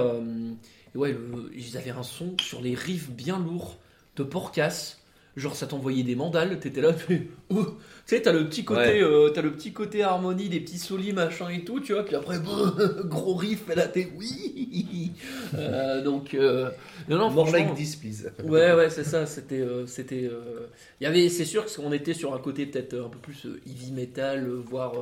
ouais, 0.98 1.12
le- 1.12 1.52
ils 1.54 1.76
avaient 1.78 1.90
un 1.92 2.04
son 2.04 2.38
sur 2.40 2.62
les 2.62 2.74
riffs 2.74 3.10
bien 3.10 3.38
lourds 3.38 3.78
de 4.16 4.24
porcasse. 4.24 5.01
Genre 5.38 5.56
ça 5.56 5.66
t'envoyait 5.66 6.04
des 6.04 6.16
mandales, 6.16 6.60
t'étais 6.60 6.82
là, 6.82 6.92
tu 7.08 7.30
oh. 7.50 7.66
Sais, 8.06 8.22
t'as 8.22 8.34
le 8.34 8.50
petit 8.50 8.66
côté, 8.66 8.82
Ouais. 8.82 9.02
euh, 9.04 9.30
t'as 9.30 9.42
le 9.42 9.52
petit 9.54 9.72
côté 9.72 10.04
harmonie, 10.04 10.50
des 10.50 10.60
petits 10.60 10.78
solis 10.80 11.14
machin 11.14 11.48
et 11.50 11.64
tout, 11.64 11.80
tu 11.80 11.94
vois. 11.94 12.04
Puis 12.04 12.16
après, 12.16 12.38
gros 13.06 13.36
riff, 13.36 13.70
et 13.70 13.76
là 13.76 13.88
t'es 13.88 14.12
oui. 14.18 15.12
Euh, 15.54 16.02
donc 16.02 16.34
euh, 16.34 16.70
non 17.10 17.18
non, 17.18 17.30
More 17.30 17.48
franchement- 17.50 17.68
like 17.68 17.76
this, 17.76 17.96
please. 17.98 18.32
Ouais, 18.44 18.74
ouais, 18.74 18.90
c'est 18.90 19.04
ça. 19.04 19.26
C'était, 19.26 19.60
euh, 19.60 19.86
c'était. 19.86 20.24
euh, 20.24 20.68
Il 21.00 21.04
y 21.04 21.08
avait, 21.08 21.28
c'est 21.30 21.44
sûr 21.46 21.66
qu'on 21.66 21.92
était 21.92 22.14
sur 22.14 22.34
un 22.34 22.38
côté 22.40 22.66
peut-être 22.66 22.94
un 22.96 23.10
peu 23.10 23.20
plus 23.20 23.46
euh, 23.46 23.60
heavy 23.68 23.92
metal, 23.92 24.46
voire. 24.66 24.94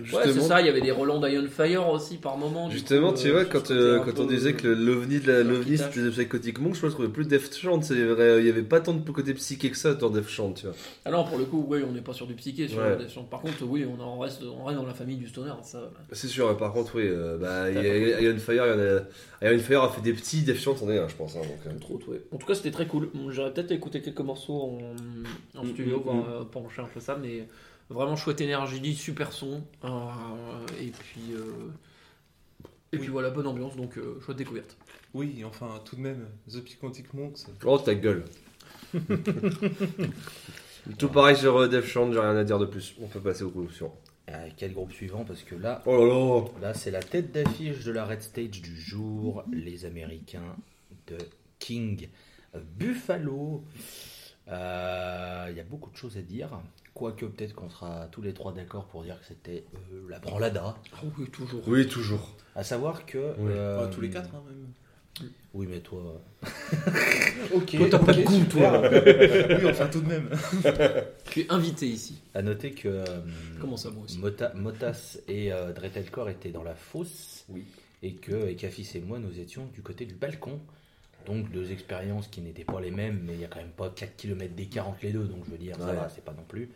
Euh, 0.00 0.16
Ouais, 0.16 0.22
c'est 0.32 0.40
ça. 0.40 0.60
Il 0.60 0.66
y 0.66 0.70
avait 0.70 0.80
des 0.80 0.90
Roland 0.92 1.20
Fire 1.48 1.88
aussi 1.88 2.16
par 2.18 2.36
moment. 2.36 2.70
Justement, 2.70 3.12
coup, 3.12 3.18
tu 3.20 3.28
euh, 3.28 3.32
vois, 3.32 3.44
sur 3.44 3.52
quand, 3.52 3.70
euh, 3.70 3.98
quand 4.00 4.20
on 4.20 4.26
disait 4.26 4.52
que 4.54 4.68
le- 4.68 4.74
l'ovni 4.74 5.18
de 5.20 5.26
l'ovni 5.42 5.76
c'était 5.76 6.08
Psychotic 6.10 6.60
Monk, 6.60 6.74
je 6.76 6.80
pense 6.80 6.90
qu'on 6.90 7.02
trouvais 7.02 7.08
plus 7.08 7.26
Death 7.26 7.54
Chant, 7.56 7.82
c'est 7.82 8.04
vrai, 8.04 8.40
il 8.40 8.46
y 8.46 8.50
avait 8.50 8.62
pas 8.62 8.80
tant 8.80 8.94
de 8.94 9.10
côté 9.10 9.34
psyché 9.34 9.70
que 9.70 9.76
ça 9.76 9.94
dans 9.94 10.10
Death 10.10 10.28
Chant, 10.28 10.52
tu 10.52 10.66
vois. 10.66 10.74
Ah 11.04 11.10
non, 11.10 11.24
pour 11.24 11.38
le 11.38 11.44
coup, 11.44 11.66
oui, 11.68 11.80
on 11.88 11.92
n'est 11.92 12.00
pas 12.00 12.12
sur 12.12 12.26
du 12.26 12.34
psyché. 12.34 12.68
Sur 12.68 12.78
Ouais. 12.78 12.96
Par 13.30 13.40
contre, 13.40 13.64
oui, 13.64 13.84
on 13.86 14.00
en 14.00 14.18
reste, 14.20 14.42
on 14.44 14.64
reste 14.64 14.78
dans 14.78 14.86
la 14.86 14.94
famille 14.94 15.16
du 15.16 15.26
stoner. 15.28 15.52
Ça. 15.62 15.90
C'est 16.12 16.28
sûr, 16.28 16.56
par 16.56 16.72
contre, 16.72 16.96
oui, 16.96 17.04
euh, 17.06 17.36
bah, 17.36 17.70
Iron 17.70 18.38
Fire, 18.38 18.66
il 18.66 18.70
y 18.70 18.74
en 18.74 18.96
a, 19.48 19.50
Iron 19.52 19.58
Fire 19.62 19.82
a 19.82 19.88
fait 19.90 20.00
des 20.00 20.12
petits, 20.12 20.42
Death 20.42 20.60
Chant 20.60 20.76
en 20.82 20.90
est 20.90 20.98
un, 20.98 21.08
je 21.08 21.14
pense. 21.16 21.34
hein, 21.36 21.40
donc, 21.40 21.58
euh. 21.66 21.70
Ouais. 22.08 22.20
En 22.32 22.36
tout 22.36 22.46
cas, 22.46 22.54
c'était 22.54 22.70
très 22.70 22.86
cool. 22.86 23.10
J'aurais 23.30 23.52
peut-être 23.52 23.72
écouté 23.72 24.00
quelques 24.00 24.20
morceaux 24.20 24.78
en, 25.54 25.58
en 25.58 25.64
Mm, 25.64 25.68
studio 25.72 25.98
mm, 25.98 26.02
pour 26.02 26.14
mm. 26.14 26.24
euh, 26.30 26.44
pencher 26.44 26.82
un 26.82 26.88
peu 26.92 27.00
ça, 27.00 27.18
mais 27.20 27.48
vraiment 27.90 28.16
chouette 28.16 28.40
énergie, 28.40 28.94
super 28.94 29.32
son. 29.32 29.62
euh, 29.84 29.88
et 30.80 30.90
puis. 30.90 31.32
euh, 31.32 31.70
et 32.92 32.96
Oui. 32.96 33.02
puis 33.02 33.08
voilà, 33.08 33.30
bonne 33.30 33.46
ambiance, 33.46 33.76
donc 33.76 33.98
euh, 33.98 34.18
chouette 34.24 34.38
découverte. 34.38 34.76
Oui, 35.14 35.42
enfin, 35.44 35.80
tout 35.84 35.96
de 35.96 36.00
même, 36.00 36.26
The 36.50 36.60
Psychotic 36.64 37.12
Monks. 37.14 37.40
Oh, 37.64 37.78
ta 37.78 37.94
gueule. 37.94 38.24
Tout 40.98 41.08
pareil 41.08 41.36
sur 41.36 41.56
euh, 41.56 41.68
Death 41.68 41.84
Chant, 41.84 42.10
j'ai 42.12 42.18
rien 42.20 42.36
à 42.36 42.44
dire 42.44 42.58
de 42.58 42.66
plus. 42.66 42.94
On 43.00 43.06
peut 43.08 43.20
passer 43.20 43.42
au 43.42 43.50
coup 43.50 43.68
suivant. 43.70 43.94
Euh, 44.30 44.48
Quel 44.56 44.72
groupe 44.72 44.92
suivant? 44.92 45.24
Parce 45.24 45.42
que 45.42 45.54
là, 45.54 45.82
Oh 45.86 46.06
là 46.06 46.14
là 46.14 46.68
là 46.68 46.74
c'est 46.74 46.90
la 46.90 47.02
tête 47.02 47.32
d'affiche 47.32 47.84
de 47.84 47.92
la 47.92 48.04
Red 48.04 48.22
Stage 48.22 48.62
du 48.62 48.78
jour, 48.80 49.42
les 49.52 49.84
Américains 49.84 50.56
de 51.06 51.18
King 51.58 52.08
Buffalo. 52.78 53.64
Euh, 54.48 55.46
Il 55.50 55.56
y 55.56 55.60
a 55.60 55.64
beaucoup 55.64 55.90
de 55.90 55.96
choses 55.96 56.16
à 56.16 56.22
dire. 56.22 56.50
Quoique 56.98 57.24
peut-être 57.26 57.54
qu'on 57.54 57.70
sera 57.70 58.08
tous 58.10 58.22
les 58.22 58.34
trois 58.34 58.52
d'accord 58.52 58.86
pour 58.86 59.04
dire 59.04 59.18
que 59.20 59.26
c'était 59.26 59.62
euh, 59.92 60.06
la 60.10 60.18
branlada. 60.18 60.76
Ah 60.94 60.98
oui, 61.16 61.26
toujours. 61.30 61.62
Oui, 61.68 61.86
toujours. 61.86 62.34
À 62.56 62.64
savoir 62.64 63.06
que. 63.06 63.18
Oui. 63.38 63.52
euh, 63.52 63.78
Enfin, 63.78 63.88
tous 63.94 64.00
les 64.00 64.10
quatre, 64.10 64.34
hein, 64.34 64.42
même. 64.48 65.28
Oui, 65.54 65.66
mais 65.70 65.78
toi. 65.80 66.20
Ok. 67.54 67.76
Toi, 67.76 67.86
t'as 67.90 67.98
pas 68.00 68.12
de 68.12 68.22
goût, 68.22 68.44
toi. 68.50 68.82
oui, 68.90 69.66
enfin, 69.70 69.86
tout 69.86 70.00
de 70.00 70.08
même. 70.08 70.28
Tu 71.30 71.40
es 71.42 71.46
invité 71.52 71.86
ici. 71.86 72.18
À 72.34 72.42
noter 72.42 72.72
que. 72.72 72.88
euh, 72.88 73.04
Comment 73.60 73.76
ça, 73.76 73.90
moi 73.90 74.02
aussi 74.04 74.18
Mota- 74.18 74.52
Motas 74.54 75.18
et 75.28 75.52
euh, 75.52 75.72
Dretelkor 75.72 76.28
étaient 76.30 76.50
dans 76.50 76.64
la 76.64 76.74
fosse. 76.74 77.44
Oui. 77.48 77.64
Et 78.02 78.14
que 78.14 78.48
Ekafis 78.48 78.90
et 78.96 79.00
moi, 79.00 79.18
nous 79.18 79.38
étions 79.38 79.66
du 79.74 79.82
côté 79.82 80.04
du 80.04 80.14
balcon. 80.14 80.58
Donc 81.28 81.50
deux 81.52 81.70
expériences 81.70 82.26
qui 82.26 82.40
n'étaient 82.40 82.64
pas 82.64 82.80
les 82.80 82.90
mêmes, 82.90 83.20
mais 83.24 83.34
il 83.34 83.40
y 83.40 83.44
a 83.44 83.48
quand 83.48 83.58
même 83.60 83.68
pas 83.68 83.90
4 83.90 84.16
km 84.16 84.54
d'écart 84.54 84.88
entre 84.88 85.00
les 85.02 85.12
deux, 85.12 85.24
donc 85.26 85.44
je 85.44 85.50
veux 85.50 85.58
dire, 85.58 85.76
ça 85.76 85.86
Ouais. 85.86 85.92
va, 85.94 86.08
c'est 86.08 86.24
pas 86.24 86.32
non 86.32 86.44
plus. 86.48 86.70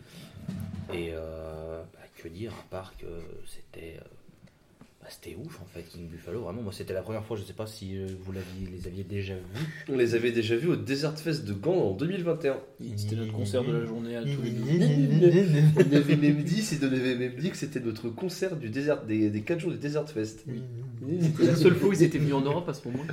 Et 0.93 1.11
euh, 1.13 1.83
bah, 1.95 2.01
que 2.19 2.29
dire, 2.29 2.53
à 2.53 2.63
part 2.71 2.95
que 2.99 3.07
c'était. 3.47 3.99
Bah, 5.03 5.09
c'était 5.11 5.37
ouf 5.37 5.61
en 5.61 5.67
fait, 5.67 5.83
King 5.83 6.09
Buffalo, 6.09 6.43
vraiment. 6.43 6.63
Moi, 6.63 6.73
c'était 6.73 6.95
la 6.95 7.03
première 7.03 7.25
fois, 7.25 7.37
je 7.37 7.43
sais 7.43 7.53
pas 7.53 7.67
si 7.67 7.97
euh, 7.99 8.07
vous 8.21 8.31
l'aviez, 8.31 8.69
les 8.73 8.87
aviez 8.87 9.03
déjà 9.03 9.35
vus. 9.35 9.67
On 9.93 9.97
les 9.97 10.15
avait 10.15 10.31
déjà 10.31 10.55
vus 10.57 10.69
au 10.69 10.77
Desert 10.77 11.19
Fest 11.19 11.45
de 11.45 11.53
Gand 11.53 11.75
en 11.75 11.91
2021. 11.93 12.57
C'était 12.97 13.17
notre 13.17 13.33
concert 13.33 13.65
de 13.65 13.73
la 13.73 13.85
journée 13.85 14.17
à 14.17 14.23
tous 14.23 14.43
les 14.43 14.51
deux. 14.51 15.61
On 15.77 15.97
avait 15.97 16.17
même 16.17 16.43
dit, 16.45 16.63
c'est- 16.63 16.83
on 16.85 16.87
avait 16.93 17.17
même 17.17 17.35
dit 17.35 17.51
que 17.51 17.57
c'était 17.57 17.81
notre 17.81 18.09
concert 18.11 18.55
du 18.57 18.69
désert, 18.69 19.03
des, 19.05 19.29
des 19.29 19.41
4 19.43 19.59
jours 19.61 19.73
du 19.73 19.79
Desert 19.79 20.09
Fest. 20.09 20.45
C'était 21.21 21.47
la 21.47 21.57
seule 21.57 21.75
fois 21.75 21.89
où 21.89 21.93
ils 21.93 22.03
étaient 22.05 22.19
venus 22.19 22.35
en 22.35 22.41
Europe 22.43 22.69
à 22.69 22.75
ce 22.75 22.87
moment. 22.89 23.03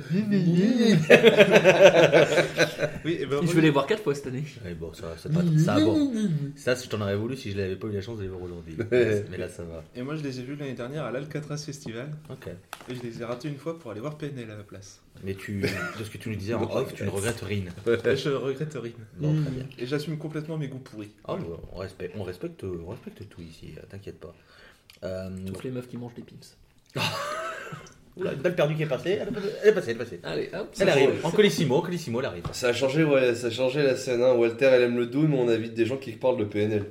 Oui, 3.04 3.16
et 3.20 3.26
ben, 3.26 3.40
Je 3.42 3.52
vais 3.52 3.62
les 3.62 3.70
voir 3.70 3.86
quatre 3.86 4.02
fois 4.02 4.14
cette 4.14 4.26
année. 4.26 4.44
Ouais, 4.64 4.74
bon, 4.74 4.92
ça, 4.92 5.14
c'est 5.16 5.32
pas, 5.32 5.40
ça 5.64 5.74
va, 5.76 5.84
bon. 5.84 6.12
Ça, 6.56 6.74
je 6.74 6.88
t'en 6.88 7.00
aurais 7.00 7.16
voulu 7.16 7.36
si 7.36 7.50
je 7.50 7.56
n'avais 7.56 7.76
pas 7.76 7.86
eu 7.88 7.92
la 7.92 8.00
chance 8.02 8.18
de 8.18 8.22
les 8.24 8.28
voir 8.28 8.42
aujourd'hui. 8.42 8.74
Mais 8.90 9.36
là, 9.38 9.48
ça 9.48 9.62
va. 9.64 9.82
et 9.96 10.02
moi, 10.02 10.16
je 10.16 10.22
les 10.22 10.38
ai 10.40 10.42
vus 10.42 10.56
l'année 10.56 10.74
dernière 10.74 11.04
à 11.04 11.10
l'Alcatraz 11.10 11.56
Festival. 11.80 12.10
Ok. 12.28 12.48
Et 12.90 12.94
je 12.94 13.02
les 13.02 13.22
ai 13.22 13.24
ratés 13.24 13.48
une 13.48 13.56
fois 13.56 13.78
pour 13.78 13.90
aller 13.90 14.00
voir 14.00 14.18
PNL 14.18 14.50
à 14.50 14.56
la 14.56 14.62
place. 14.62 15.00
Mais 15.24 15.34
tu, 15.34 15.62
de 15.62 16.04
ce 16.04 16.10
que 16.10 16.18
tu 16.18 16.28
nous 16.28 16.36
disais 16.36 16.52
en 16.52 16.62
off, 16.70 16.92
tu 16.94 17.04
ne 17.04 17.08
regrettes 17.08 17.40
rien. 17.40 17.64
Je 17.86 18.28
regrette 18.28 18.74
rien. 18.74 18.92
Bon, 19.16 19.34
très 19.42 19.50
bien. 19.50 19.64
Et 19.78 19.86
j'assume 19.86 20.18
complètement 20.18 20.58
mes 20.58 20.68
goûts 20.68 20.78
pourris. 20.78 21.10
Ah, 21.24 21.36
on, 21.72 21.78
respecte, 21.78 22.14
on, 22.18 22.22
respecte, 22.22 22.64
on 22.64 22.90
respecte 22.90 23.26
tout 23.30 23.40
ici, 23.40 23.72
euh, 23.78 23.82
t'inquiète 23.88 24.20
pas. 24.20 24.34
Euh, 25.04 25.30
Sauf 25.46 25.64
les 25.64 25.70
meufs 25.70 25.88
qui 25.88 25.96
mangent 25.96 26.14
des 26.14 26.22
pims. 26.22 26.36
oula, 28.16 28.34
une 28.34 28.40
balle 28.40 28.54
perdue 28.54 28.74
qui 28.74 28.82
est 28.82 28.86
passée, 28.86 29.18
elle 29.20 29.28
est 29.28 29.72
passée, 29.72 29.90
elle 29.90 29.96
est 29.96 29.98
passée. 29.98 30.20
Allez, 30.22 30.50
hop. 30.52 30.74
Elle 30.78 30.88
arrive, 30.90 31.10
en 31.24 31.30
colissimo, 31.30 31.80
colissimo, 31.80 32.20
elle 32.20 32.26
arrive. 32.26 32.44
Ça 32.52 32.68
a 32.68 32.72
changé, 32.74 33.04
ouais, 33.04 33.34
ça 33.34 33.46
a 33.46 33.50
changé 33.50 33.82
la 33.82 33.96
scène. 33.96 34.22
Hein. 34.22 34.34
Walter, 34.34 34.66
elle 34.66 34.82
aime 34.82 34.98
le 34.98 35.06
doom, 35.06 35.28
mais 35.28 35.38
on 35.38 35.48
invite 35.48 35.72
des 35.72 35.86
gens 35.86 35.96
qui 35.96 36.12
parlent 36.12 36.38
de 36.38 36.44
PNL. 36.44 36.84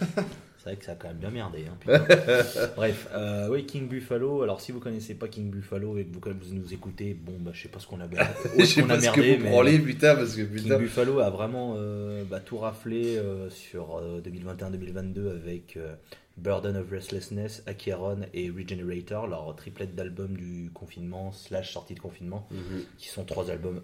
C'est 0.66 0.72
vrai 0.72 0.78
que 0.80 0.84
ça 0.84 0.92
a 0.92 0.94
quand 0.96 1.06
même 1.08 1.18
bien 1.18 1.30
merdé. 1.30 1.64
Hein. 1.68 1.78
Bref, 2.76 3.08
euh, 3.14 3.48
oui, 3.50 3.66
King 3.66 3.86
Buffalo. 3.86 4.42
Alors, 4.42 4.60
si 4.60 4.72
vous 4.72 4.80
connaissez 4.80 5.14
pas 5.14 5.28
King 5.28 5.48
Buffalo 5.48 5.96
et 5.96 6.04
que 6.04 6.30
vous, 6.30 6.54
nous 6.54 6.74
écoutez, 6.74 7.14
bon, 7.14 7.34
bah, 7.38 7.52
je 7.54 7.62
sais 7.62 7.68
pas 7.68 7.78
ce 7.78 7.86
qu'on 7.86 8.00
a, 8.00 8.06
où 8.06 8.10
Je 8.58 8.64
sais 8.64 8.82
qu'on 8.82 8.90
a 8.90 8.94
pas 8.96 9.00
ce 9.00 9.10
que 9.12 9.20
merdé, 9.20 9.36
vous 9.36 9.44
mais 9.44 9.50
branlez, 9.50 9.78
putain, 9.78 10.16
parce 10.16 10.34
que 10.34 10.42
King 10.42 10.64
putain. 10.64 10.76
Buffalo 10.78 11.20
a 11.20 11.30
vraiment 11.30 11.74
euh, 11.76 12.24
bah, 12.24 12.40
tout 12.40 12.58
raflé 12.58 13.16
euh, 13.16 13.48
sur 13.48 13.98
euh, 13.98 14.20
2021-2022 14.22 15.30
avec 15.36 15.76
euh, 15.76 15.94
Burden 16.36 16.76
of 16.78 16.90
Restlessness, 16.90 17.62
Acheron 17.68 18.22
et 18.34 18.50
Regenerator, 18.50 19.28
leur 19.28 19.54
triplette 19.54 19.94
d'albums 19.94 20.36
du 20.36 20.70
confinement 20.74 21.30
slash 21.30 21.72
sortie 21.72 21.94
de 21.94 22.00
confinement, 22.00 22.48
Mhm. 22.50 22.82
qui 22.98 23.06
sont 23.08 23.24
trois 23.24 23.50
albums 23.52 23.82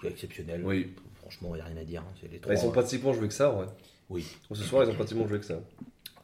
pff, 0.00 0.10
exceptionnels. 0.10 0.62
Oui. 0.64 0.90
Franchement, 1.20 1.50
il 1.52 1.58
n'y 1.58 1.60
a 1.62 1.64
rien 1.66 1.76
à 1.76 1.84
dire. 1.84 2.02
hein, 2.02 2.12
les 2.24 2.28
Bah, 2.30 2.38
trois. 2.42 2.54
ils 2.54 2.58
sont 2.58 2.72
pratiquement 2.72 3.14
joués 3.14 3.28
que 3.28 3.34
ça, 3.34 3.54
ouais. 3.54 3.66
Oui. 4.10 4.26
Ce 4.52 4.62
soir, 4.64 4.84
ils 4.84 4.90
ont 4.90 4.94
pratiquement 4.94 5.26
joué 5.28 5.38
que 5.38 5.46
ça. 5.46 5.60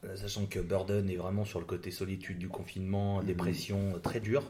Euh, 0.04 0.16
Sachant 0.16 0.46
que 0.46 0.58
Burden 0.60 1.10
est 1.10 1.16
vraiment 1.16 1.44
sur 1.44 1.58
le 1.60 1.66
côté 1.66 1.90
solitude 1.90 2.38
du 2.38 2.48
confinement, 2.48 3.18
Mhm. 3.20 3.26
dépression 3.26 3.78
euh, 3.94 3.98
très 3.98 4.20
dure. 4.20 4.42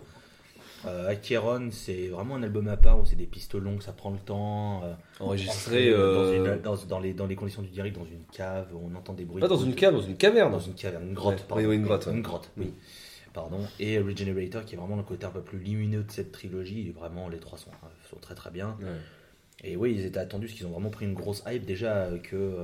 Euh, 0.86 1.08
Acheron, 1.10 1.68
c'est 1.72 2.08
vraiment 2.08 2.36
un 2.36 2.42
album 2.42 2.66
à 2.68 2.76
part 2.78 2.98
où 2.98 3.04
c'est 3.04 3.16
des 3.16 3.26
pistes 3.26 3.54
longues, 3.54 3.82
ça 3.82 3.92
prend 3.92 4.10
le 4.10 4.18
temps. 4.18 4.82
euh, 4.84 4.94
Enregistré. 5.18 5.90
dans, 5.90 5.96
euh, 5.98 6.54
une- 6.56 6.62
dans- 6.62 6.76
dans 6.86 7.00
les, 7.00 7.12
dans 7.12 7.26
les 7.26 7.34
conditions 7.36 7.60
du 7.62 7.68
direct, 7.68 7.96
dans 7.98 8.04
une 8.06 8.24
cave, 8.32 8.68
où 8.74 8.88
on 8.90 8.94
entend 8.96 9.12
des 9.12 9.24
bruits. 9.24 9.40
Pas 9.40 9.48
dans 9.48 9.58
une 9.58 9.74
cave, 9.74 9.92
dans 9.92 10.00
une 10.00 10.16
caverne. 10.16 10.52
Dans 10.52 10.58
une 10.60 10.74
caverne, 10.74 11.06
une 11.08 11.14
grotte, 11.14 11.34
Ouais, 11.40 11.44
pardon. 11.48 11.68
oui, 11.68 11.76
une 11.76 11.82
grotte. 11.82 12.08
Une 12.10 12.22
grotte, 12.22 12.50
oui. 12.56 12.72
Pardon. 13.34 13.58
Et 13.78 13.98
Regenerator, 13.98 14.64
qui 14.64 14.74
est 14.74 14.78
vraiment 14.78 14.96
le 14.96 15.02
côté 15.02 15.26
un 15.26 15.30
peu 15.30 15.42
plus 15.42 15.58
lumineux 15.58 16.02
de 16.04 16.10
cette 16.10 16.32
trilogie. 16.32 16.88
Et 16.88 16.92
vraiment, 16.92 17.28
les 17.28 17.38
trois 17.38 17.58
sont, 17.58 17.70
sont 18.08 18.16
très 18.16 18.34
très 18.34 18.50
bien. 18.50 18.76
Ouais. 18.80 18.86
Et 19.62 19.76
oui, 19.76 19.94
ils 19.98 20.06
étaient 20.06 20.18
attendus 20.18 20.46
parce 20.46 20.56
qu'ils 20.56 20.66
ont 20.66 20.70
vraiment 20.72 20.90
pris 20.90 21.04
une 21.04 21.14
grosse 21.14 21.42
hype. 21.46 21.64
Déjà 21.66 22.08
que 22.22 22.56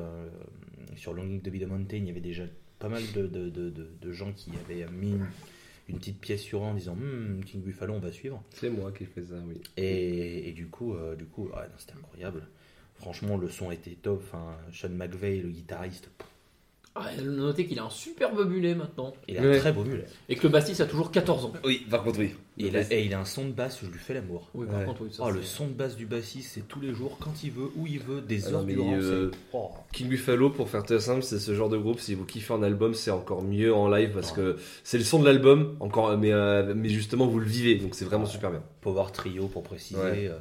sur 0.96 1.12
Longing 1.12 1.42
to 1.42 1.50
be 1.50 1.58
the 1.60 1.66
Mountain, 1.68 1.98
il 1.98 2.06
y 2.06 2.10
avait 2.10 2.20
déjà 2.20 2.44
pas 2.78 2.88
mal 2.88 3.02
de, 3.12 3.26
de, 3.26 3.50
de, 3.50 4.12
gens 4.12 4.32
qui 4.32 4.50
avaient 4.64 4.86
mis 4.90 5.12
une, 5.12 5.26
une 5.88 5.98
petite 5.98 6.20
pièce 6.20 6.42
sur 6.42 6.64
un 6.64 6.68
en 6.68 6.74
disant 6.74 6.94
Hmm, 6.94 7.42
King 7.44 7.62
Buffalo, 7.62 7.94
on 7.94 7.98
va 7.98 8.12
suivre. 8.12 8.42
C'est 8.50 8.70
moi 8.70 8.92
qui 8.92 9.04
fais 9.06 9.22
ça, 9.22 9.34
oui. 9.46 9.60
Et, 9.76 10.48
et 10.48 10.52
du 10.52 10.66
coup, 10.68 10.94
euh, 10.94 11.16
du 11.16 11.24
coup 11.24 11.48
non, 11.48 11.62
c'était 11.78 11.94
incroyable. 11.94 12.46
Franchement, 12.96 13.36
le 13.36 13.48
son 13.48 13.70
était 13.70 13.96
top. 14.00 14.22
Enfin, 14.24 14.56
Sean 14.72 14.90
McVeigh, 14.90 15.42
le 15.42 15.50
guitariste, 15.50 16.08
pff, 16.18 16.26
Ah, 16.98 17.10
notez 17.22 17.66
qu'il 17.66 17.78
a 17.78 17.84
un 17.84 17.90
superbe 17.90 18.48
mulet 18.48 18.74
maintenant. 18.74 19.12
il 19.28 19.36
a 19.36 19.42
Ouais. 19.42 19.56
un 19.56 19.58
très 19.60 19.72
beau 19.72 19.84
mulet. 19.84 20.06
Et 20.30 20.34
que 20.36 20.42
le 20.44 20.48
bassiste 20.48 20.80
a 20.80 20.86
toujours 20.86 21.10
14 21.10 21.44
ans. 21.44 21.52
Oui, 21.64 21.86
par 21.90 22.02
contre, 22.02 22.18
oui. 22.20 22.30
Et 22.58 22.68
il, 22.68 22.76
a, 22.76 22.90
et 22.90 23.04
il 23.04 23.12
a 23.12 23.20
un 23.20 23.26
son 23.26 23.44
de 23.44 23.52
basse, 23.52 23.80
je 23.82 23.90
lui 23.90 23.98
fais 23.98 24.14
l'amour. 24.14 24.48
Oui, 24.54 24.66
par 24.66 24.78
Ouais. 24.78 24.84
contre, 24.86 25.02
oui. 25.02 25.08
ça, 25.12 25.24
Oh, 25.26 25.30
le 25.30 25.42
c'est- 25.42 25.46
son 25.56 25.66
de 25.66 25.72
basse 25.74 25.94
du 25.94 26.06
bassiste, 26.06 26.52
c'est 26.54 26.66
tous 26.66 26.80
les 26.80 26.94
jours, 26.94 27.18
quand 27.20 27.44
il 27.44 27.50
veut, 27.50 27.70
où 27.76 27.86
il 27.86 27.98
veut, 27.98 28.22
des 28.22 28.46
Ah 28.48 28.52
heures 28.52 28.64
mais, 28.64 28.72
durant. 28.74 28.94
euh, 28.94 29.30
c'est- 29.30 29.38
oh. 29.52 29.70
King 29.92 30.08
Buffalo, 30.08 30.48
pour 30.48 30.70
faire 30.70 30.82
très 30.84 31.00
simple, 31.00 31.22
c'est 31.22 31.38
ce 31.38 31.54
genre 31.54 31.68
de 31.68 31.76
groupe. 31.76 32.00
Si 32.00 32.14
vous 32.14 32.24
kiffez 32.24 32.54
un 32.54 32.62
album, 32.62 32.94
c'est 32.94 33.10
encore 33.10 33.42
mieux 33.42 33.74
en 33.74 33.88
live 33.88 34.12
parce 34.14 34.32
que 34.32 34.56
c'est 34.82 34.96
le 34.96 35.04
son 35.04 35.18
de 35.20 35.26
l'album, 35.26 35.76
encore, 35.80 36.16
mais, 36.16 36.32
euh, 36.32 36.72
mais 36.74 36.88
justement 36.88 37.26
vous 37.26 37.40
le 37.40 37.46
vivez, 37.46 37.74
donc 37.74 37.94
c'est 37.94 38.06
vraiment 38.06 38.24
super 38.26 38.50
bien. 38.50 38.62
Power 38.80 39.04
Trio 39.12 39.48
pour 39.48 39.62
préciser. 39.62 40.00
Ouais. 40.00 40.28
euh, 40.28 40.38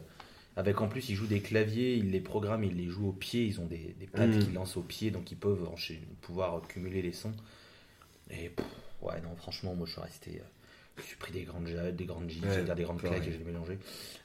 avec 0.57 0.79
en 0.81 0.87
plus, 0.87 1.09
ils 1.09 1.15
jouent 1.15 1.27
des 1.27 1.41
claviers, 1.41 1.95
ils 1.95 2.11
les 2.11 2.21
programment, 2.21 2.63
ils 2.63 2.75
les 2.75 2.87
jouent 2.87 3.09
au 3.09 3.13
pied, 3.13 3.45
ils 3.45 3.59
ont 3.59 3.65
des, 3.65 3.95
des 3.99 4.07
pads 4.07 4.27
Mm. 4.27 4.39
qu'ils 4.39 4.53
lancent 4.53 4.77
au 4.77 4.81
pied, 4.81 5.11
donc 5.11 5.31
ils 5.31 5.37
peuvent 5.37 5.67
enchaîner- 5.67 5.99
pouvoir 6.21 6.61
cumuler 6.67 7.01
les 7.01 7.11
sons. 7.13 7.33
Et 8.31 8.49
pff, 8.49 8.65
ouais, 9.01 9.19
non, 9.21 9.35
franchement, 9.35 9.75
moi 9.75 9.85
je 9.85 9.91
suis 9.93 10.01
resté. 10.01 10.31
euh, 10.39 10.43
je 10.97 11.03
suis 11.03 11.17
pris 11.17 11.33
des 11.33 11.43
grandes 11.43 11.67
ja- 11.67 11.91
des 11.91 12.05
grandes 12.05 12.29
J, 12.29 12.39
Ouais, 12.41 12.49
c'est-à-dire 12.49 12.75
des 12.75 12.83
grandes 12.83 13.01
claques 13.01 13.27
et 13.27 13.31
je 13.33 13.37
les 13.37 13.43
mélangeais. 13.43 13.77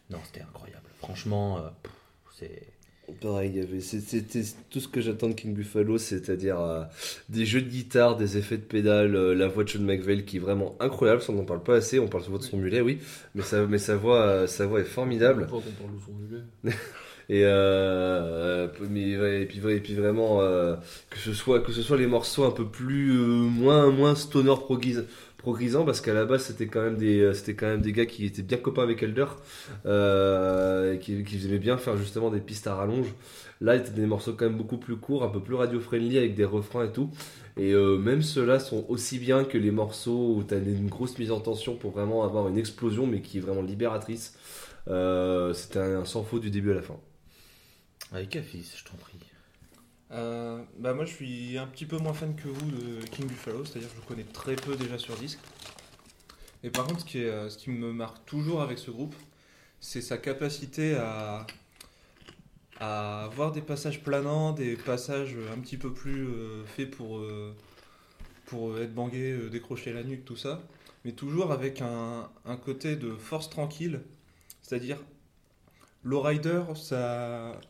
Non, 0.08 0.18
c'était 0.24 0.42
incroyable. 0.42 0.88
Franchement, 0.98 1.58
euh, 1.58 1.68
c'est. 2.38 2.62
Pareil, 3.20 3.52
y 3.56 3.61
avait- 3.61 3.80
c'était 3.80 4.42
tout 4.70 4.80
ce 4.80 4.88
que 4.88 5.00
j'attends 5.00 5.28
de 5.28 5.34
King 5.34 5.54
Buffalo, 5.54 5.98
c'est-à-dire 5.98 6.61
euh, 6.61 6.82
des 7.28 7.44
jeux 7.46 7.61
de 7.62 7.68
guitare, 7.68 8.16
des 8.16 8.36
effets 8.38 8.56
de 8.56 8.62
pédale, 8.62 9.14
euh, 9.16 9.34
la 9.34 9.48
voix 9.48 9.64
de 9.64 9.68
Sean 9.70 9.80
McVeigh 9.80 10.24
qui 10.24 10.36
est 10.36 10.40
vraiment 10.40 10.76
incroyable, 10.80 11.22
ça 11.22 11.32
on 11.32 11.36
n'en 11.36 11.44
parle 11.44 11.62
pas 11.62 11.76
assez, 11.76 11.98
on 11.98 12.08
parle 12.08 12.24
souvent 12.24 12.38
de 12.38 12.42
son 12.42 12.56
mulet, 12.58 12.80
oui, 12.80 12.98
mais, 13.34 13.42
sa, 13.42 13.66
mais 13.66 13.78
sa, 13.78 13.96
voix, 13.96 14.20
euh, 14.22 14.46
sa 14.46 14.66
voix 14.66 14.80
est 14.80 14.84
formidable. 14.84 15.46
Faut 15.48 15.61
qu'on 15.61 15.70
parle 15.70 15.94
de 15.94 16.00
son 16.04 16.12
mulet? 16.12 16.74
Et, 17.32 17.44
mais, 17.44 19.16
ouais, 19.16 19.42
et, 19.42 19.46
puis, 19.46 19.61
ouais, 19.61 19.76
et 19.76 19.80
puis 19.80 19.94
vraiment, 19.94 20.40
que, 21.11 21.18
ce 21.18 21.32
soit, 21.32 21.61
que 21.61 21.70
ce 21.70 21.80
soit 21.80 21.96
les 21.96 22.08
morceaux 22.08 22.42
un 22.44 22.50
peu 22.50 22.66
plus, 22.66 23.12
moins, 23.12 23.88
moins 23.92 24.16
stoner 24.16 24.50
progris- 24.56 25.04
progressant, 25.41 25.84
parce 25.84 26.01
qu'à 26.01 26.14
la 26.14 26.24
base 26.24 26.45
c'était 26.45 26.66
quand, 26.66 26.82
même 26.82 26.97
des, 26.97 27.20
euh, 27.20 27.32
c'était 27.32 27.55
quand 27.55 27.66
même 27.66 27.80
des 27.80 27.93
gars 27.93 28.07
qui 28.07 28.26
étaient 28.26 28.43
bien 28.43 28.59
copains 28.59 28.82
avec 28.82 29.03
Elder, 29.03 29.26
euh, 29.86 30.95
et 30.95 30.99
qui, 30.99 31.24
qui 31.24 31.36
bien 31.59 31.78
faire 31.78 31.97
justement 31.97 32.30
des 32.30 32.41
pistes 32.41 32.66
à 32.66 32.74
rallonge. 32.74 33.14
Là, 33.62 33.78
c'était 33.78 34.01
des 34.01 34.07
morceaux 34.07 34.32
quand 34.34 34.47
même 34.47 34.57
beaucoup 34.57 34.78
plus 34.78 34.97
courts, 34.97 35.22
un 35.22 35.28
peu 35.28 35.41
plus 35.41 35.55
radio-friendly 35.55 36.16
avec 36.16 36.34
des 36.34 36.47
refrains 36.47 36.84
et 36.84 36.93
tout. 36.93 37.11
Et 37.59 37.72
euh, 37.72 37.99
même 37.99 38.22
ceux-là 38.22 38.59
sont 38.59 38.86
aussi 38.88 39.18
bien 39.18 39.45
que 39.45 39.59
les 39.59 39.70
morceaux 39.70 40.36
où 40.36 40.45
tu 40.45 40.55
as 40.55 40.59
une 40.59 40.88
grosse 40.88 41.18
mise 41.18 41.30
en 41.30 41.41
tension 41.41 41.76
pour 41.76 41.91
vraiment 41.91 42.24
avoir 42.24 42.49
une 42.49 42.57
explosion, 42.57 43.07
mais 43.07 43.20
qui 43.20 43.38
est 43.38 43.41
vraiment 43.41 43.62
libératrice. 43.62 44.34
C'était 44.86 45.78
un, 45.78 46.01
un 46.01 46.05
sans 46.07 46.26
du 46.41 46.51
début 46.51 46.70
à 46.70 46.74
la 46.74 46.82
fin. 46.82 46.97
Avec 48.12 48.34
Afis, 48.34 48.72
je 48.76 48.84
t'en 48.84 48.97
prie. 48.97 49.09
Euh, 50.12 50.61
bah 50.78 50.92
moi 50.92 51.04
je 51.04 51.12
suis 51.12 51.56
un 51.56 51.66
petit 51.68 51.86
peu 51.86 51.96
moins 51.98 52.12
fan 52.12 52.34
que 52.34 52.48
vous 52.48 52.70
de 52.70 53.04
King 53.06 53.26
Buffalo, 53.26 53.64
c'est-à-dire 53.64 53.88
que 53.90 53.96
je 54.02 54.06
connais 54.06 54.24
très 54.24 54.56
peu 54.56 54.76
déjà 54.76 54.98
sur 54.98 55.14
disque. 55.16 55.38
Et 56.62 56.70
par 56.70 56.86
contre 56.86 57.00
ce 57.00 57.04
qui, 57.04 57.18
est, 57.18 57.26
euh, 57.28 57.48
ce 57.48 57.58
qui 57.58 57.70
me 57.70 57.92
marque 57.92 58.24
toujours 58.26 58.61
avec 58.62 58.78
ce 58.78 58.90
groupe, 58.90 59.14
c'est 59.80 60.00
sa 60.00 60.18
capacité 60.18 60.96
à, 60.96 61.46
à 62.80 63.24
avoir 63.24 63.52
des 63.52 63.62
passages 63.62 64.02
planants, 64.02 64.52
des 64.52 64.76
passages 64.76 65.36
un 65.54 65.58
petit 65.61 65.76
peu 65.76 65.92
plus 65.92 66.26
euh, 66.26 66.64
faits 66.66 66.90
pour, 66.90 67.18
euh, 67.18 67.54
pour 68.46 68.78
être 68.78 68.94
bangué, 68.94 69.48
décrocher 69.50 69.92
la 69.92 70.02
nuque, 70.02 70.24
tout 70.24 70.36
ça, 70.36 70.62
mais 71.04 71.12
toujours 71.12 71.52
avec 71.52 71.82
un, 71.82 72.28
un 72.44 72.56
côté 72.56 72.96
de 72.96 73.14
force 73.14 73.48
tranquille, 73.48 74.00
c'est-à-dire 74.62 74.98
Lowrider, 76.02 76.62
ça, 76.74 77.61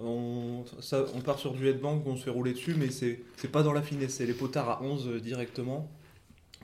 on, 0.00 0.64
ça, 0.80 1.04
on 1.14 1.20
part 1.20 1.38
sur 1.38 1.52
du 1.52 1.66
headbang, 1.68 2.02
on 2.06 2.16
se 2.16 2.24
fait 2.24 2.30
rouler 2.30 2.52
dessus, 2.52 2.74
mais 2.74 2.90
c'est 2.90 3.20
c'est 3.36 3.50
pas 3.50 3.62
dans 3.62 3.72
la 3.72 3.82
finesse, 3.82 4.14
c'est 4.14 4.26
les 4.26 4.34
potards 4.34 4.68
à 4.68 4.82
11 4.82 5.08
euh, 5.08 5.20
directement. 5.20 5.90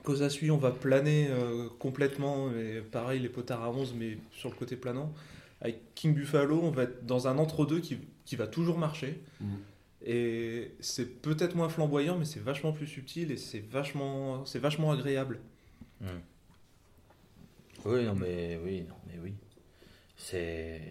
Kosasui, 0.03 0.51
on 0.51 0.57
va 0.57 0.71
planer 0.71 1.27
euh, 1.29 1.69
complètement, 1.79 2.51
et 2.51 2.81
pareil, 2.81 3.21
les 3.21 3.29
potards 3.29 3.63
à 3.63 3.71
11, 3.71 3.95
mais 3.97 4.17
sur 4.31 4.49
le 4.49 4.55
côté 4.55 4.75
planant. 4.75 5.13
Avec 5.61 5.95
King 5.95 6.13
Buffalo, 6.13 6.59
on 6.61 6.71
va 6.71 6.83
être 6.83 7.05
dans 7.05 7.27
un 7.27 7.37
entre-deux 7.37 7.79
qui, 7.79 7.97
qui 8.25 8.35
va 8.35 8.47
toujours 8.47 8.77
marcher. 8.77 9.21
Mhm. 9.39 9.47
Et 10.05 10.71
c'est 10.81 11.21
peut-être 11.21 11.55
moins 11.55 11.69
flamboyant, 11.69 12.17
mais 12.17 12.25
c'est 12.25 12.41
vachement 12.41 12.73
plus 12.73 12.87
subtil 12.87 13.31
et 13.31 13.37
c'est 13.37 13.63
vachement, 13.65 14.45
c'est 14.45 14.59
vachement 14.59 14.91
agréable. 14.91 15.39
Oui, 17.85 18.03
non, 18.03 18.15
mais 18.15 18.59
oui, 18.63 18.81
non, 18.87 18.95
mais 19.07 19.19
oui. 19.23 19.33
C'est. 20.17 20.81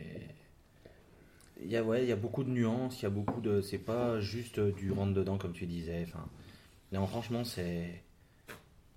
Il 1.64 1.70
y, 1.70 1.76
a, 1.76 1.82
ouais, 1.82 2.02
il 2.02 2.08
y 2.08 2.12
a 2.12 2.16
beaucoup 2.16 2.44
de 2.44 2.50
nuances, 2.50 3.00
il 3.00 3.04
y 3.04 3.06
a 3.06 3.10
beaucoup 3.10 3.40
de. 3.40 3.60
C'est 3.60 3.78
pas 3.78 4.20
juste 4.20 4.60
du 4.60 4.92
rentre-dedans, 4.92 5.38
comme 5.38 5.52
tu 5.52 5.66
disais. 5.66 6.04
Enfin, 6.08 6.24
non, 6.92 7.06
franchement, 7.06 7.44
c'est. 7.44 8.02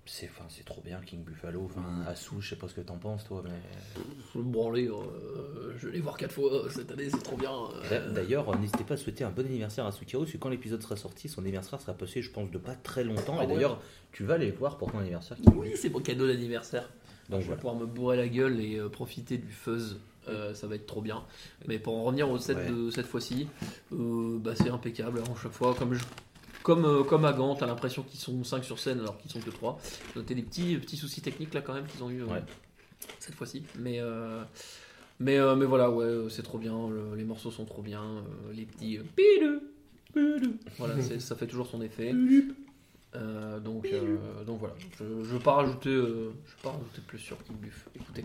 C'est 0.08 0.28
enfin, 0.32 0.44
c'est 0.48 0.64
trop 0.64 0.80
bien, 0.84 1.00
King 1.04 1.24
Buffalo. 1.24 1.64
Enfin, 1.64 2.04
Assou, 2.06 2.40
je 2.40 2.50
sais 2.50 2.56
pas 2.56 2.68
ce 2.68 2.74
que 2.74 2.80
t'en 2.80 2.96
penses, 2.96 3.24
toi, 3.24 3.42
mais. 3.44 4.40
Branler, 4.40 4.88
euh, 4.88 5.74
je 5.76 5.88
vais 5.88 5.94
les 5.94 6.00
voir 6.00 6.16
4 6.16 6.30
fois 6.32 6.52
euh, 6.52 6.68
cette 6.70 6.92
année, 6.92 7.08
c'est 7.10 7.22
trop 7.24 7.36
bien. 7.36 7.50
euh. 7.90 8.12
D'ailleurs, 8.12 8.56
n'hésitez 8.56 8.84
pas 8.84 8.94
à 8.94 8.96
souhaiter 8.96 9.24
un 9.24 9.30
bon 9.30 9.44
anniversaire 9.44 9.84
à 9.84 9.90
Sukiro, 9.90 10.22
parce 10.22 10.32
que 10.32 10.38
quand 10.38 10.48
l'épisode 10.48 10.80
sera 10.80 10.94
sorti, 10.96 11.28
son 11.28 11.40
anniversaire 11.42 11.80
sera 11.80 11.92
passé, 11.94 12.22
je 12.22 12.30
pense, 12.30 12.50
de 12.52 12.58
pas 12.58 12.76
très 12.76 13.02
longtemps. 13.02 13.36
Ah 13.40 13.44
et 13.44 13.46
ouais. 13.48 13.54
d'ailleurs, 13.54 13.80
tu 14.12 14.22
vas 14.22 14.38
les 14.38 14.52
voir 14.52 14.78
pour 14.78 14.92
ton 14.92 14.98
anniversaire. 15.00 15.38
King 15.38 15.52
Oui, 15.56 15.72
c'est 15.74 15.90
mon 15.90 16.00
cadeau 16.00 16.28
d'anniversaire. 16.28 16.88
Donc 17.28 17.40
je 17.40 17.46
vais 17.50 17.56
voilà. 17.56 17.60
pouvoir 17.60 17.74
me 17.74 17.86
bourrer 17.86 18.16
la 18.16 18.28
gueule 18.28 18.60
et 18.60 18.76
euh, 18.76 18.88
profiter 18.88 19.38
du 19.38 19.50
fuzz. 19.50 19.98
Euh, 20.28 20.54
ça 20.54 20.66
va 20.66 20.74
être 20.74 20.86
trop 20.86 21.00
bien. 21.02 21.22
Mais 21.68 21.78
pour 21.78 21.96
en 21.96 22.04
revenir 22.04 22.28
au 22.30 22.38
set 22.38 22.56
Ouais. 22.56 22.68
de 22.70 22.90
cette 22.90 23.06
fois-ci, 23.06 23.46
euh, 23.92 24.38
bah, 24.38 24.54
c'est 24.56 24.70
impeccable. 24.70 25.20
À 25.20 25.24
chaque 25.42 25.52
fois, 25.52 25.74
comme, 25.74 25.94
je- 25.94 26.04
comme, 26.62 26.84
euh, 26.84 27.02
comme 27.04 27.24
à 27.24 27.32
Gand, 27.32 27.54
t'as 27.54 27.66
l'impression 27.66 28.02
qu'ils 28.02 28.18
sont 28.20 28.42
5 28.44 28.64
sur 28.64 28.78
scène 28.78 29.00
alors 29.00 29.18
qu'ils 29.18 29.30
sont 29.30 29.40
que 29.40 29.50
3. 29.50 29.78
J'ai 30.14 30.20
noté 30.20 30.34
des 30.34 30.42
petits, 30.42 30.76
petits 30.78 30.96
soucis 30.96 31.20
techniques 31.20 31.54
là 31.54 31.60
quand 31.60 31.74
même 31.74 31.86
qu'ils 31.86 32.02
ont 32.02 32.10
eu 32.10 32.22
Ouais. 32.24 32.42
cette 33.20 33.34
fois-ci. 33.36 33.62
Mais, 33.78 34.00
mais, 35.20 35.38
mais 35.56 35.64
voilà, 35.66 35.90
ouais, 35.90 36.28
c'est 36.30 36.42
trop 36.42 36.58
bien. 36.58 36.88
le- 36.90 37.14
les 37.16 37.24
morceaux 37.24 37.50
sont 37.50 37.64
trop 37.64 37.82
bien. 37.82 38.02
les 38.52 38.64
petits. 38.66 38.98
Voilà, 40.78 40.94
ça 41.20 41.36
fait 41.36 41.46
toujours 41.46 41.66
son 41.66 41.82
effet. 41.82 42.14
Euh, 43.14 43.60
donc, 43.60 43.86
euh, 43.86 44.44
donc 44.44 44.58
voilà, 44.58 44.74
je 44.98 45.04
ne 45.04 45.22
veux 45.22 45.38
pas 45.38 45.54
rajouter, 45.54 45.88
euh, 45.88 46.32
je 46.46 46.62
pas 46.62 46.70
rajouter 46.70 47.00
plus 47.06 47.18
sur 47.18 47.42
King 47.44 47.56
Buff. 47.56 47.88
Écoutez, 47.94 48.24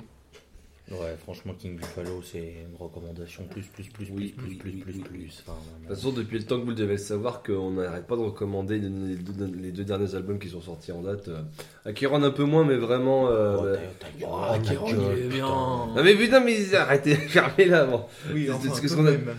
Ouais, 0.91 1.15
franchement, 1.23 1.53
King 1.57 1.77
Buffalo, 1.77 2.21
c'est 2.23 2.39
une 2.69 2.75
recommandation 2.77 3.43
plus, 3.45 3.61
plus, 3.63 3.83
plus, 3.85 4.05
plus, 4.05 4.13
Oui, 4.13 4.33
plus, 4.37 4.47
oui, 4.49 4.55
plus, 4.55 4.71
oui, 4.71 4.77
plus, 4.81 4.93
oui, 4.93 4.99
plus. 5.01 5.43
Enfin, 5.47 5.57
De 5.83 5.87
toute 5.87 5.95
façon, 5.95 6.11
depuis 6.11 6.37
le 6.37 6.43
temps 6.45 6.57
que 6.59 6.63
vous 6.63 6.69
le 6.71 6.75
devez 6.75 6.93
le 6.93 6.97
savoir, 6.97 7.43
qu'on 7.43 7.71
n'arrête 7.71 8.07
pas 8.07 8.15
de 8.17 8.21
recommander 8.21 8.79
les 8.79 8.89
deux, 9.15 9.51
les 9.57 9.71
deux 9.71 9.83
derniers 9.85 10.13
albums 10.15 10.37
qui 10.39 10.49
sont 10.49 10.61
sortis 10.61 10.91
en 10.91 11.01
date. 11.01 11.27
Euh, 11.29 11.41
Akiron 11.85 12.21
un 12.23 12.31
peu 12.31 12.43
moins, 12.43 12.65
mais 12.65 12.75
vraiment. 12.75 13.29
euh, 13.29 13.57
Oh, 13.59 13.63
bah- 13.63 13.79
Oh, 14.23 14.37
ta 14.49 14.53
Akiron, 14.53 14.87
il 14.89 15.23
est 15.25 15.27
bien. 15.29 15.45
putain. 15.45 15.95
Non 15.95 16.03
mais 16.03 16.15
putain, 16.15 16.39
mais 16.41 16.75
arrêtez, 16.75 17.15
fermez-la. 17.15 17.85
Bon. 17.85 18.03
Oui, 18.33 18.49
enfin, 18.51 18.73
ce 18.73 18.81
de 18.81 18.95
qu'on 18.95 19.05
a- 19.07 19.11
même. 19.11 19.35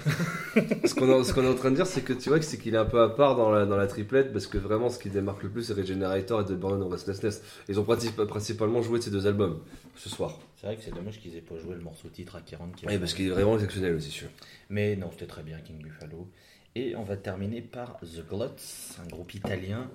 Ce 0.85 0.95
qu'on 0.95 1.09
est, 1.21 1.25
ce 1.25 1.33
en 1.41 1.55
train 1.55 1.71
de 1.71 1.77
dire, 1.77 1.87
c'est 1.87 2.03
que 2.03 2.13
tu 2.13 2.29
vois 2.29 2.39
que 2.39 2.45
c'est 2.45 2.59
qu'il 2.59 2.75
est 2.75 2.79
un 2.79 2.85
peu 2.85 3.01
à 3.01 3.09
part 3.09 3.37
dans 3.37 3.51
la, 3.51 3.65
dans 3.65 3.77
la 3.77 3.87
triplette, 3.87 4.33
parce 4.33 4.47
que 4.47 4.59
vraiment, 4.59 4.91
ce 4.91 4.99
qui 4.99 5.09
démarque 5.09 5.43
le 5.45 5.49
plus, 5.49 5.63
c'est 5.63 5.73
Regenerator 5.73 6.43
et 6.43 6.45
The 6.45 6.53
Burn 6.53 6.83
of 6.83 6.93
Restlessness. 6.93 7.43
Ils 7.69 7.81
ont 7.81 7.85
princi- 7.85 8.13
principalement 8.27 8.83
joué 8.83 8.99
de 8.99 9.05
ces 9.05 9.11
deux 9.11 9.27
albums 9.27 9.59
ce 9.97 10.09
soir. 10.11 10.39
C'est 10.63 10.69
vrai 10.69 10.77
que 10.77 10.83
c'est 10.85 10.95
dommage 10.95 11.19
qu'ils 11.19 11.35
aient 11.37 11.41
pas 11.41 11.59
joué 11.59 11.75
le 11.75 11.81
morceau 11.81 12.09
titre 12.09 12.37
à 12.37 12.41
40 12.41 12.77
qui 12.77 12.87
Oui, 12.87 12.97
parce 12.97 13.15
qu'il 13.15 13.27
est 13.27 13.31
vraiment 13.31 13.55
exceptionnel 13.57 13.97
aussi, 13.97 14.11
sûr. 14.11 14.29
Mais 14.71 14.95
non, 14.95 15.11
c'était 15.11 15.27
très 15.27 15.43
bien 15.43 15.59
King 15.59 15.79
Buffalo. 15.83 16.29
Et 16.77 16.95
on 16.95 17.03
va 17.03 17.17
terminer 17.17 17.61
par 17.63 17.99
The 18.01 18.25
Gluts, 18.29 18.97
un 19.05 19.09
groupe 19.09 19.35
italien. 19.35 19.91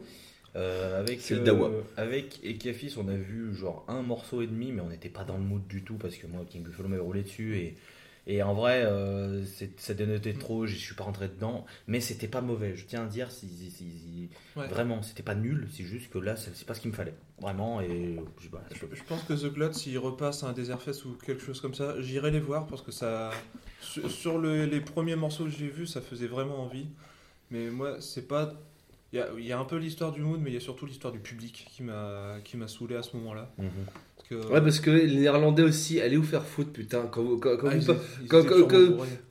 euh, 0.58 1.00
avec 1.00 1.22
C'est 1.22 1.36
le 1.36 1.42
Dawa. 1.42 1.72
avec 1.96 2.44
Ekafis, 2.44 2.96
on 2.98 3.08
a 3.08 3.16
vu 3.16 3.56
genre 3.56 3.86
un 3.88 4.02
morceau 4.02 4.42
et 4.42 4.48
demi, 4.48 4.74
mais 4.74 4.82
on 4.82 4.90
n'était 4.90 5.08
pas 5.08 5.24
dans 5.24 5.38
le 5.38 5.44
mood 5.44 5.66
du 5.68 5.84
tout 5.84 5.96
parce 5.96 6.18
que 6.18 6.28
moi, 6.28 6.44
King 6.50 6.64
Buffalo 6.64 6.90
m'avait 6.90 7.02
roulé 7.02 7.24
dessus 7.24 7.56
et, 7.58 7.78
et 8.28 8.44
en 8.44 8.54
vrai, 8.54 8.84
euh, 8.86 9.44
ça 9.78 9.94
dénotait 9.96 10.34
trop, 10.34 10.68
je 10.68 10.76
suis 10.76 10.94
pas 10.94 11.06
rentré 11.06 11.28
dedans, 11.30 11.66
mais 11.88 12.00
c'était 12.02 12.28
pas 12.28 12.42
mauvais. 12.42 12.76
Je 12.76 12.86
tiens 12.86 13.04
à 13.04 13.08
dire, 13.08 13.32
si, 13.32 13.48
si- 13.48 13.72
si- 13.72 14.30
Ouais. 14.56 14.68
vraiment, 14.68 15.02
c'était 15.02 15.24
pas 15.24 15.34
nul, 15.36 15.68
c'est 15.72 15.84
juste 15.86 16.10
que 16.12 16.18
là, 16.20 16.36
c'est 16.36 16.66
pas 16.66 16.74
ce 16.74 16.82
qu'il 16.82 16.92
me 16.92 16.96
fallait, 16.96 17.16
vraiment. 17.40 17.80
Et 17.82 18.20
je 18.40 18.48
je 18.96 19.04
pense 19.04 19.24
que 19.24 19.34
The 19.34 19.52
Glut, 19.54 19.74
s'il 19.74 19.98
repasse 19.98 20.44
à 20.44 20.48
un 20.50 20.54
Desert 20.54 20.82
Fest 20.82 21.06
ou 21.06 21.14
quelque 21.26 21.42
chose 21.42 21.62
comme 21.62 21.74
ça, 21.74 22.00
j'irai 22.02 22.30
les 22.32 22.40
voir 22.42 22.68
parce 22.68 22.82
que 22.82 22.92
ça. 22.92 23.32
Sur, 23.80 24.12
sur 24.12 24.38
le- 24.40 24.66
les 24.66 24.82
premiers 24.82 25.16
morceaux 25.16 25.46
que 25.46 25.52
j'ai 25.52 25.70
vus, 25.70 25.88
ça 25.88 26.02
faisait 26.02 26.28
vraiment 26.28 26.60
envie. 26.64 26.88
Mais 27.52 27.70
moi, 27.70 28.02
c'est 28.02 28.28
pas. 28.28 28.54
Il 29.14 29.20
y 29.20 29.22
a, 29.22 29.30
il 29.38 29.46
y 29.46 29.54
a 29.54 29.60
un 29.60 29.64
peu 29.64 29.78
l'histoire 29.78 30.12
du 30.12 30.20
mood, 30.20 30.42
mais 30.42 30.50
il 30.50 30.54
y 30.54 30.58
a 30.58 30.60
surtout 30.60 30.86
l'histoire 30.86 31.14
du 31.14 31.20
public 31.20 31.66
qui 31.72 31.82
m'a 31.84 32.40
qui 32.44 32.58
m'a 32.58 32.68
saoulé 32.68 32.96
à 32.98 33.04
ce 33.04 33.16
moment-là. 33.16 33.50
Mhm. 33.58 33.70
Que. 34.30 34.36
Ouais, 34.36 34.60
parce 34.62 34.80
que 34.82 34.92
les 34.92 35.16
Néerlandais 35.16 35.64
aussi, 35.64 36.02
allez 36.02 36.18
vous 36.18 36.24
faire 36.24 36.44
foutre, 36.44 36.72
putain. 36.72 37.08
Quand, 37.10 37.24
quand, 37.38 37.56
quand 37.58 37.68
Ah, 37.72 37.76
vous 37.78 37.92
ils- 38.22 38.28
quand-. 38.28 38.44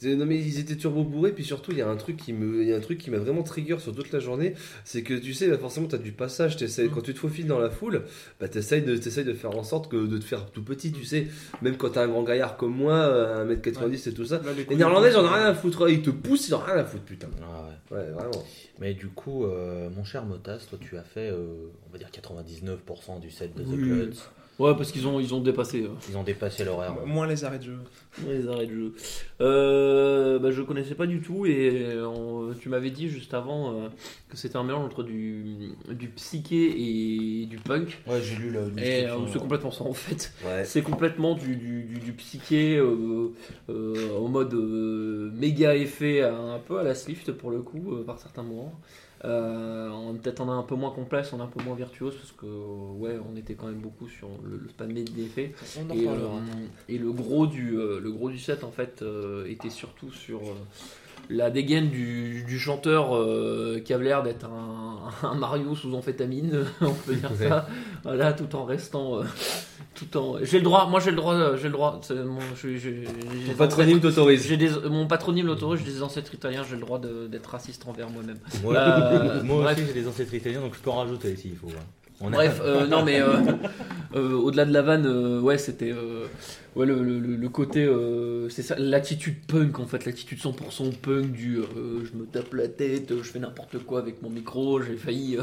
Non 0.04 0.24
mais 0.26 0.36
ils 0.38 0.58
étaient 0.58 0.76
turbo 0.76 1.04
bourrés 1.04 1.32
puis 1.32 1.44
surtout 1.44 1.72
il 1.72 1.78
y 1.78 1.82
a 1.82 1.88
un 1.88 1.96
truc 1.96 2.16
qui 2.16 2.32
me 2.32 2.62
il 2.62 2.68
y 2.68 2.72
a 2.72 2.76
un 2.76 2.80
truc 2.80 2.98
qui 2.98 3.10
m'a 3.10 3.18
vraiment 3.18 3.42
trigger 3.42 3.78
sur 3.78 3.94
toute 3.94 4.10
la 4.12 4.20
journée 4.20 4.54
c'est 4.84 5.02
que 5.02 5.14
tu 5.14 5.34
sais 5.34 5.48
bah, 5.48 5.58
forcément 5.58 5.86
tu 5.88 5.94
as 5.94 5.98
du 5.98 6.12
passage 6.12 6.56
t'essayes- 6.56 6.86
Mm. 6.88 6.90
quand 6.94 7.00
tu 7.02 7.12
te 7.14 7.18
faufiles 7.18 7.46
dans 7.46 7.58
la 7.58 7.70
foule 7.70 8.02
bah 8.40 8.48
t'essayes 8.48 8.82
de 8.82 8.96
t'essayes 8.96 9.24
de 9.24 9.32
faire 9.34 9.56
en 9.56 9.64
sorte 9.64 9.90
que 9.90 10.06
de 10.06 10.18
te 10.18 10.24
faire 10.24 10.46
tout 10.50 10.62
petit 10.62 10.92
tu 10.92 11.04
sais 11.04 11.26
même 11.62 11.76
quand 11.76 11.90
t'es 11.90 11.98
un 12.00 12.08
grand 12.08 12.22
gaillard 12.22 12.56
comme 12.56 12.74
moi 12.74 12.94
euh, 12.94 13.44
1m90 13.44 14.08
et 14.08 14.14
tout 14.14 14.24
ça 14.24 14.36
Là, 14.44 14.52
les 14.56 14.76
néerlandais 14.76 15.10
j'en 15.12 15.24
ai 15.24 15.28
rien 15.28 15.46
à 15.46 15.54
foutre 15.54 15.88
ils 15.90 16.02
te 16.02 16.10
poussent 16.10 16.48
ils 16.48 16.54
en 16.54 16.58
ont 16.58 16.64
rien 16.64 16.76
à 16.76 16.84
foutre 16.84 17.04
putain 17.04 17.28
Ah 17.42 17.68
ouais. 17.92 17.98
ouais 17.98 18.10
vraiment 18.12 18.44
Mais 18.80 18.94
du 18.94 19.08
coup, 19.08 19.44
euh, 19.44 19.88
mon 19.94 20.04
cher 20.04 20.24
Motas, 20.26 20.66
toi 20.68 20.78
tu 20.80 20.96
as 20.98 21.02
fait, 21.02 21.30
euh, 21.30 21.46
on 21.88 21.92
va 21.92 21.98
dire 21.98 22.10
99% 22.10 23.20
du 23.20 23.30
set 23.30 23.54
de 23.56 23.62
The. 23.62 23.76
Clutch. 23.76 24.16
Ouais, 24.58 24.74
parce 24.74 24.90
qu'ils 24.90 25.06
ont, 25.06 25.20
ils 25.20 25.34
ont 25.34 25.40
dépassé 25.40 25.82
euh, 25.82 25.88
Ils 26.08 26.16
ont 26.16 26.22
dépassé 26.22 26.64
l'horaire. 26.64 26.94
Moins 27.04 27.26
les 27.26 27.44
arrêts 27.44 27.58
de 27.58 27.64
jeu. 27.64 27.78
les 28.26 28.48
arrêts 28.48 28.66
de 28.66 28.72
jeu. 28.72 28.94
Euh, 29.42 30.38
bah, 30.38 30.50
je 30.50 30.62
connaissais 30.62 30.94
pas 30.94 31.06
du 31.06 31.20
tout 31.20 31.44
et 31.46 31.88
on- 32.02 32.54
tu 32.58 32.68
m'avais 32.70 32.90
dit 32.90 33.08
juste 33.10 33.34
avant 33.34 33.72
euh, 33.74 33.88
que 34.30 34.36
c'était 34.36 34.56
un 34.56 34.64
mélange 34.64 34.86
entre 34.86 35.02
du, 35.02 35.44
du 35.90 36.08
psyché 36.08 36.56
et 37.42 37.46
du 37.46 37.58
punk. 37.58 37.98
Ouais, 38.06 38.20
j'ai 38.22 38.36
lu 38.36 38.50
la 38.50 38.60
Et 38.82 39.06
euh, 39.06 39.26
c'est 39.30 39.38
complètement 39.38 39.70
ça 39.70 39.84
en 39.84 39.92
fait. 39.92 40.32
ouais 40.46 40.64
C'est 40.64 40.82
complètement 40.82 41.34
du, 41.34 41.56
du, 41.56 41.82
du- 41.84 41.98
du 42.00 42.12
psyché 42.12 42.78
euh, 42.78 43.32
euh, 43.68 44.18
en 44.18 44.28
mode 44.28 44.54
euh, 44.54 45.30
méga 45.34 45.74
effet, 45.76 46.22
un 46.22 46.58
peu 46.66 46.78
à 46.78 46.82
la 46.82 46.94
Swift 46.94 47.30
pour 47.32 47.50
le 47.50 47.60
coup, 47.60 47.92
euh, 47.92 48.04
par 48.04 48.18
certains 48.18 48.42
moments. 48.42 48.72
Euh, 49.26 49.90
on- 49.90 50.14
Peut-être 50.14 50.40
on 50.40 50.48
a 50.48 50.52
un 50.54 50.62
peu 50.62 50.74
moins 50.76 50.90
complexe, 50.92 51.32
on 51.32 51.38
est 51.38 51.42
un 51.42 51.46
peu 51.46 51.62
moins 51.62 51.74
virtuose 51.74 52.14
parce 52.16 52.32
que 52.32 52.46
ouais, 52.46 53.18
on 53.32 53.36
était 53.36 53.54
quand 53.54 53.66
même 53.66 53.80
beaucoup 53.80 54.08
sur 54.08 54.28
le, 54.44 54.56
le. 54.56 54.68
On 55.78 55.90
en 55.90 55.94
Et, 55.94 56.06
euh, 56.08 56.28
et 56.88 56.98
le 56.98 57.12
gros 57.12 57.46
du 57.46 57.76
euh, 57.78 58.00
le 58.00 58.10
gros 58.12 58.30
du 58.30 58.38
set 58.38 58.64
en 58.64 58.70
fait 58.70 59.02
euh, 59.02 59.44
était 59.46 59.70
surtout 59.70 60.10
sur 60.10 60.40
la 61.30 61.50
dégaine 61.50 61.88
du, 61.90 62.44
du 62.46 62.58
chanteur 62.58 63.14
euh, 63.16 63.80
qui 63.84 63.92
avait 63.92 64.04
l'air 64.04 64.22
d'être 64.22 64.46
un, 64.46 64.96
un 65.28 65.34
Mario 65.34 65.74
sous 65.74 65.94
amphétamine, 65.94 66.64
on 66.80 66.92
peut 66.92 67.14
dire 67.14 67.30
ça. 67.38 67.66
Voilà, 68.04 68.32
tout 68.32 68.54
en 68.56 68.64
restant 68.64 69.18
euh, 69.20 69.22
tout 69.94 70.16
en 70.16 70.36
j'ai 70.42 70.58
le 70.58 70.64
droit, 70.64 70.86
moi 70.88 71.00
j'ai 71.00 71.10
le 71.10 71.16
droit, 71.16 71.34
euh, 71.34 71.56
j'ai 71.56 71.68
le 71.68 71.72
droit. 71.72 72.00
Mon, 72.10 72.38
j'ai 72.62 73.04
patronyme 73.58 74.00
t'autorise 74.00 74.46
j'ai 74.46 74.56
des, 74.56 74.70
mon 74.90 75.06
patronyme 75.06 75.46
l'autorise, 75.46 75.80
j'ai 75.84 75.92
des 75.92 76.02
ancêtres 76.02 76.34
italiens, 76.34 76.62
j'ai 76.68 76.76
le 76.76 76.82
droit 76.82 76.98
de- 76.98 77.26
d'être 77.26 77.46
raciste 77.50 77.86
envers 77.88 78.08
moi-même. 78.10 78.38
Moi, 78.62 78.74
Euh, 78.76 79.42
moi 79.42 79.62
bref. 79.62 79.78
aussi 79.78 79.86
j'ai 79.88 80.00
des 80.02 80.08
ancêtres 80.08 80.34
italiens 80.34 80.60
donc 80.60 80.74
je 80.74 80.80
peux 80.80 80.90
en 80.90 80.96
rajouter 80.98 81.34
s'il 81.36 81.56
faut. 81.56 81.68
hein. 81.68 81.82
On 82.20 82.30
Bref, 82.30 82.62
non 82.88 83.02
mais 83.04 83.20
au-delà 84.14 84.64
de 84.64 84.72
la 84.72 84.80
vanne, 84.82 85.40
ouais, 85.40 85.58
c'était 85.58 85.92
ouais, 86.76 86.86
le, 86.86 87.02
le- 87.02 87.18
le- 87.18 87.48
côté, 87.48 87.84
euh, 87.84 88.48
c'est 88.50 88.62
ça, 88.62 88.74
l'attitude 88.78 89.36
punk 89.46 89.78
en 89.80 89.86
fait, 89.86 90.04
l'attitude 90.04 90.38
100% 90.38 90.92
punk 91.00 91.32
du 91.32 91.58
euh, 91.58 91.64
je 92.04 92.18
me 92.18 92.26
tape 92.26 92.52
la 92.54 92.68
tête, 92.68 93.12
je 93.16 93.22
fais 93.22 93.38
n'importe 93.38 93.78
quoi 93.78 94.00
avec 94.00 94.20
mon 94.22 94.28
micro, 94.30 94.80
j'ai 94.82 94.96
failli 94.96 95.38
euh, 95.38 95.42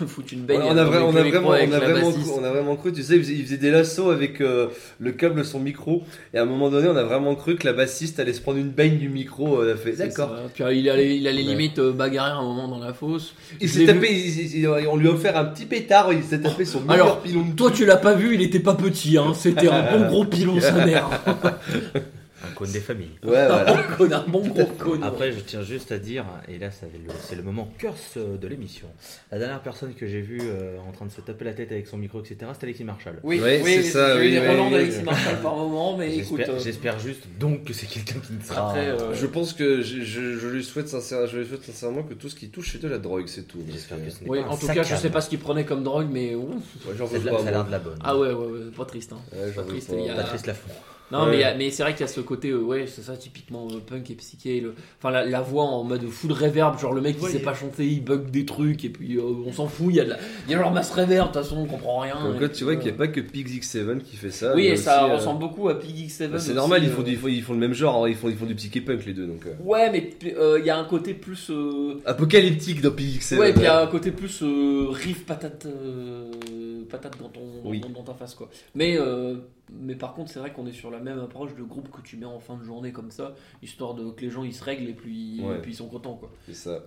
foutre 0.06 0.32
une 0.32 0.42
baigne. 0.44 0.60
on, 0.62 0.70
a 0.70 0.74
on 0.74 0.76
a 0.78 0.84
vraiment, 0.84 1.08
on, 1.08 1.14
a 1.14 1.78
vraiment 1.78 2.10
cru, 2.12 2.20
on 2.38 2.44
a 2.44 2.50
vraiment 2.50 2.76
cru, 2.76 2.92
tu 2.92 3.02
sais, 3.02 3.16
il 3.16 3.22
faisait, 3.22 3.34
il 3.34 3.44
faisait 3.44 3.56
des 3.58 3.70
lassos 3.70 4.10
avec 4.10 4.40
euh, 4.40 4.68
le 4.98 5.12
câble 5.12 5.36
de 5.38 5.42
son 5.44 5.60
micro, 5.60 6.02
et 6.34 6.38
à 6.38 6.42
un 6.42 6.46
moment 6.46 6.70
donné, 6.70 6.88
on 6.88 6.96
a 6.96 7.04
vraiment 7.04 7.34
cru 7.36 7.56
que 7.56 7.66
la 7.66 7.72
bassiste 7.72 8.18
allait 8.18 8.32
se 8.32 8.40
prendre 8.40 8.58
une 8.58 8.70
baigne 8.70 8.98
du 8.98 9.08
micro. 9.08 9.60
A 9.60 9.76
fait, 9.76 9.92
d'accord. 9.92 10.34
Puis 10.54 10.64
euh, 10.64 10.72
il 10.74 10.88
allait, 10.90 11.16
il 11.16 11.26
allait 11.28 11.38
Ouais. 11.42 11.50
limite 11.50 11.78
euh, 11.78 11.92
bagarrer 11.92 12.32
un 12.32 12.42
moment 12.42 12.66
dans 12.68 12.78
la 12.78 12.92
fosse. 12.92 13.34
Il 13.60 13.68
s'est 13.68 13.86
tapé, 13.86 14.08
il- 14.12 14.56
il- 14.60 14.66
on 14.66 14.96
lui 14.96 15.08
a 15.08 15.12
offert 15.12 15.36
un 15.36 15.44
petit 15.44 15.66
pétard, 15.66 16.12
il 16.12 16.22
s'est 16.24 16.40
tapé 16.40 16.64
son 16.64 16.80
meilleur 16.80 17.06
Alors, 17.06 17.20
pilon 17.20 17.44
Toi 17.56 17.70
tu 17.70 17.84
l'as 17.86 17.96
pas 17.96 18.14
vu, 18.14 18.34
il 18.34 18.42
était 18.42 18.58
pas 18.60 18.74
petit, 18.74 19.16
hein. 19.18 19.32
c'était 19.34 19.68
un 19.68 19.82
bon 19.98 20.06
gros 20.08 20.24
pilon 20.24 20.47
sa 20.60 20.72
mère. 20.86 21.08
Un 22.44 22.52
cône 22.54 22.70
des 22.70 22.80
familles. 22.80 23.10
Ouais, 23.24 23.30
voilà. 23.46 23.78
un 23.78 23.82
connard, 23.96 24.28
bon 24.28 24.46
gros 24.46 24.64
connard. 24.64 25.08
Après, 25.08 25.32
je 25.32 25.40
tiens 25.40 25.62
juste 25.62 25.90
à 25.90 25.98
dire, 25.98 26.24
et 26.48 26.58
là, 26.58 26.68
c'est 26.70 27.34
le 27.36 27.42
moment 27.42 27.68
curse 27.78 28.14
euh, 28.16 28.36
de 28.36 28.46
l'émission. 28.46 28.86
La 29.32 29.38
dernière 29.38 29.60
personne 29.60 29.92
que 29.94 30.06
j'ai 30.06 30.20
vue 30.20 30.40
euh, 30.42 30.78
en 30.88 30.92
train 30.92 31.06
de 31.06 31.10
se 31.10 31.20
taper 31.20 31.44
la 31.44 31.52
tête 31.52 31.72
avec 31.72 31.86
son 31.88 31.96
micro, 31.96 32.20
etc., 32.20 32.36
c'était 32.52 32.66
Alexis 32.66 32.84
Marshall. 32.84 33.18
Oui, 33.24 33.40
Ouais, 33.40 33.60
oui, 33.64 33.74
c'est 33.76 33.82
ça, 33.90 34.14
j'ai 34.16 34.20
eu 34.20 34.24
oui, 34.26 34.30
des 34.32 34.40
oui, 34.40 34.46
relents 34.48 34.66
oui, 34.66 34.72
d'Alexis 34.72 34.98
oui. 35.00 35.04
Marshall 35.04 35.36
par 35.42 35.56
moment, 35.56 35.96
mais 35.96 36.16
écoute. 36.16 36.38
J'espère 36.38 36.54
euh, 36.54 36.58
j'espère 36.60 36.98
juste 37.00 37.22
donc 37.40 37.64
que 37.64 37.72
c'est 37.72 37.86
quelqu'un 37.86 38.20
qui 38.20 38.32
ne 38.34 38.40
sera. 38.42 38.68
Après, 38.70 38.86
euh, 38.88 39.14
Je 39.14 39.26
pense 39.26 39.52
que 39.52 39.82
je, 39.82 40.02
je- 40.04 40.38
je 40.38 40.46
lui 40.48 40.62
souhaite 40.62 40.88
sincère- 40.88 41.26
je 41.26 41.38
lui 41.38 41.46
souhaite 41.46 41.64
sincèrement 41.64 42.02
que 42.04 42.14
tout 42.14 42.28
ce 42.28 42.36
qui 42.36 42.50
touche 42.50 42.70
c'est 42.72 42.80
de 42.82 42.88
la 42.88 42.98
drogue, 42.98 43.24
c'est 43.26 43.48
tout. 43.48 43.58
J'espère 43.70 43.98
que 44.04 44.10
ce 44.10 44.22
n'est 44.22 44.30
Oui, 44.30 44.40
pas 44.40 44.46
un 44.46 44.50
en 44.50 44.56
tout 44.56 44.66
cas, 44.68 44.74
je 44.74 44.82
saccade. 44.82 44.98
sais 45.00 45.10
pas 45.10 45.20
ce 45.20 45.28
qu'il 45.28 45.38
prenait 45.40 45.64
comme 45.64 45.82
drogue, 45.82 46.06
mais 46.10 46.34
ouf. 46.36 46.54
Ouais, 46.86 46.94
j'en 46.96 47.06
C'est 47.08 47.14
veux 47.14 47.20
de 47.20 47.26
la- 47.26 47.32
pas. 47.32 47.42
ça 47.42 47.48
a 47.48 47.50
l'air 47.50 47.64
de 47.64 47.70
la 47.72 47.78
bonne. 47.80 47.98
Ah 48.04 48.16
ouais, 48.16 48.28
ouais, 48.28 48.34
ouais, 48.46 48.60
pas 48.76 48.84
triste. 48.84 49.12
Hein. 49.12 49.18
Pas 49.56 49.62
triste, 49.64 49.92
Patrice 50.16 50.46
Lafont. 50.46 50.70
Non, 51.10 51.24
Ouais. 51.24 51.30
mais, 51.30 51.36
il 51.36 51.40
y 51.40 51.44
a- 51.44 51.54
mais 51.56 51.70
c'est 51.70 51.82
vrai 51.82 51.92
qu'il 51.92 52.02
y 52.02 52.04
a 52.04 52.08
ce 52.08 52.20
côté, 52.20 52.50
euh, 52.50 52.58
ouais, 52.60 52.86
c'est 52.86 53.00
ça, 53.02 53.16
typiquement 53.16 53.66
euh, 53.70 53.78
punk 53.86 54.10
et 54.10 54.14
psyché. 54.14 54.60
Le... 54.60 54.74
Enfin, 54.98 55.10
la, 55.10 55.24
la 55.24 55.40
voix 55.40 55.64
en 55.64 55.82
mode 55.84 56.06
full 56.08 56.32
reverb, 56.32 56.78
genre 56.78 56.92
le 56.92 57.00
mec 57.00 57.16
qui 57.18 57.24
Ouais, 57.24 57.30
sait 57.30 57.38
pas 57.38 57.54
chanter, 57.54 57.86
il 57.86 58.04
bug 58.04 58.30
des 58.30 58.44
trucs, 58.44 58.84
et 58.84 58.90
puis 58.90 59.16
euh, 59.16 59.22
on 59.46 59.52
s'en 59.52 59.68
fout, 59.68 59.86
il 59.88 59.96
y 59.96 60.00
a, 60.00 60.04
de 60.04 60.10
la... 60.10 60.18
y 60.48 60.54
a 60.54 60.58
genre 60.58 60.70
masse 60.70 60.90
reverb, 60.90 61.28
de 61.28 61.32
toute 61.32 61.42
façon, 61.42 61.56
on 61.58 61.64
comprend 61.66 62.00
rien. 62.00 62.14
Quoi, 62.38 62.48
puis, 62.48 62.58
tu 62.58 62.64
vois 62.64 62.76
qu'il 62.76 62.84
n'y 62.86 62.90
a 62.90 62.98
pas 62.98 63.08
que 63.08 63.20
Pix7 63.20 64.02
qui 64.02 64.16
fait 64.16 64.30
ça. 64.30 64.54
Oui, 64.54 64.66
et 64.66 64.76
ça 64.76 65.04
aussi, 65.06 65.14
ressemble 65.14 65.40
beaucoup 65.40 65.68
à 65.70 65.78
Pig 65.78 65.96
X7. 66.08 66.28
bah, 66.28 66.38
c'est 66.38 66.52
normal, 66.52 66.82
ils 66.84 66.90
font, 66.90 67.02
du- 67.02 67.12
ils, 67.12 67.16
font, 67.16 67.28
ils 67.28 67.42
font 67.42 67.54
le 67.54 67.58
même 67.60 67.72
genre, 67.74 68.04
hein, 68.04 68.08
ils 68.08 68.14
font, 68.14 68.28
ils 68.28 68.36
font 68.36 68.44
du 68.46 68.54
psyché 68.54 68.80
punk 68.82 69.06
les 69.06 69.14
deux. 69.14 69.26
Donc. 69.26 69.42
Ouais, 69.64 69.90
mais 69.90 70.10
il 70.22 70.64
y 70.66 70.70
a 70.70 70.76
un 70.78 70.84
côté 70.84 71.14
plus. 71.14 71.48
euh, 71.50 71.94
Apocalyptique 72.04 72.82
dans 72.82 72.90
Pix7. 72.90 73.38
Ouais, 73.38 73.50
et 73.50 73.52
puis 73.52 73.62
il 73.62 73.64
y 73.64 73.68
a 73.68 73.80
un 73.80 73.86
côté 73.86 74.10
plus 74.10 74.42
riff 74.90 75.24
patate, 75.24 75.66
euh, 76.80 76.84
patate 76.84 77.18
dans, 77.18 77.28
ton, 77.28 77.60
Oui. 77.64 77.80
dans, 77.80 77.90
dans 77.90 78.04
ta 78.04 78.14
face 78.14 78.34
quoi. 78.34 78.48
Mais, 78.74 78.96
euh, 78.98 79.38
mais 79.70 79.94
par 79.96 80.14
contre, 80.14 80.30
c'est 80.30 80.38
vrai 80.38 80.52
qu'on 80.52 80.66
est 80.66 80.72
sur 80.72 80.90
la 80.90 81.00
même 81.00 81.18
approche 81.18 81.54
de 81.54 81.62
groupe 81.62 81.90
que 81.90 82.00
tu 82.00 82.16
mets 82.16 82.26
en 82.26 82.40
fin 82.40 82.56
de 82.56 82.64
journée 82.64 82.92
comme 82.92 83.10
ça, 83.10 83.34
histoire 83.62 83.94
de 83.94 84.10
que 84.10 84.20
les 84.22 84.30
gens 84.30 84.44
ils 84.44 84.54
se 84.54 84.64
règlent 84.64 84.88
et 84.88 84.94
puis, 84.94 85.40
Ouais. 85.42 85.56
et 85.58 85.60
puis 85.60 85.72
ils 85.72 85.76
sont 85.76 85.88
contents 85.88 86.16
quoi. 86.16 86.30
C'est 86.46 86.54
ça. 86.54 86.82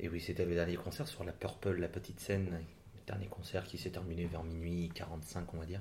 Et 0.00 0.08
oui, 0.08 0.20
c'était 0.20 0.44
le 0.44 0.54
dernier 0.54 0.76
concert 0.76 1.08
sur 1.08 1.24
la 1.24 1.32
Purple, 1.32 1.72
la 1.80 1.88
petite 1.88 2.20
scène. 2.20 2.46
Le 2.50 3.00
dernier 3.06 3.26
concert 3.26 3.64
qui 3.64 3.78
s'est 3.78 3.90
terminé 3.90 4.26
vers 4.26 4.44
minuit 4.44 4.90
45, 4.94 5.52
on 5.54 5.58
va 5.58 5.66
dire. 5.66 5.80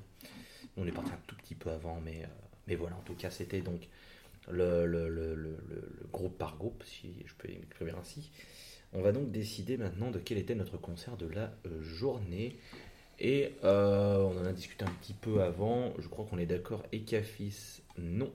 On 0.76 0.88
est 0.88 0.92
parti 0.92 1.12
un 1.12 1.20
tout 1.28 1.36
petit 1.36 1.56
peu 1.56 1.70
avant, 1.70 2.00
mais, 2.04 2.24
euh, 2.24 2.28
mais 2.68 2.76
voilà, 2.76 2.96
en 2.96 3.02
tout 3.02 3.14
cas, 3.16 3.30
c'était 3.30 3.62
donc 3.62 3.88
le, 4.50 4.86
le- 4.86 5.10
le- 5.10 5.36
le- 5.36 5.58
le- 5.70 5.98
le 6.02 6.08
groupe 6.12 6.38
par 6.38 6.58
groupe, 6.58 6.84
si 6.86 7.14
je 7.26 7.34
peux 7.38 7.48
m'exprimer 7.50 7.92
ainsi. 8.00 8.32
On 8.94 9.02
va 9.02 9.12
donc 9.12 9.32
décider 9.32 9.78
maintenant 9.78 10.12
de 10.12 10.20
quel 10.20 10.38
était 10.38 10.56
notre 10.56 10.78
concert 10.78 11.18
de 11.18 11.28
la 11.28 11.54
euh, 11.66 11.82
journée. 11.82 12.58
Et 13.20 13.56
euh, 13.64 14.18
on 14.18 14.40
en 14.40 14.46
a 14.46 14.54
discuté 14.54 14.86
un 14.86 14.92
petit 15.02 15.14
peu 15.14 15.42
avant. 15.42 15.94
Je 16.00 16.08
crois 16.08 16.26
qu'on 16.26 16.38
est 16.38 16.46
d'accord. 16.46 16.84
Ekafis, 16.92 17.82
non. 17.98 18.32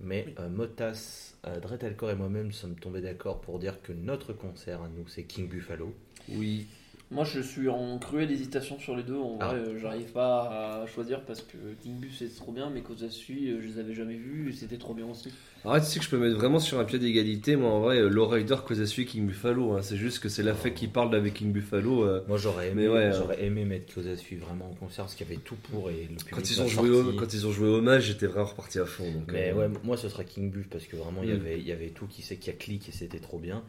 Mais 0.00 0.34
euh, 0.38 0.48
Motas, 0.48 1.34
euh, 1.46 1.60
et 1.60 2.14
moi-même 2.14 2.52
sommes 2.52 2.76
tombés 2.76 3.02
d'accord 3.02 3.40
pour 3.40 3.58
dire 3.58 3.82
que 3.82 3.92
notre 3.92 4.32
concert 4.32 4.82
à 4.82 4.88
nous, 4.88 5.06
c'est 5.08 5.24
King 5.24 5.48
Buffalo. 5.48 5.94
Oui. 6.28 6.66
Moi 7.12 7.24
je 7.24 7.40
suis 7.40 7.68
en 7.68 7.98
cruelle 7.98 8.30
hésitation 8.30 8.78
sur 8.78 8.96
les 8.96 9.02
deux, 9.02 9.16
en 9.16 9.36
Ah. 9.40 9.48
vrai 9.48 9.56
euh, 9.56 9.78
j'arrive 9.80 10.12
pas 10.12 10.82
à 10.82 10.86
choisir 10.86 11.22
parce 11.24 11.40
que 11.42 11.56
King 11.82 11.98
Bus 11.98 12.16
c'est 12.20 12.32
trop 12.36 12.52
bien, 12.52 12.70
mais 12.70 12.82
Kozasui 12.82 13.50
euh, 13.50 13.60
je 13.60 13.66
les 13.66 13.78
avais 13.80 13.94
jamais 13.94 14.14
vus 14.14 14.50
et 14.50 14.52
c'était 14.52 14.78
trop 14.78 14.94
bien 14.94 15.06
aussi. 15.06 15.28
Alors, 15.64 15.78
tu 15.80 15.86
sais 15.86 15.98
que 15.98 16.04
je 16.06 16.10
peux 16.10 16.16
mettre 16.18 16.36
vraiment 16.36 16.58
sur 16.60 16.78
un 16.78 16.84
pied 16.84 16.98
d'égalité. 16.98 17.54
Moi, 17.54 17.68
en 17.68 17.80
vrai, 17.80 17.98
euh, 17.98 18.08
Lowrider, 18.08 18.56
Kozasui, 18.66 19.04
King 19.04 19.26
Buffalo. 19.26 19.72
hein. 19.72 19.82
C'est 19.82 19.98
juste 19.98 20.20
que 20.20 20.30
c'est 20.30 20.42
l'affect 20.42 20.74
qui 20.78 20.86
parle 20.88 21.14
avec 21.14 21.34
King 21.34 21.52
Buffalo. 21.52 22.02
euh, 22.04 22.22
Moi, 22.28 22.38
j'aurais 22.38 22.68
aimé, 22.70 22.84
Mais 22.84 22.88
ouais, 22.88 23.10
j'aurais 23.12 23.44
aimé 23.44 23.66
mettre 23.66 23.92
Kozasui 23.92 24.36
vraiment 24.36 24.70
en 24.70 24.74
concert 24.74 25.04
parce 25.04 25.14
qu'il 25.14 25.26
y 25.28 25.30
avait 25.32 25.40
tout 25.42 25.56
pour 25.56 25.90
et 25.90 26.04
le 26.08 26.16
public 26.16 26.30
Quand 26.30 26.48
ils, 26.50 26.62
ont 26.62 26.66
joué 26.66 26.88
au, 26.88 27.12
quand 27.12 27.34
ils 27.34 27.46
ont 27.46 27.52
joué 27.52 27.68
hommage, 27.68 28.04
j'étais 28.04 28.26
vraiment 28.26 28.46
reparti 28.46 28.78
à 28.78 28.86
fond. 28.86 29.04
Donc, 29.12 29.24
Mais 29.32 29.50
euh, 29.50 29.54
ouais, 29.54 29.68
moi 29.84 29.98
ce 29.98 30.08
serait 30.08 30.24
King 30.24 30.50
Buff 30.50 30.66
parce 30.70 30.86
que 30.86 30.96
vraiment 30.96 31.22
il 31.24 31.28
y 31.28 31.32
Mm. 31.32 31.40
avait, 31.40 31.58
il 31.58 31.66
y 31.66 31.72
avait 31.72 31.90
tout 31.90 32.06
qui 32.06 32.22
sait 32.22 32.36
qui 32.36 32.48
a 32.48 32.54
clic 32.54 32.88
et 32.88 32.92
c'était 32.92 33.18
trop 33.20 33.38
bien. 33.38 33.62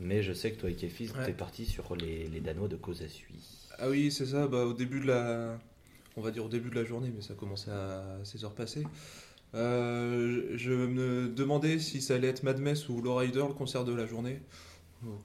Mais 0.00 0.22
je 0.22 0.32
sais 0.32 0.52
que 0.52 0.60
toi 0.60 0.70
et 0.70 0.74
Kefis, 0.74 1.10
Ouais. 1.16 1.26
t'es 1.26 1.32
parti 1.32 1.64
sur 1.66 1.94
les, 1.96 2.26
les 2.28 2.40
Danois 2.40 2.68
de 2.68 2.76
Kozasui. 2.76 3.24
Ah 3.78 3.88
oui, 3.88 4.10
c'est 4.10 4.26
ça. 4.26 4.46
Bah, 4.48 4.64
au 4.64 4.72
début 4.72 5.00
de 5.00 5.06
la, 5.06 5.58
on 6.16 6.20
va 6.20 6.30
dire 6.30 6.44
au 6.44 6.48
début 6.48 6.70
de 6.70 6.74
la 6.74 6.84
journée, 6.84 7.12
mais 7.14 7.22
ça 7.22 7.34
commençait 7.34 7.70
à 7.70 8.18
16 8.24 8.44
heures 8.44 8.54
passées. 8.54 8.84
Euh, 9.54 10.52
je 10.56 10.72
me 10.72 11.28
demandais 11.28 11.78
si 11.78 12.00
ça 12.02 12.16
allait 12.16 12.28
être 12.28 12.42
Mad 12.42 12.58
Mess 12.60 12.88
ou 12.88 13.00
Lowrider 13.00 13.44
le 13.46 13.54
concert 13.54 13.84
de 13.84 13.94
la 13.94 14.06
journée. 14.06 14.40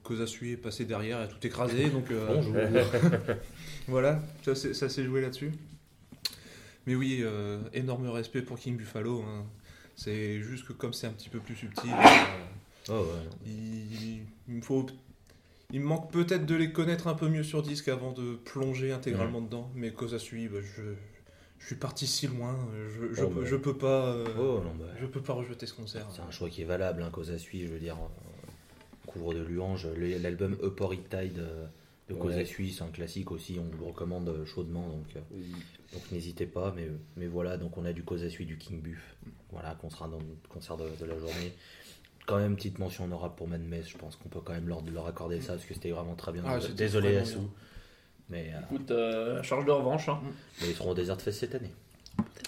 Kozasui 0.03 0.51
est 0.51 0.57
passé 0.57 0.83
derrière 0.85 1.19
et 1.21 1.23
a 1.23 1.27
tout 1.27 1.45
écrasé, 1.47 1.89
donc 1.89 2.11
euh, 2.11 2.27
Bonjour. 2.35 2.55
voilà, 3.87 4.21
ça 4.43 4.53
s'est 4.53 4.73
ça 4.73 4.89
s'est 4.89 5.05
joué 5.05 5.21
là-dessus. 5.21 5.51
Mais 6.85 6.95
oui, 6.95 7.19
euh, 7.21 7.59
énorme 7.73 8.07
respect 8.09 8.41
pour 8.41 8.59
King 8.59 8.75
Buffalo. 8.77 9.21
hein. 9.21 9.45
C'est 9.95 10.41
juste 10.41 10.65
que 10.65 10.73
comme 10.73 10.93
c'est 10.93 11.07
un 11.07 11.11
petit 11.11 11.29
peu 11.29 11.39
plus 11.39 11.55
subtil, 11.55 11.91
Oh 12.89 12.93
ouais. 13.01 13.29
il, 13.45 14.23
il 14.47 14.55
me 14.55 14.61
faut. 14.61 14.85
Il 15.71 15.81
me 15.81 15.85
manque 15.85 16.11
peut-être 16.11 16.45
de 16.47 16.55
les 16.55 16.71
connaître 16.71 17.07
un 17.07 17.13
peu 17.13 17.29
mieux 17.29 17.43
sur 17.43 17.61
disque 17.61 17.89
avant 17.89 18.11
de 18.11 18.35
plonger 18.35 18.91
intégralement 18.91 19.39
dedans. 19.41 19.69
Mais 19.75 19.91
Kozasui, 19.91 20.47
bah, 20.47 20.57
je, 20.61 20.81
je 21.59 21.65
suis 21.65 21.75
parti 21.75 22.07
si 22.07 22.25
loin, 22.25 22.57
je, 22.89 23.13
je, 23.13 23.23
Oh, 23.23 23.29
peux, 23.29 23.41
bah. 23.41 23.47
je 23.47 23.55
peux 23.55 23.77
pas. 23.77 24.05
euh, 24.07 24.25
Oh 24.39 24.61
non, 24.63 24.73
bah, 24.79 24.85
Je 24.99 25.05
peux 25.05 25.21
pas 25.21 25.33
rejeter 25.33 25.67
ce 25.67 25.73
concert. 25.75 26.07
c'est 26.11 26.21
un 26.23 26.31
choix 26.31 26.49
qui 26.49 26.63
est 26.63 26.65
valable, 26.65 27.03
hein, 27.03 27.11
Kozasui, 27.11 27.67
je 27.67 27.71
veux 27.71 27.77
dire, 27.79 27.97
euh, 27.97 28.51
couvre 29.05 29.35
de 29.35 29.41
louanges. 29.43 29.87
Le- 29.95 30.17
L'album 30.17 30.57
Upper 30.63 30.87
Tide 31.07 31.37
euh, 31.37 31.67
Le 32.07 32.15
Ouais. 32.15 32.21
Kozasui, 32.21 32.73
c'est 32.73 32.83
un 32.83 32.87
classique 32.89 33.29
aussi, 33.29 33.59
on 33.59 33.65
vous 33.69 33.77
le 33.77 33.85
recommande 33.91 34.43
chaudement, 34.45 34.87
donc, 34.89 35.05
donc 35.93 36.11
n'hésitez 36.11 36.47
pas. 36.47 36.73
Mais, 36.75 36.87
mais 37.15 37.27
voilà, 37.27 37.57
donc 37.57 37.77
on 37.77 37.85
a 37.85 37.93
du 37.93 38.01
Kozasui, 38.01 38.47
du 38.47 38.57
King 38.57 38.81
Buff, 38.81 39.15
voilà, 39.51 39.75
qu'on 39.75 39.91
sera 39.91 40.07
dans 40.07 40.17
le 40.17 40.25
concert 40.49 40.77
de, 40.77 40.85
de 40.99 41.05
la 41.05 41.19
journée. 41.19 41.53
Quand 42.29 42.37
même, 42.37 42.55
petite 42.55 42.79
mention 42.79 43.05
honorable 43.05 43.33
pour 43.35 43.47
Mad 43.47 43.61
Mess, 43.61 43.89
je 43.89 43.97
pense 43.97 44.15
qu'on 44.15 44.29
peut 44.29 44.39
quand 44.43 44.53
même 44.53 44.67
leur, 44.67 44.81
leur 44.93 45.07
accorder 45.07 45.41
ça, 45.41 45.53
parce 45.53 45.65
que 45.65 45.73
c'était 45.73 45.91
vraiment 45.91 46.15
très 46.15 46.31
bien. 46.31 46.43
Ah, 46.45 46.59
Désolé 46.75 47.11
bien. 47.11 47.23
mais, 48.29 48.51
euh, 48.53 48.59
Écoute, 48.71 48.91
euh, 48.91 49.41
charge 49.43 49.65
de 49.65 49.71
revanche. 49.71 50.07
hein. 50.09 50.19
mais 50.61 50.69
ils 50.69 50.75
seront 50.75 50.91
au 50.91 50.93
Desert 50.93 51.19
Fest 51.21 51.39
cette 51.39 51.55
année. 51.55 51.71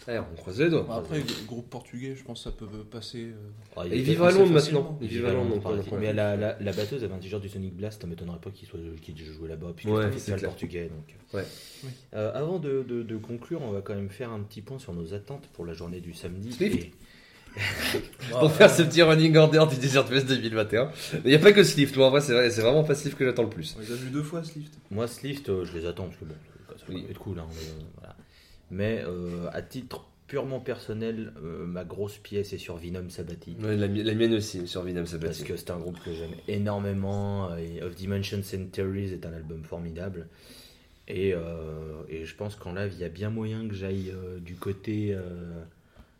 Ouais, 0.08 0.20
on 0.20 0.36
croise 0.36 0.60
les 0.60 0.70
doigts. 0.70 0.84
Bah, 0.88 0.96
Après, 0.98 1.20
le 1.20 1.46
groupe 1.48 1.70
portugais, 1.70 2.16
je 2.16 2.24
pense 2.24 2.40
que 2.44 2.50
ça 2.50 2.56
peut 2.56 2.66
passer. 2.90 3.26
euh, 3.28 3.50
Ah, 3.78 3.84
ils 3.88 4.02
vivent 4.02 4.24
à 4.24 4.32
Londres 4.32 4.52
maintenant. 4.52 4.98
Ils 5.02 5.08
vivent 5.08 5.26
à 5.28 5.34
Londres. 5.34 5.62
Mais 6.00 6.12
la, 6.12 6.36
la, 6.36 6.58
la 6.60 6.72
batteuse 6.74 7.04
avait 7.04 7.14
un 7.14 7.20
t-shirt 7.20 7.42
du 7.42 7.50
Sonic 7.50 7.76
Blast, 7.76 8.02
ça 8.02 8.08
m'étonnerait 8.08 8.40
pas 8.40 8.50
qu'il 8.50 8.68
soit 8.68 8.80
qu'il 9.02 9.16
joue 9.18 9.46
là-bas, 9.46 9.74
puisque 9.76 9.94
Ouais, 9.96 10.12
c'est 10.18 10.36
clair. 10.36 10.50
portugais. 10.50 10.90
Donc. 10.90 11.16
Ouais. 11.34 11.46
Oui. 11.84 11.90
Euh, 12.16 12.32
avant 12.34 12.60
de, 12.60 12.84
de- 12.88 13.04
de 13.04 13.18
conclure, 13.18 13.62
on 13.62 13.72
va 13.72 13.82
quand 13.82 13.96
même 13.96 14.10
faire 14.10 14.32
un 14.32 14.42
petit 14.42 14.62
point 14.62 14.80
sur 14.80 14.94
nos 14.94 15.14
attentes 15.14 15.48
pour 15.54 15.66
la 15.66 15.74
journée 15.74 16.02
du 16.02 16.14
samedi. 16.14 16.52
Pour 18.32 18.52
faire 18.52 18.70
ce 18.70 18.84
petit 18.84 19.02
running 19.02 19.36
order 19.36 19.66
du 19.70 19.76
Desert 19.78 20.08
Fest 20.08 20.28
2021. 20.28 20.86
Mais 21.14 21.20
il 21.26 21.30
n'y 21.30 21.36
a 21.36 21.40
pas 21.40 21.52
que 21.52 21.64
Slift, 21.64 21.96
moi 21.98 22.08
en 22.08 22.10
vrai, 22.12 22.22
c'est 22.22 22.34
vrai, 22.34 22.50
c'est 22.50 22.62
vraiment 22.62 22.84
pas 22.84 22.96
Slift 22.96 23.18
que 23.18 23.26
j'attends 23.26 23.44
le 23.44 23.50
plus. 23.50 23.76
On 23.78 23.82
les 23.82 23.92
a 23.92 23.96
vus 23.96 24.10
deux 24.10 24.24
fois, 24.24 24.44
ce 24.44 24.58
lift. 24.58 24.74
Moi, 24.90 25.08
Slift, 25.08 25.50
euh, 25.50 25.66
je 25.66 25.78
les 25.78 25.86
attends 25.86 26.06
parce 26.06 26.18
que 26.18 26.26
bon, 26.26 26.36
ça 26.78 26.86
va 26.88 26.94
Oui. 26.94 27.06
être 27.10 27.20
cool. 27.20 27.40
hein, 27.40 27.46
mais, 27.50 27.62
euh, 27.68 27.84
voilà. 27.98 28.16
Mais, 28.72 29.04
euh, 29.06 29.50
à 29.52 29.62
titre 29.62 30.06
purement 30.28 30.62
personnel, 30.62 31.34
euh, 31.44 31.66
ma 31.66 31.84
grosse 31.84 32.18
pièce 32.18 32.54
est 32.54 32.58
sur 32.58 32.78
Venom 32.78 33.10
Sabati. 33.10 33.58
Ouais, 33.62 33.76
la, 33.76 33.88
mi- 33.90 34.02
la 34.04 34.14
mienne 34.14 34.34
aussi, 34.34 34.66
sur 34.66 34.86
Parce 34.86 35.10
Sabati. 35.10 35.44
que 35.44 35.58
c'est 35.58 35.72
un 35.72 35.78
groupe 35.80 36.00
que 36.06 36.14
j'aime 36.14 36.32
énormément. 36.48 37.50
Et 37.58 37.84
Of 37.84 37.96
Dimensions 37.96 38.42
and 38.54 38.68
Theories 38.72 39.12
est 39.12 39.26
un 39.26 39.34
album 39.34 39.64
formidable. 39.66 40.28
Et, 41.10 41.34
euh, 41.34 42.04
et 42.08 42.24
je 42.24 42.34
pense 42.36 42.56
qu'en 42.56 42.72
live, 42.74 42.94
il 42.96 43.02
y 43.02 43.04
a 43.04 43.10
bien 43.10 43.30
moyen 43.30 43.68
que 43.68 43.74
j'aille 43.76 44.14
euh, 44.16 44.40
du 44.40 44.56
côté. 44.56 45.14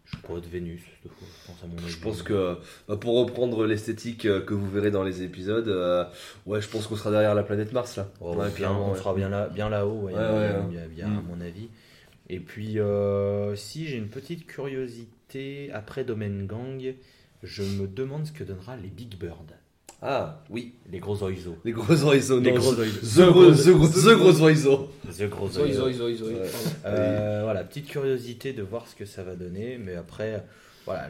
Euh, 0.06 0.18
je 0.24 0.28
pas, 0.28 0.40
de 0.40 0.48
Vénus. 0.48 0.82
Je 1.04 1.10
pense, 1.10 1.64
à 1.64 1.68
mon 1.68 1.88
Je 1.88 1.98
pense 2.00 2.22
que 2.24 2.58
bah, 2.88 2.98
pour 2.98 3.20
reprendre 3.20 3.66
l'esthétique 3.66 4.26
euh, 4.26 4.42
que 4.42 4.54
vous 4.54 4.70
verrez 4.70 4.92
dans 4.92 5.04
les 5.04 5.24
épisodes, 5.24 5.68
euh, 5.68 6.06
ouais, 6.46 6.62
je 6.62 6.68
pense 6.70 6.88
qu'on 6.88 6.96
sera 6.96 7.12
derrière 7.12 7.36
la 7.36 7.44
planète 7.44 7.72
Mars 7.74 7.96
là. 7.98 8.10
Oh, 8.20 8.32
Ouais, 8.36 8.48
bien, 8.48 8.50
clairement, 8.56 8.90
on 8.90 8.92
ouais. 8.94 8.98
sera 8.98 9.14
bien 9.14 9.30
là, 9.30 9.48
bien 9.50 9.70
là-haut, 9.70 10.02
ouais, 10.02 10.14
a, 10.14 11.08
Mm. 11.08 11.18
à 11.18 11.22
mon 11.22 11.42
avis. 11.42 11.70
Et 12.30 12.40
puis, 12.40 12.80
euh, 12.80 13.56
si 13.56 13.88
j'ai 13.88 13.98
une 13.98 14.08
petite 14.10 14.46
curiosité 14.48 15.72
après 15.74 16.04
Domain 16.04 16.44
Gang, 16.46 16.94
je 17.44 17.64
me 17.64 17.88
demande 17.88 18.26
ce 18.26 18.32
que 18.32 18.44
donnera 18.44 18.78
les 18.78 18.90
Big 18.90 19.18
Bird, 19.18 19.52
Ah, 20.04 20.42
oui. 20.50 20.74
les 20.92 20.98
gros 21.00 21.22
oiseaux. 21.24 21.58
Les 21.64 21.72
gros 21.74 22.04
oiseaux. 22.06 22.40
Les 22.40 22.52
non, 22.52 22.58
gros 22.60 22.74
The, 22.74 22.80
oiseaux. 22.80 23.02
the 23.02 23.32
gros, 23.32 23.52
the 23.52 23.70
gros- 23.70 23.88
the 23.88 24.16
gros 24.18 24.42
oiseaux. 24.42 24.90
The 25.18 25.24
gros 25.30 25.58
oiseaux. 25.60 25.88
Ouais. 26.28 26.50
Euh, 26.86 27.42
voilà, 27.44 27.64
petite 27.64 27.88
curiosité 27.88 28.52
de 28.54 28.64
voir 28.64 28.88
ce 28.88 28.96
que 28.96 29.06
ça 29.06 29.24
va 29.24 29.36
donner, 29.36 29.78
mais 29.78 29.96
après, 29.96 30.44
voilà, 30.86 31.08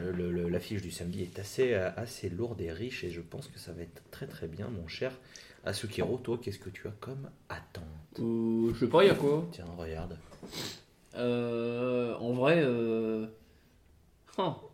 l'affiche 0.50 0.82
du 0.82 0.90
samedi 0.90 1.22
est 1.22 1.38
assez, 1.38 1.72
assez 1.74 2.28
lourde 2.28 2.60
et 2.60 2.70
riche, 2.70 3.02
et 3.04 3.10
je 3.10 3.22
pense 3.22 3.46
que 3.48 3.58
ça 3.58 3.72
va 3.72 3.80
être 3.82 4.02
très 4.10 4.26
très 4.26 4.46
bien, 4.46 4.68
mon 4.68 4.86
cher 4.88 5.12
Asukiro. 5.64 6.18
Toi, 6.18 6.38
qu'est-ce 6.42 6.58
que 6.58 6.68
tu 6.70 6.86
as 6.86 6.92
comme 7.00 7.30
attente? 7.48 7.84
Euh, 8.20 8.72
je 8.74 8.80
sais 8.80 8.88
pas, 8.90 9.04
il 9.04 9.06
y 9.06 9.10
a 9.10 9.14
quoi 9.14 9.46
Tiens, 9.52 9.64
regarde. 9.78 10.18
Euh, 11.16 12.14
En 12.16 12.32
vrai. 12.32 12.60
Euh... 12.62 13.26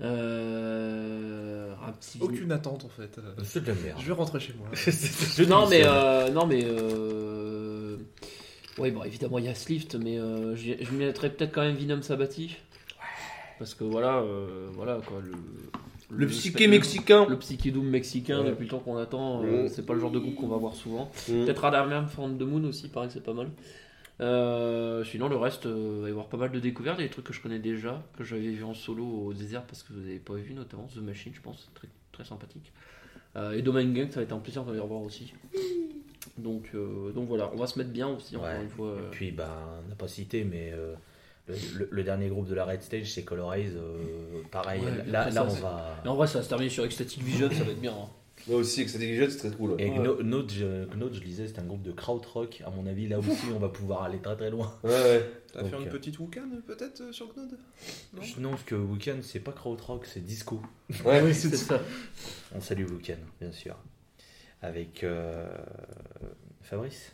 Euh, 0.00 1.72
un 1.86 1.92
petit. 1.92 2.18
Aucune 2.20 2.52
attente, 2.52 2.84
en 2.84 2.88
fait. 2.88 3.18
Euh, 3.18 3.32
C'est 3.44 3.62
de 3.62 3.68
la 3.68 3.74
merde. 3.74 3.98
Je 4.00 4.06
vais 4.06 4.12
rentrer 4.12 4.40
chez 4.40 4.54
moi. 4.58 4.68
Non 5.48 5.66
mais 5.68 5.82
euh, 5.84 6.30
non 6.30 6.46
mais 6.46 6.62
euh... 6.64 7.96
ouais 8.78 8.90
bon 8.90 9.02
évidemment 9.04 9.38
il 9.38 9.44
y 9.44 9.48
a 9.48 9.54
Slift 9.54 9.94
mais 9.96 10.18
euh, 10.18 10.54
je 10.56 10.90
mettrais 10.92 11.30
peut-être 11.30 11.52
quand 11.52 11.62
même 11.62 11.74
Venom 11.76 12.02
Sabati 12.02 12.56
parce 13.58 13.74
que 13.74 13.84
voilà 13.84 14.18
euh, 14.18 14.68
voilà 14.74 14.98
quoi 15.06 15.20
le 15.22 15.30
Le 16.10 16.24
le- 16.24 16.26
psyché 16.26 16.64
le- 16.66 16.70
mexicain. 16.70 17.26
le 17.28 17.38
psyché 17.38 17.70
doom 17.70 17.86
mexicain 17.88 18.40
Ouais. 18.40 18.50
depuis 18.50 18.64
le 18.64 18.68
temps 18.70 18.78
qu'on 18.80 18.96
attend 18.98 19.42
euh, 19.42 19.62
Ouais. 19.64 19.68
c'est 19.68 19.84
pas 19.86 19.94
le 19.94 20.00
genre 20.00 20.10
de 20.10 20.18
groupe 20.18 20.34
qu'on 20.36 20.48
va 20.48 20.56
voir 20.56 20.74
souvent 20.74 21.10
Mm. 21.28 21.44
peut-être 21.44 21.62
Radamam 21.62 22.08
Fan 22.08 22.36
de 22.36 22.44
Moon 22.44 22.64
aussi 22.64 22.88
pareil 22.88 23.10
c'est 23.12 23.22
pas 23.24 23.34
mal 23.34 23.48
Euh, 24.20 25.04
sinon 25.04 25.28
le 25.28 25.36
reste 25.36 25.66
euh, 25.66 25.94
il 25.98 26.02
va 26.02 26.08
y 26.08 26.10
avoir 26.10 26.26
pas 26.26 26.36
mal 26.38 26.50
de 26.50 26.58
découvertes 26.58 26.98
des 26.98 27.08
trucs 27.08 27.26
que 27.26 27.32
je 27.32 27.40
connais 27.40 27.60
déjà 27.60 28.02
que 28.16 28.24
j'avais 28.24 28.48
vu 28.50 28.64
en 28.64 28.74
solo 28.74 29.04
au 29.04 29.32
désert 29.32 29.62
parce 29.62 29.84
que 29.84 29.92
vous 29.92 30.00
avez 30.00 30.18
pas 30.18 30.34
vu 30.34 30.54
notamment 30.54 30.88
The 30.92 30.96
Machine 30.98 31.32
je 31.32 31.40
pense 31.40 31.70
très 31.74 31.86
très 32.10 32.24
sympathique 32.24 32.72
euh, 33.36 33.52
et 33.52 33.62
Domain 33.62 33.84
Gang, 33.84 34.10
ça 34.10 34.16
va 34.16 34.22
être 34.22 34.32
un 34.32 34.38
plaisir 34.40 34.64
de 34.64 34.72
les 34.72 34.80
revoir 34.80 35.02
aussi. 35.02 35.32
Donc, 36.38 36.70
euh, 36.74 37.12
donc 37.12 37.28
voilà, 37.28 37.50
on 37.52 37.56
va 37.56 37.66
se 37.66 37.78
mettre 37.78 37.90
bien 37.90 38.08
aussi, 38.08 38.34
encore 38.36 38.48
Ouais. 38.48 38.62
une 38.62 38.70
fois. 38.70 38.86
euh. 38.88 38.98
Et 39.06 39.10
puis, 39.10 39.30
bah, 39.32 39.80
on 39.84 39.88
n'a 39.88 39.94
pas 39.94 40.08
cité, 40.08 40.44
mais 40.44 40.72
euh, 40.72 40.94
le, 41.46 41.54
le- 41.78 41.88
le 41.90 42.02
dernier 42.04 42.28
groupe 42.28 42.48
de 42.48 42.54
la 42.54 42.64
Red 42.64 42.82
Stage, 42.82 43.12
c'est 43.12 43.24
Colorize. 43.24 43.76
euh, 43.76 44.42
pareil, 44.50 44.80
Ouais, 44.80 44.90
là, 45.06 45.26
là, 45.26 45.30
ça, 45.30 45.44
on 45.44 45.54
va. 45.60 46.02
En 46.06 46.14
vrai, 46.16 46.26
ça 46.26 46.38
va 46.38 46.44
se 46.44 46.48
terminer 46.48 46.70
sur 46.70 46.84
Ecstatic 46.84 47.22
Vision, 47.22 47.50
ça 47.50 47.62
va 47.64 47.70
être 47.72 47.80
bien. 47.80 47.92
hein. 47.92 48.08
Moi 48.46 48.58
aussi, 48.58 48.80
avec 48.80 48.90
cette 48.90 49.00
église, 49.02 49.30
c'est 49.30 49.48
très 49.48 49.56
cool. 49.56 49.72
ouais. 49.72 49.86
Et 49.86 49.90
Gnode, 49.90 50.50
je, 50.50 50.84
Gnode, 50.86 51.14
je 51.14 51.20
disais, 51.20 51.48
c'est 51.48 51.58
un 51.58 51.64
groupe 51.64 51.82
de 51.82 51.92
krautrock. 51.92 52.62
À 52.64 52.70
mon 52.70 52.86
avis, 52.86 53.08
là 53.08 53.18
aussi, 53.18 53.30
on 53.54 53.58
va 53.58 53.68
pouvoir 53.68 54.02
aller 54.04 54.18
très 54.18 54.36
très 54.36 54.50
loin. 54.50 54.72
Ouais, 54.84 54.90
ouais. 54.90 55.30
T'as 55.52 55.62
Donc, 55.62 55.70
fait 55.70 55.76
une 55.82 55.88
euh, 55.88 55.90
petite 55.90 56.18
Wukan, 56.18 56.48
peut-être, 56.66 57.00
euh, 57.00 57.12
sur 57.12 57.32
Gnode 57.34 57.58
Non? 58.14 58.22
Non, 58.38 58.50
parce 58.50 58.62
que 58.64 58.74
Weekend, 58.74 59.22
c'est 59.22 59.40
pas 59.40 59.52
krautrock, 59.52 60.06
c'est 60.06 60.20
disco. 60.24 60.62
Ouais, 61.04 61.20
Oui, 61.24 61.34
c'est 61.34 61.54
ça. 61.56 61.80
On 62.54 62.60
salue 62.60 62.86
Weekend, 62.90 63.18
bien 63.40 63.52
sûr. 63.52 63.76
Avec 64.62 65.04
euh, 65.04 65.46
Fabrice? 66.62 67.12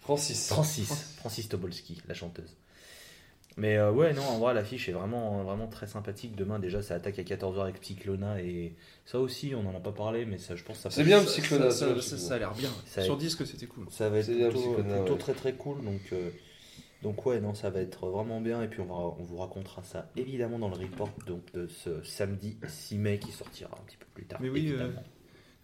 Francis. 0.00 0.48
Francis. 0.48 1.14
Francis 1.16 1.48
Tobolski, 1.48 2.00
la 2.06 2.14
chanteuse. 2.14 2.54
Mais 3.58 3.78
euh, 3.78 3.90
ouais, 3.90 4.12
non, 4.12 4.22
en 4.22 4.38
vrai, 4.38 4.52
l'affiche 4.52 4.88
est 4.88 4.92
vraiment, 4.92 5.42
vraiment 5.42 5.66
très 5.66 5.86
sympathique. 5.86 6.36
Demain, 6.36 6.58
déjà, 6.58 6.82
ça 6.82 6.94
attaque 6.94 7.18
à 7.18 7.22
14h 7.22 7.60
avec 7.62 7.80
Psyclona. 7.80 8.40
Et 8.42 8.74
ça 9.06 9.18
aussi, 9.18 9.54
on 9.54 9.62
n'en 9.62 9.74
a 9.74 9.80
pas 9.80 9.92
parlé, 9.92 10.26
mais 10.26 10.36
ça, 10.36 10.56
je 10.56 10.62
pense 10.62 10.76
que 10.76 10.82
ça 10.82 10.90
C'est 10.90 11.04
bien, 11.04 11.20
Ça- 11.20 11.26
Psychona. 11.26 11.70
ça, 11.70 11.86
c'est 12.00 12.02
ça, 12.02 12.16
bien, 12.16 12.18
ça, 12.28 12.34
a 12.34 12.38
l'air 12.38 12.54
bien. 12.54 12.70
Ça- 12.84 13.02
Sur 13.02 13.16
disque, 13.16 13.46
c'était 13.46 13.66
cool. 13.66 13.86
Ça 13.90 14.10
va 14.10 14.18
être 14.18 14.26
plutôt, 14.26 14.50
Psychona, 14.50 14.96
plutôt 14.96 15.12
ouais. 15.12 15.18
très 15.18 15.32
très 15.32 15.52
cool. 15.54 15.82
Donc, 15.82 16.00
euh, 16.12 16.28
donc 17.02 17.24
ouais, 17.24 17.40
non, 17.40 17.54
ça 17.54 17.70
va 17.70 17.80
être 17.80 18.06
vraiment 18.08 18.42
bien. 18.42 18.62
Et 18.62 18.68
puis 18.68 18.80
on, 18.80 18.86
va, 18.86 18.94
on 19.18 19.22
vous 19.22 19.38
racontera 19.38 19.82
ça 19.82 20.10
évidemment 20.16 20.58
dans 20.58 20.68
le 20.68 20.76
report 20.76 21.08
donc, 21.26 21.50
de 21.54 21.66
ce 21.66 22.02
samedi 22.02 22.58
6 22.68 22.98
mai 22.98 23.18
qui 23.18 23.32
sortira 23.32 23.70
un 23.72 23.84
petit 23.86 23.96
peu 23.96 24.06
plus 24.14 24.26
tard. 24.26 24.38
Mais 24.42 24.50
oui, 24.50 24.66
évidemment. 24.68 25.02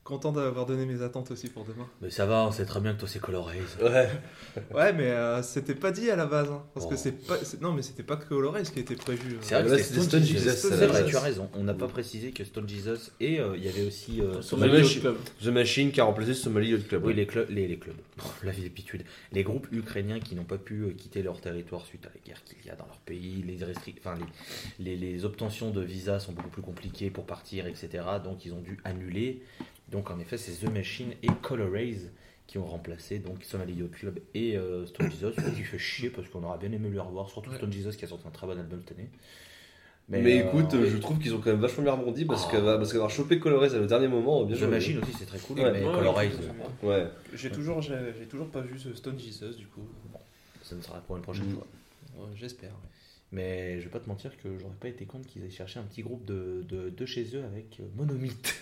Content 0.05 0.33
d'avoir 0.33 0.67
donné 0.67 0.85
mes 0.85 1.01
attentes 1.01 1.31
aussi 1.31 1.49
pour 1.49 1.65
demain. 1.65 1.87
Mais 2.01 2.11
ça 2.11 2.27
va, 2.27 2.45
on 2.45 2.51
sait 2.51 2.65
très 2.65 2.81
bien 2.81 2.93
que 2.93 2.99
toi 2.99 3.09
c'est 3.09 3.21
Colorize. 3.21 3.77
Ouais. 3.81 4.09
Ouais, 4.75 4.93
mais 4.93 5.11
euh, 5.11 5.43
c'était 5.43 5.77
pas 5.77 5.93
dit 5.93 6.11
à 6.11 6.17
la 6.17 6.27
base. 6.27 6.51
hein, 6.51 6.63
parce 6.75 6.87
Oh. 6.87 6.91
que 6.91 6.97
c'est 6.97 7.13
pas. 7.13 7.37
c'est- 7.45 7.61
Non, 7.63 7.73
mais 7.73 7.83
c'était 7.83 8.03
pas 8.03 8.19
ce 8.21 8.71
qui 8.73 8.81
était 8.81 8.97
prévu. 8.97 9.35
euh. 9.35 9.39
C'est 9.41 9.63
vrai 9.63 9.79
c'était 9.79 9.95
Stone 10.01 10.03
Stone 10.05 10.25
Jesus, 10.25 10.51
C'est 10.51 10.87
vrai, 10.87 11.05
tu 11.07 11.17
as 11.17 11.21
raison. 11.21 11.49
On 11.55 11.63
n'a 11.63 11.73
pas 11.75 11.87
précisé 11.87 12.33
que 12.33 12.43
Stone 12.45 12.69
Jesus 12.69 13.13
et 13.21 13.39
euh, 13.39 13.57
il 13.57 13.65
y 13.65 13.69
avait 13.69 13.87
aussi. 13.87 14.21
euh, 14.21 14.43
Somali 14.43 14.73
Somali 14.73 14.89
Yacht 14.89 15.01
Club. 15.01 15.17
The 15.41 15.47
Machine 15.47 15.93
qui 15.93 16.01
a 16.01 16.05
remplacé 16.05 16.35
Somali 16.35 16.71
Yacht 16.73 16.89
Club. 16.89 17.05
Oui, 17.07 17.15
les, 17.15 17.27
clubs, 17.27 17.49
les, 17.49 17.69
les 17.69 17.79
clubs. 17.79 17.97
La 18.43 18.51
vieille 18.51 18.73
Les 19.31 19.45
groupes 19.45 19.69
ukrainiens 19.73 20.19
qui 20.19 20.35
n'ont 20.35 20.45
pas 20.45 20.59
pu 20.59 20.83
euh, 20.83 20.91
quitter 20.91 21.23
leur 21.23 21.41
territoire 21.41 21.87
suite 21.87 22.05
à 22.07 22.09
la 22.09 22.21
guerre 22.27 22.43
qu'il 22.45 22.67
y 22.67 22.71
a 22.71 22.75
dans 22.75 22.87
leur 22.87 22.99
pays, 22.99 23.45
les, 23.47 23.63
enfin, 24.01 24.15
les, 24.81 24.97
les, 24.97 25.13
les 25.13 25.25
obtentions 25.25 25.71
de 25.71 25.81
visas 25.81 26.19
sont 26.19 26.33
beaucoup 26.33 26.51
plus 26.51 26.63
compliquées 26.63 27.11
pour 27.11 27.25
partir, 27.25 27.67
etc. 27.69 27.89
Donc 28.25 28.45
ils 28.45 28.53
ont 28.53 28.61
dû 28.61 28.79
annuler. 28.85 29.43
Donc 29.93 30.11
en 30.11 30.19
effet, 30.19 30.39
c'est 30.39 30.53
The 30.67 30.71
Machine 30.73 31.13
et 31.23 31.29
Colorize 31.43 32.11
qui 32.47 32.59
ont 32.59 32.65
remplacé 32.67 33.19
donc 33.19 33.45
Somali 33.45 33.75
Yacht 33.75 33.91
Club 33.93 34.19
et 34.35 34.57
euh, 34.57 34.85
Stone 34.87 35.11
Jesus, 35.11 35.33
ce 35.39 35.51
qui 35.55 35.63
fait 35.63 35.79
chier 35.79 36.11
parce 36.11 36.29
qu'on 36.29 36.43
aurait 36.43 36.59
bien 36.59 36.73
aimé 36.73 36.89
les 36.91 36.99
revoir, 36.99 37.29
surtout 37.31 37.51
Ouais. 37.51 37.57
Stone 37.57 37.73
Jesus 37.73 37.97
qui 37.97 38.05
a 38.05 38.09
sorti 38.09 38.27
un 38.27 38.31
très 38.31 38.47
bon 38.47 38.59
album 38.59 38.81
cette 38.87 38.99
année. 38.99 39.09
Mais, 40.09 40.43
euh, 40.43 40.49
écoute, 40.49 40.75
euh, 40.75 40.87
je 40.91 40.97
trouve 40.99 41.19
qu'ils 41.19 41.33
ont 41.35 41.39
quand 41.41 41.51
même 41.51 41.61
vachement 41.61 41.85
bien 41.85 41.93
rebondi 41.93 42.25
parce 42.25 42.47
Ah. 42.49 42.53
qu'avoir 42.53 42.77
parce 42.79 42.91
qu'avoir 42.93 43.11
chopé 43.11 43.39
Colorez 43.39 43.79
au 43.79 43.87
dernier 43.87 44.09
moment, 44.09 44.45
bien 44.45 44.57
The. 44.57 44.63
Machine 44.63 44.99
aussi 44.99 45.13
c'est 45.19 45.27
très 45.27 45.39
cool, 45.39 45.61
Ouais. 45.61 45.71
mais 45.73 45.85
Ouais, 45.85 45.95
Colorize, 45.95 46.39
ouais, 46.83 46.89
Ouais. 46.89 47.07
J'ai 47.35 47.51
toujours, 47.51 47.81
j'ai 47.81 47.95
j'ai 48.19 48.27
toujours 48.27 48.49
pas 48.49 48.61
vu 48.61 48.79
ce 48.79 48.93
Stone 48.95 49.19
Jesus, 49.19 49.57
du 49.57 49.67
coup. 49.69 49.87
ça 50.63 50.75
ne 50.75 50.83
sera 50.83 50.99
pour 51.01 51.17
une 51.17 51.23
prochaine 51.23 51.47
Mm. 51.51 51.55
fois. 51.55 51.67
Ouais, 52.17 52.29
J'espère. 52.35 52.73
Mais 53.35 53.79
je 53.81 53.85
vais 53.85 53.91
pas 53.91 53.99
te 53.99 54.09
mentir 54.11 54.37
que 54.37 54.59
j'aurais 54.59 54.75
pas 54.79 54.89
été 54.89 55.07
contre 55.07 55.27
qu'ils 55.27 55.43
aient 55.43 55.51
cherché 55.51 55.81
un 55.81 55.85
petit 55.85 56.03
groupe 56.03 56.27
de, 56.27 56.67
de, 56.69 56.91
de 56.91 57.07
chez 57.07 57.25
eux 57.35 57.43
avec 57.45 57.81
euh, 57.81 57.85
Monomythe. 57.97 58.55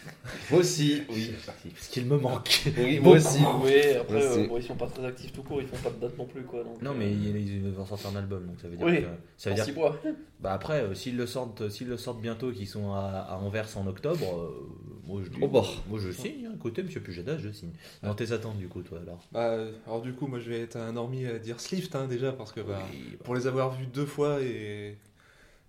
Moi 0.49 0.61
aussi, 0.61 1.03
oui. 1.11 1.33
Parce 1.45 1.89
qu'il 1.89 2.07
me 2.07 2.17
manque. 2.17 2.63
Oui, 2.79 3.01
moi 3.01 3.17
aussi. 3.17 3.41
Oui, 3.65 3.73
après, 4.01 4.23
euh, 4.25 4.47
bon, 4.47 4.59
ils 4.59 4.63
sont 4.63 4.77
pas 4.77 4.87
très 4.87 5.05
actifs 5.05 5.33
tout 5.33 5.43
court, 5.43 5.61
ils 5.61 5.67
font 5.67 5.77
pas 5.79 5.91
de 5.91 6.01
date 6.01 6.17
non 6.17 6.25
plus. 6.27 6.43
Quoi, 6.45 6.63
donc, 6.63 6.81
Non, 6.83 6.93
euh, 6.93 6.95
mais 6.97 7.11
ils, 7.11 7.65
ils 7.67 7.71
vont 7.73 7.85
sortir 7.85 8.11
un 8.11 8.17
album, 8.17 8.47
donc 8.47 8.61
ça 8.61 8.69
veut 8.69 8.77
dire 8.77 8.87
Oui. 8.87 9.01
que. 9.03 9.07
Ça 9.37 9.51
veut 9.51 9.55
en 9.55 9.57
dire 9.57 9.65
six 9.65 9.73
mois. 9.73 10.01
Bah 10.39 10.53
après, 10.53 10.83
euh, 10.83 10.95
s'ils 10.95 11.17
le 11.17 11.27
sortent, 11.27 11.69
s'ils 11.69 11.89
le 11.89 11.97
sortent 11.97 12.21
bientôt, 12.21 12.53
qu'ils 12.53 12.69
sont 12.69 12.93
à, 12.93 13.27
à 13.29 13.37
Anvers 13.39 13.77
en 13.77 13.89
octobre, 13.89 14.25
euh, 14.37 14.69
moi 15.11 15.23
je 15.25 15.31
dis, 15.31 15.43
Au 15.43 15.49
bas. 15.49 15.65
moi 15.89 15.99
je 16.01 16.11
signe. 16.11 16.47
hein. 16.47 16.53
Écoutez, 16.57 16.83
Monsieur 16.83 17.01
Pujada, 17.01 17.37
je 17.39 17.51
signe. 17.51 17.73
Dans 18.03 18.15
tes 18.15 18.33
attentes 18.33 18.59
du 18.59 18.69
coup, 18.69 18.83
toi 18.83 18.99
alors. 19.01 19.23
Bah, 19.33 19.51
euh, 19.51 19.73
alors, 19.87 20.03
du 20.03 20.13
coup, 20.13 20.27
moi, 20.27 20.39
je 20.39 20.49
vais 20.51 20.61
être 20.61 20.77
un 20.77 20.93
normie 20.93 21.27
à 21.27 21.39
dire 21.39 21.61
Slift, 21.61 21.95
hein, 21.95 22.07
déjà, 22.07 22.33
parce 22.33 22.53
que, 22.53 22.61
bah, 22.61 22.83
Oui, 22.93 23.09
bah, 23.13 23.25
pour 23.25 23.35
les 23.35 23.47
avoir 23.47 23.75
vus 23.75 23.87
deux 23.87 24.07
fois 24.07 24.41
et, 24.43 24.97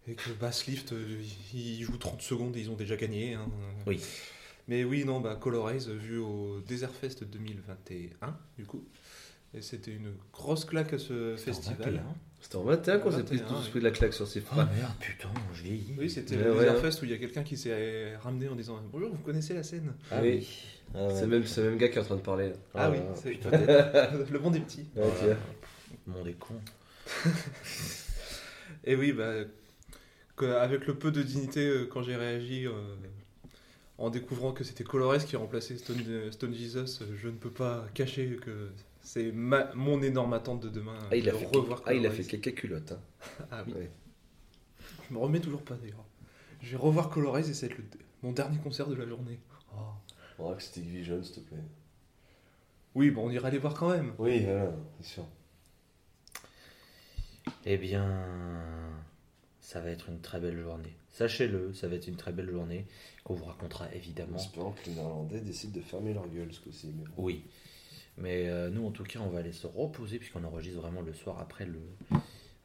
et 0.07 0.13
que, 0.15 0.29
bah, 0.39 0.51
Slift, 0.51 0.93
euh, 0.93 1.21
ils 1.53 1.81
jouent 1.83 1.97
30 1.97 2.21
secondes 2.21 2.55
et 2.55 2.61
ils 2.61 2.69
ont 2.69 2.75
déjà 2.75 2.95
gagné. 2.95 3.33
hein. 3.35 3.47
Oui. 3.87 3.99
Mais 4.67 4.83
oui, 4.83 5.03
non, 5.05 5.19
bah, 5.19 5.35
Colorize, 5.35 5.89
vu 5.89 6.17
au 6.19 6.61
Desert 6.61 6.91
Fest 6.91 7.23
2021, 7.23 8.37
du 8.57 8.65
coup. 8.65 8.83
Et 9.53 9.61
c'était 9.61 9.91
une 9.91 10.13
grosse 10.31 10.63
claque 10.65 10.93
à 10.93 10.97
ce 10.99 11.35
festival. 11.35 12.03
C'était 12.41 12.55
en 12.55 12.63
21 12.63 12.99
qu'on 12.99 13.11
s'est 13.11 13.23
pris 13.23 13.37
21, 13.37 13.47
tous 13.47 13.63
oui. 13.63 13.69
pris 13.69 13.79
de 13.79 13.83
la 13.85 13.91
claque 13.91 14.13
sur 14.13 14.27
ces 14.27 14.39
Oh 14.41 14.45
frappes. 14.53 14.75
merde, 14.75 14.91
putain, 14.99 15.29
je 15.53 15.63
vieillis. 15.63 15.95
Oui, 15.97 16.09
c'était 16.09 16.35
le 16.35 16.53
ouais. 16.53 16.75
Fest 16.81 17.01
où 17.01 17.05
il 17.05 17.11
y 17.11 17.13
a 17.13 17.17
quelqu'un 17.17 17.43
qui 17.43 17.55
s'est 17.55 18.15
ramené 18.17 18.47
en 18.49 18.55
disant 18.55 18.79
Bonjour, 18.91 19.09
vous 19.11 19.21
connaissez 19.21 19.53
la 19.53 19.63
scène? 19.63 19.93
Ah 20.11 20.19
Oui. 20.21 20.29
oui. 20.39 20.47
Ah. 20.95 21.07
C'est 21.13 21.27
même, 21.27 21.45
c'est 21.45 21.61
le 21.61 21.69
même 21.69 21.77
gars 21.79 21.87
qui 21.87 21.97
est 21.97 22.01
en 22.01 22.05
train 22.05 22.15
de 22.15 22.21
parler. 22.21 22.49
là. 22.49 22.55
Ah, 22.73 22.89
oui, 22.91 22.97
ouais, 22.97 23.03
c'est 23.15 24.31
le 24.31 24.39
monde 24.39 24.53
des 24.53 24.59
petits. 24.59 24.85
Ouais, 24.95 25.03
vois. 25.03 25.35
Le 26.07 26.13
monde 26.13 26.27
est 26.27 26.33
con. 26.33 26.55
Et 28.83 28.95
oui, 28.95 29.13
bah, 29.13 29.31
avec 30.59 30.87
le 30.87 30.95
peu 30.95 31.11
de 31.11 31.21
dignité 31.21 31.67
euh, 31.67 31.85
quand 31.85 32.01
j'ai 32.03 32.15
réagi 32.15 32.65
euh, 32.65 32.71
en 33.97 34.09
découvrant 34.09 34.51
que 34.53 34.63
c'était 34.63 34.83
Colores 34.83 35.23
qui 35.25 35.35
remplaçait 35.35 35.77
Stone, 35.77 36.03
euh, 36.07 36.31
Stone 36.31 36.53
Jesus, 36.53 37.03
je 37.15 37.27
ne 37.27 37.33
peux 37.35 37.51
pas 37.51 37.85
cacher 37.93 38.37
que 38.43 38.69
c'est 39.01 39.31
ma- 39.31 39.73
mon 39.75 40.01
énorme 40.01 40.33
attente 40.33 40.61
de 40.61 40.69
demain. 40.69 40.97
Ah, 41.11 41.15
il 41.15 41.27
a 41.29 41.33
fait, 41.33 41.45
revoir 41.45 41.81
ah, 41.85 41.93
il 41.93 41.99
a 42.05 42.09
Colores. 42.09 42.13
fait 42.15 42.23
caca 42.37 42.51
culotte. 42.51 42.91
hein. 42.93 42.99
Ah 43.51 43.63
oui. 43.67 43.73
Ouais. 43.73 43.91
Je 45.09 45.13
me 45.13 45.19
remets 45.19 45.39
toujours 45.39 45.63
pas 45.63 45.75
d'ailleurs. 45.75 46.05
Je 46.61 46.71
vais 46.71 46.77
revoir 46.77 47.09
Colores 47.09 47.39
et 47.39 47.43
c'est 47.53 47.69
le- 47.69 47.83
mon 48.23 48.31
dernier 48.31 48.57
concert 48.59 48.87
de 48.87 48.95
la 48.95 49.05
journée. 49.07 49.39
Oh. 49.75 49.79
Oh, 50.39 50.53
que 50.55 50.61
c'était 50.63 50.81
Vision, 50.81 51.21
s'il 51.23 51.35
te 51.35 51.39
plaît. 51.41 51.57
Oui, 52.95 53.09
bon, 53.11 53.27
on 53.27 53.31
ira 53.31 53.49
les 53.49 53.57
voir 53.57 53.73
quand 53.73 53.89
même. 53.89 54.13
Oui, 54.19 54.43
voilà, 54.43 54.71
c'est 54.99 55.07
sûr. 55.13 55.25
Eh 57.65 57.77
bien, 57.77 58.23
ça 59.59 59.79
va 59.81 59.89
être 59.89 60.09
une 60.09 60.19
très 60.19 60.39
belle 60.39 60.59
journée. 60.61 60.95
Sachez-le, 61.11 61.73
ça 61.73 61.87
va 61.87 61.95
être 61.95 62.07
une 62.07 62.15
très 62.15 62.31
belle 62.31 62.49
journée 62.49 62.87
qu'on 63.23 63.33
vous 63.33 63.45
racontera 63.45 63.85
En 63.85 63.91
évidemment. 63.91 64.37
espérant 64.37 64.71
que 64.71 64.85
les 64.89 64.95
Néerlandais 64.95 65.41
décident 65.41 65.73
de 65.77 65.81
fermer 65.81 66.13
leur 66.13 66.27
gueule 66.27 66.53
ce 66.53 66.59
coup-ci. 66.61 66.87
bon. 66.91 67.03
Oui. 67.17 67.43
Mais 68.21 68.47
euh, 68.49 68.69
nous, 68.69 68.85
en 68.85 68.91
tout 68.91 69.03
cas, 69.03 69.19
on 69.19 69.29
va 69.29 69.39
aller 69.39 69.51
se 69.51 69.67
reposer 69.67 70.19
puisqu'on 70.19 70.43
enregistre 70.43 70.79
vraiment 70.79 71.01
le 71.01 71.13
soir 71.13 71.39
après 71.39 71.65
le, 71.65 71.79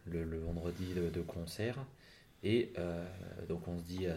le, 0.07 0.25
le 0.25 0.39
vendredi 0.39 0.93
de, 0.95 1.09
de 1.09 1.21
concert. 1.23 1.79
Et 2.43 2.73
euh, 2.79 3.05
donc, 3.49 3.67
on 3.69 3.79
se 3.79 3.83
dit 3.85 4.07
à, 4.07 4.17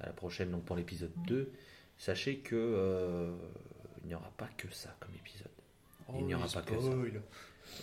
à 0.00 0.06
la 0.06 0.12
prochaine 0.12 0.50
donc 0.50 0.64
pour 0.64 0.76
l'épisode 0.76 1.10
2. 1.26 1.50
Sachez 1.98 2.38
que 2.38 2.54
euh, 2.56 3.32
il 4.02 4.08
n'y 4.08 4.14
aura 4.14 4.30
pas 4.36 4.48
que 4.56 4.68
ça 4.72 4.94
comme 5.00 5.10
épisode. 5.16 5.48
Il 6.18 6.26
n'y 6.26 6.34
aura 6.34 6.46
Oh, 6.48 6.54
pas 6.54 6.62
que 6.62 6.80
ça. 6.80 6.90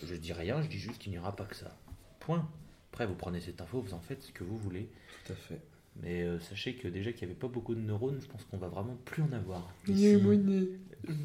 Je 0.06 0.14
dis 0.16 0.32
rien, 0.32 0.62
je 0.62 0.68
dis 0.68 0.78
juste 0.78 0.98
qu'il 0.98 1.12
n'y 1.12 1.18
aura 1.18 1.36
pas 1.36 1.44
que 1.44 1.54
ça. 1.54 1.76
Point. 2.20 2.48
Après, 2.92 3.06
vous 3.06 3.14
prenez 3.14 3.40
cette 3.40 3.60
info, 3.60 3.80
vous 3.80 3.92
en 3.94 4.00
faites 4.00 4.22
ce 4.22 4.32
que 4.32 4.42
vous 4.42 4.56
voulez. 4.56 4.88
Tout 5.26 5.32
à 5.32 5.36
fait. 5.36 5.60
Mais 6.02 6.22
euh, 6.22 6.40
sachez 6.40 6.74
que 6.74 6.88
déjà 6.88 7.12
qu'il 7.12 7.26
n'y 7.28 7.32
avait 7.32 7.40
pas 7.40 7.48
beaucoup 7.48 7.74
de 7.74 7.80
neurones, 7.80 8.18
je 8.20 8.26
pense 8.26 8.44
qu'on 8.44 8.56
va 8.58 8.68
vraiment 8.68 8.96
plus 9.04 9.22
en 9.22 9.32
avoir. 9.32 9.70
Ici, 9.86 10.16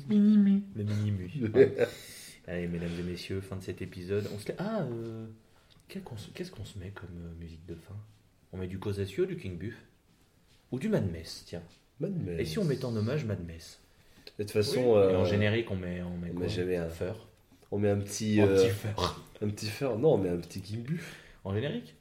mini-mu. 0.09 0.61
le 0.75 0.83
mini-mu. 0.83 1.29
Allez, 2.47 2.67
mesdames 2.67 2.89
et 2.99 3.03
messieurs, 3.03 3.41
fin 3.41 3.55
de 3.55 3.61
cet 3.61 3.81
épisode. 3.81 4.27
On 4.33 4.39
se... 4.39 4.51
Ah, 4.57 4.81
euh, 4.83 5.25
qu'est-ce 5.87 6.51
qu'on 6.51 6.65
se 6.65 6.77
met 6.79 6.89
comme 6.89 7.09
euh, 7.23 7.33
musique 7.39 7.65
de 7.67 7.75
fin? 7.75 7.95
On 8.51 8.57
met 8.57 8.67
du 8.67 8.79
Cosasio, 8.79 9.25
du 9.25 9.37
King 9.37 9.57
Buff 9.57 9.75
Ou 10.71 10.79
du 10.79 10.89
Mad 10.89 11.09
Mess, 11.11 11.43
tiens. 11.45 11.63
Mad 11.99 12.15
Mess. 12.15 12.39
Et 12.39 12.45
si 12.45 12.59
on 12.59 12.65
met 12.65 12.83
en 12.83 12.95
hommage 12.95 13.25
Mad 13.25 13.45
Mess 13.45 13.79
De 14.37 14.43
toute 14.43 14.51
façon, 14.51 14.79
Oui, 14.81 15.11
Et 15.11 15.15
en 15.15 15.21
euh, 15.21 15.25
générique, 15.25 15.69
on 15.71 15.75
met, 15.75 16.01
on 16.01 16.17
met 16.17 16.31
on 16.31 16.33
quoi? 16.33 16.43
met 16.43 16.49
jamais 16.49 16.77
un- 16.77 16.89
Fur. 16.89 17.27
on 17.71 17.77
met 17.79 17.89
un 17.89 17.99
petit, 17.99 18.41
Un 18.41 18.47
euh, 18.47 18.55
petit 18.57 18.69
fur. 18.73 19.23
un 19.41 19.47
petit 19.49 19.67
fer. 19.67 19.97
Non, 19.97 20.15
on 20.15 20.17
met 20.17 20.29
un 20.29 20.37
petit 20.37 20.61
Kimbu. 20.61 21.01
En 21.43 21.53
générique? 21.53 21.95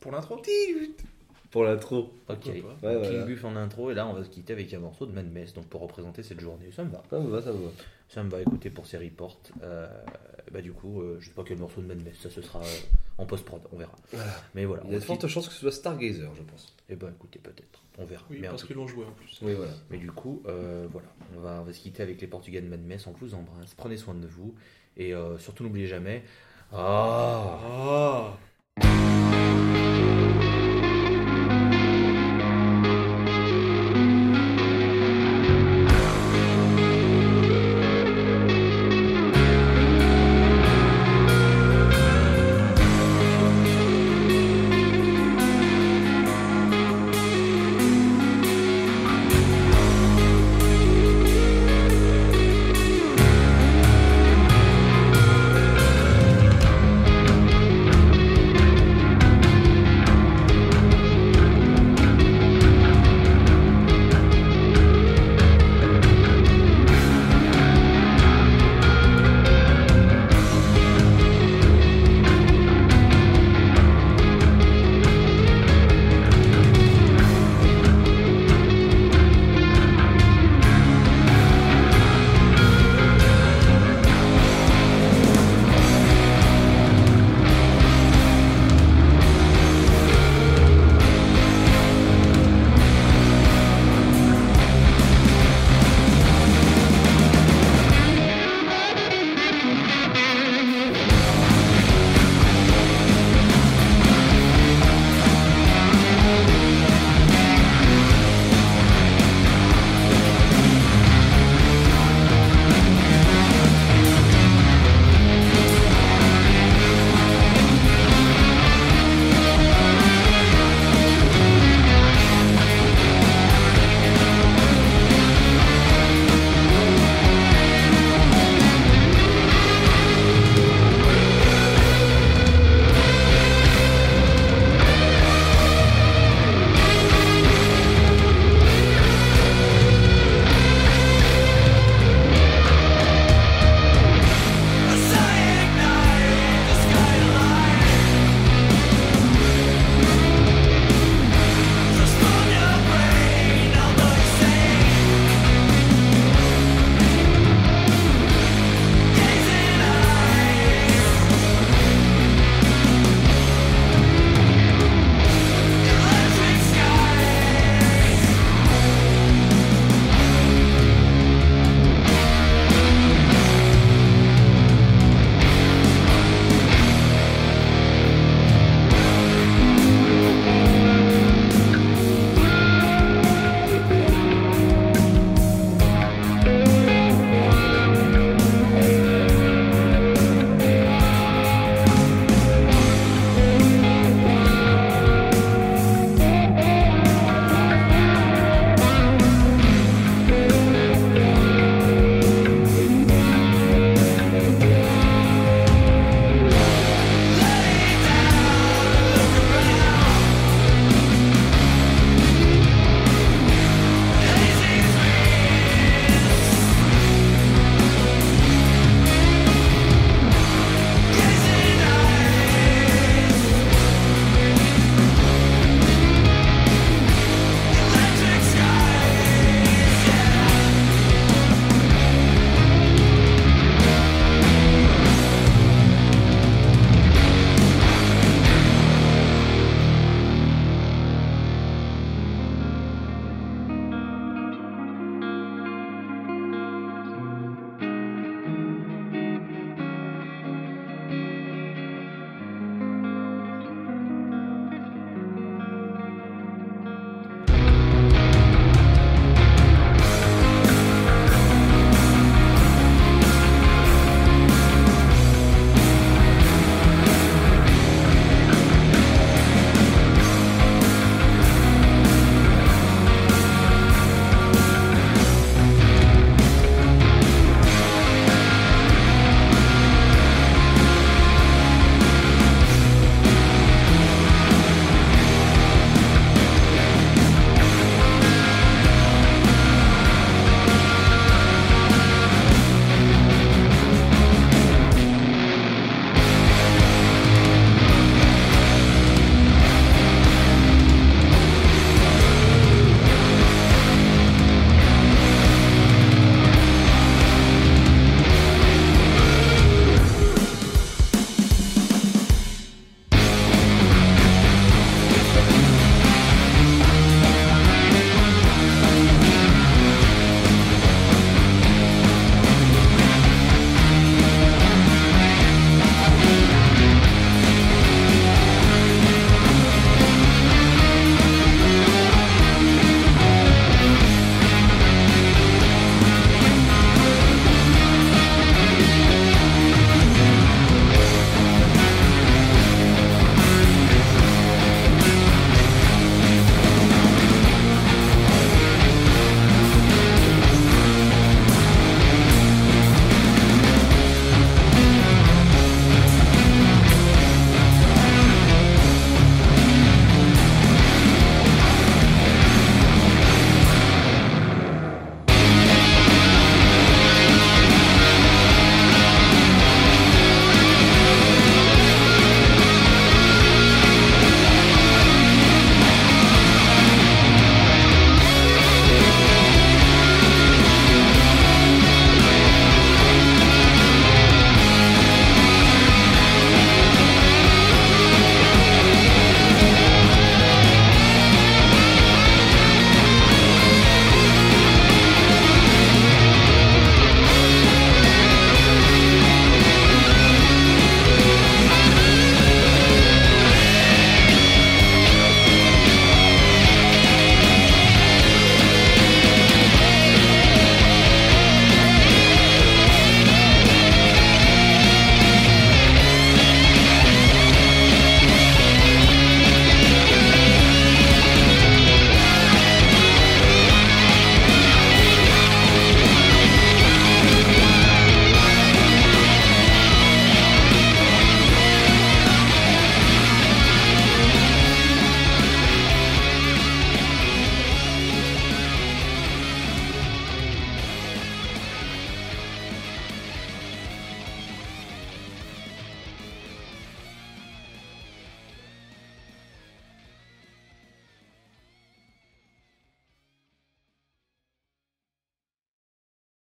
Pour 0.00 0.12
l'intro? 0.12 0.40
pour 1.50 1.64
l'intro. 1.64 2.12
Ok. 2.28 2.46
Ouais, 2.46 3.02
King. 3.08 3.24
Buff 3.26 3.44
en 3.44 3.56
intro, 3.56 3.90
et 3.90 3.94
là 3.94 4.06
on 4.06 4.12
va 4.12 4.24
se 4.24 4.28
quitter 4.28 4.52
avec 4.52 4.72
un 4.74 4.80
morceau 4.80 5.06
de 5.06 5.12
Mad 5.12 5.30
Mess, 5.30 5.54
donc 5.54 5.66
pour 5.66 5.80
représenter 5.80 6.22
cette 6.22 6.40
journée. 6.40 6.70
Ça 6.72 6.84
me 6.84 6.90
va. 6.90 7.02
Ça 7.10 7.18
me 7.18 7.28
va, 7.28 7.42
ça 7.42 7.52
me 7.52 7.64
va. 7.64 7.70
Ça 8.08 8.22
me 8.22 8.30
va, 8.30 8.40
écouter 8.40 8.70
pour 8.70 8.86
ces 8.86 8.96
reports. 8.96 9.38
Euh, 9.62 9.86
bah, 10.50 10.62
du 10.62 10.72
coup, 10.72 11.02
euh, 11.02 11.18
je 11.20 11.28
sais 11.28 11.34
pas 11.34 11.44
quel 11.44 11.58
morceau 11.58 11.82
de 11.82 11.86
Mad 11.86 12.02
Mess, 12.02 12.16
ça 12.22 12.30
ce 12.30 12.40
sera 12.40 12.60
euh, 12.60 12.78
en 13.18 13.26
post-prod, 13.26 13.60
on 13.72 13.76
verra. 13.76 13.94
Voilà. 14.12 14.32
Mais 14.54 14.64
voilà. 14.64 14.82
Il 14.86 14.92
y 14.92 14.96
a 14.96 14.98
de 14.98 15.04
fortes 15.04 15.26
chances 15.26 15.46
que 15.48 15.52
ce 15.52 15.60
soit 15.60 15.72
Stargazer, 15.72 16.30
je 16.34 16.42
pense. 16.42 16.74
Eh 16.88 16.96
ben 16.96 17.10
écoutez, 17.10 17.38
peut-être. 17.38 17.82
On 17.98 18.04
verra. 18.04 18.24
Mais 18.30 18.48
parce 18.48 18.64
qu'ils 18.64 18.76
l'ont 18.76 18.86
joué 18.86 19.04
en 19.04 19.10
plus. 19.12 19.38
Oui, 19.42 19.52
voilà. 19.54 19.72
Mais 19.90 19.98
du 19.98 20.10
coup, 20.10 20.42
euh, 20.46 20.86
voilà. 20.90 21.08
On 21.36 21.40
va, 21.64 21.72
se 21.72 21.80
quitter 21.80 22.02
avec 22.02 22.20
les 22.20 22.26
Portugais 22.26 22.60
de 22.60 22.68
Mad 22.68 22.82
Mess. 22.82 23.06
On 23.06 23.12
vous 23.12 23.34
embrasse. 23.34 23.74
Prenez 23.74 23.96
soin 23.96 24.14
de 24.14 24.26
vous. 24.26 24.54
Et 24.96 25.12
surtout, 25.38 25.64
n'oubliez 25.64 25.86
jamais. 25.86 26.24
Ah. 26.72 27.58
Ah. 28.80 30.37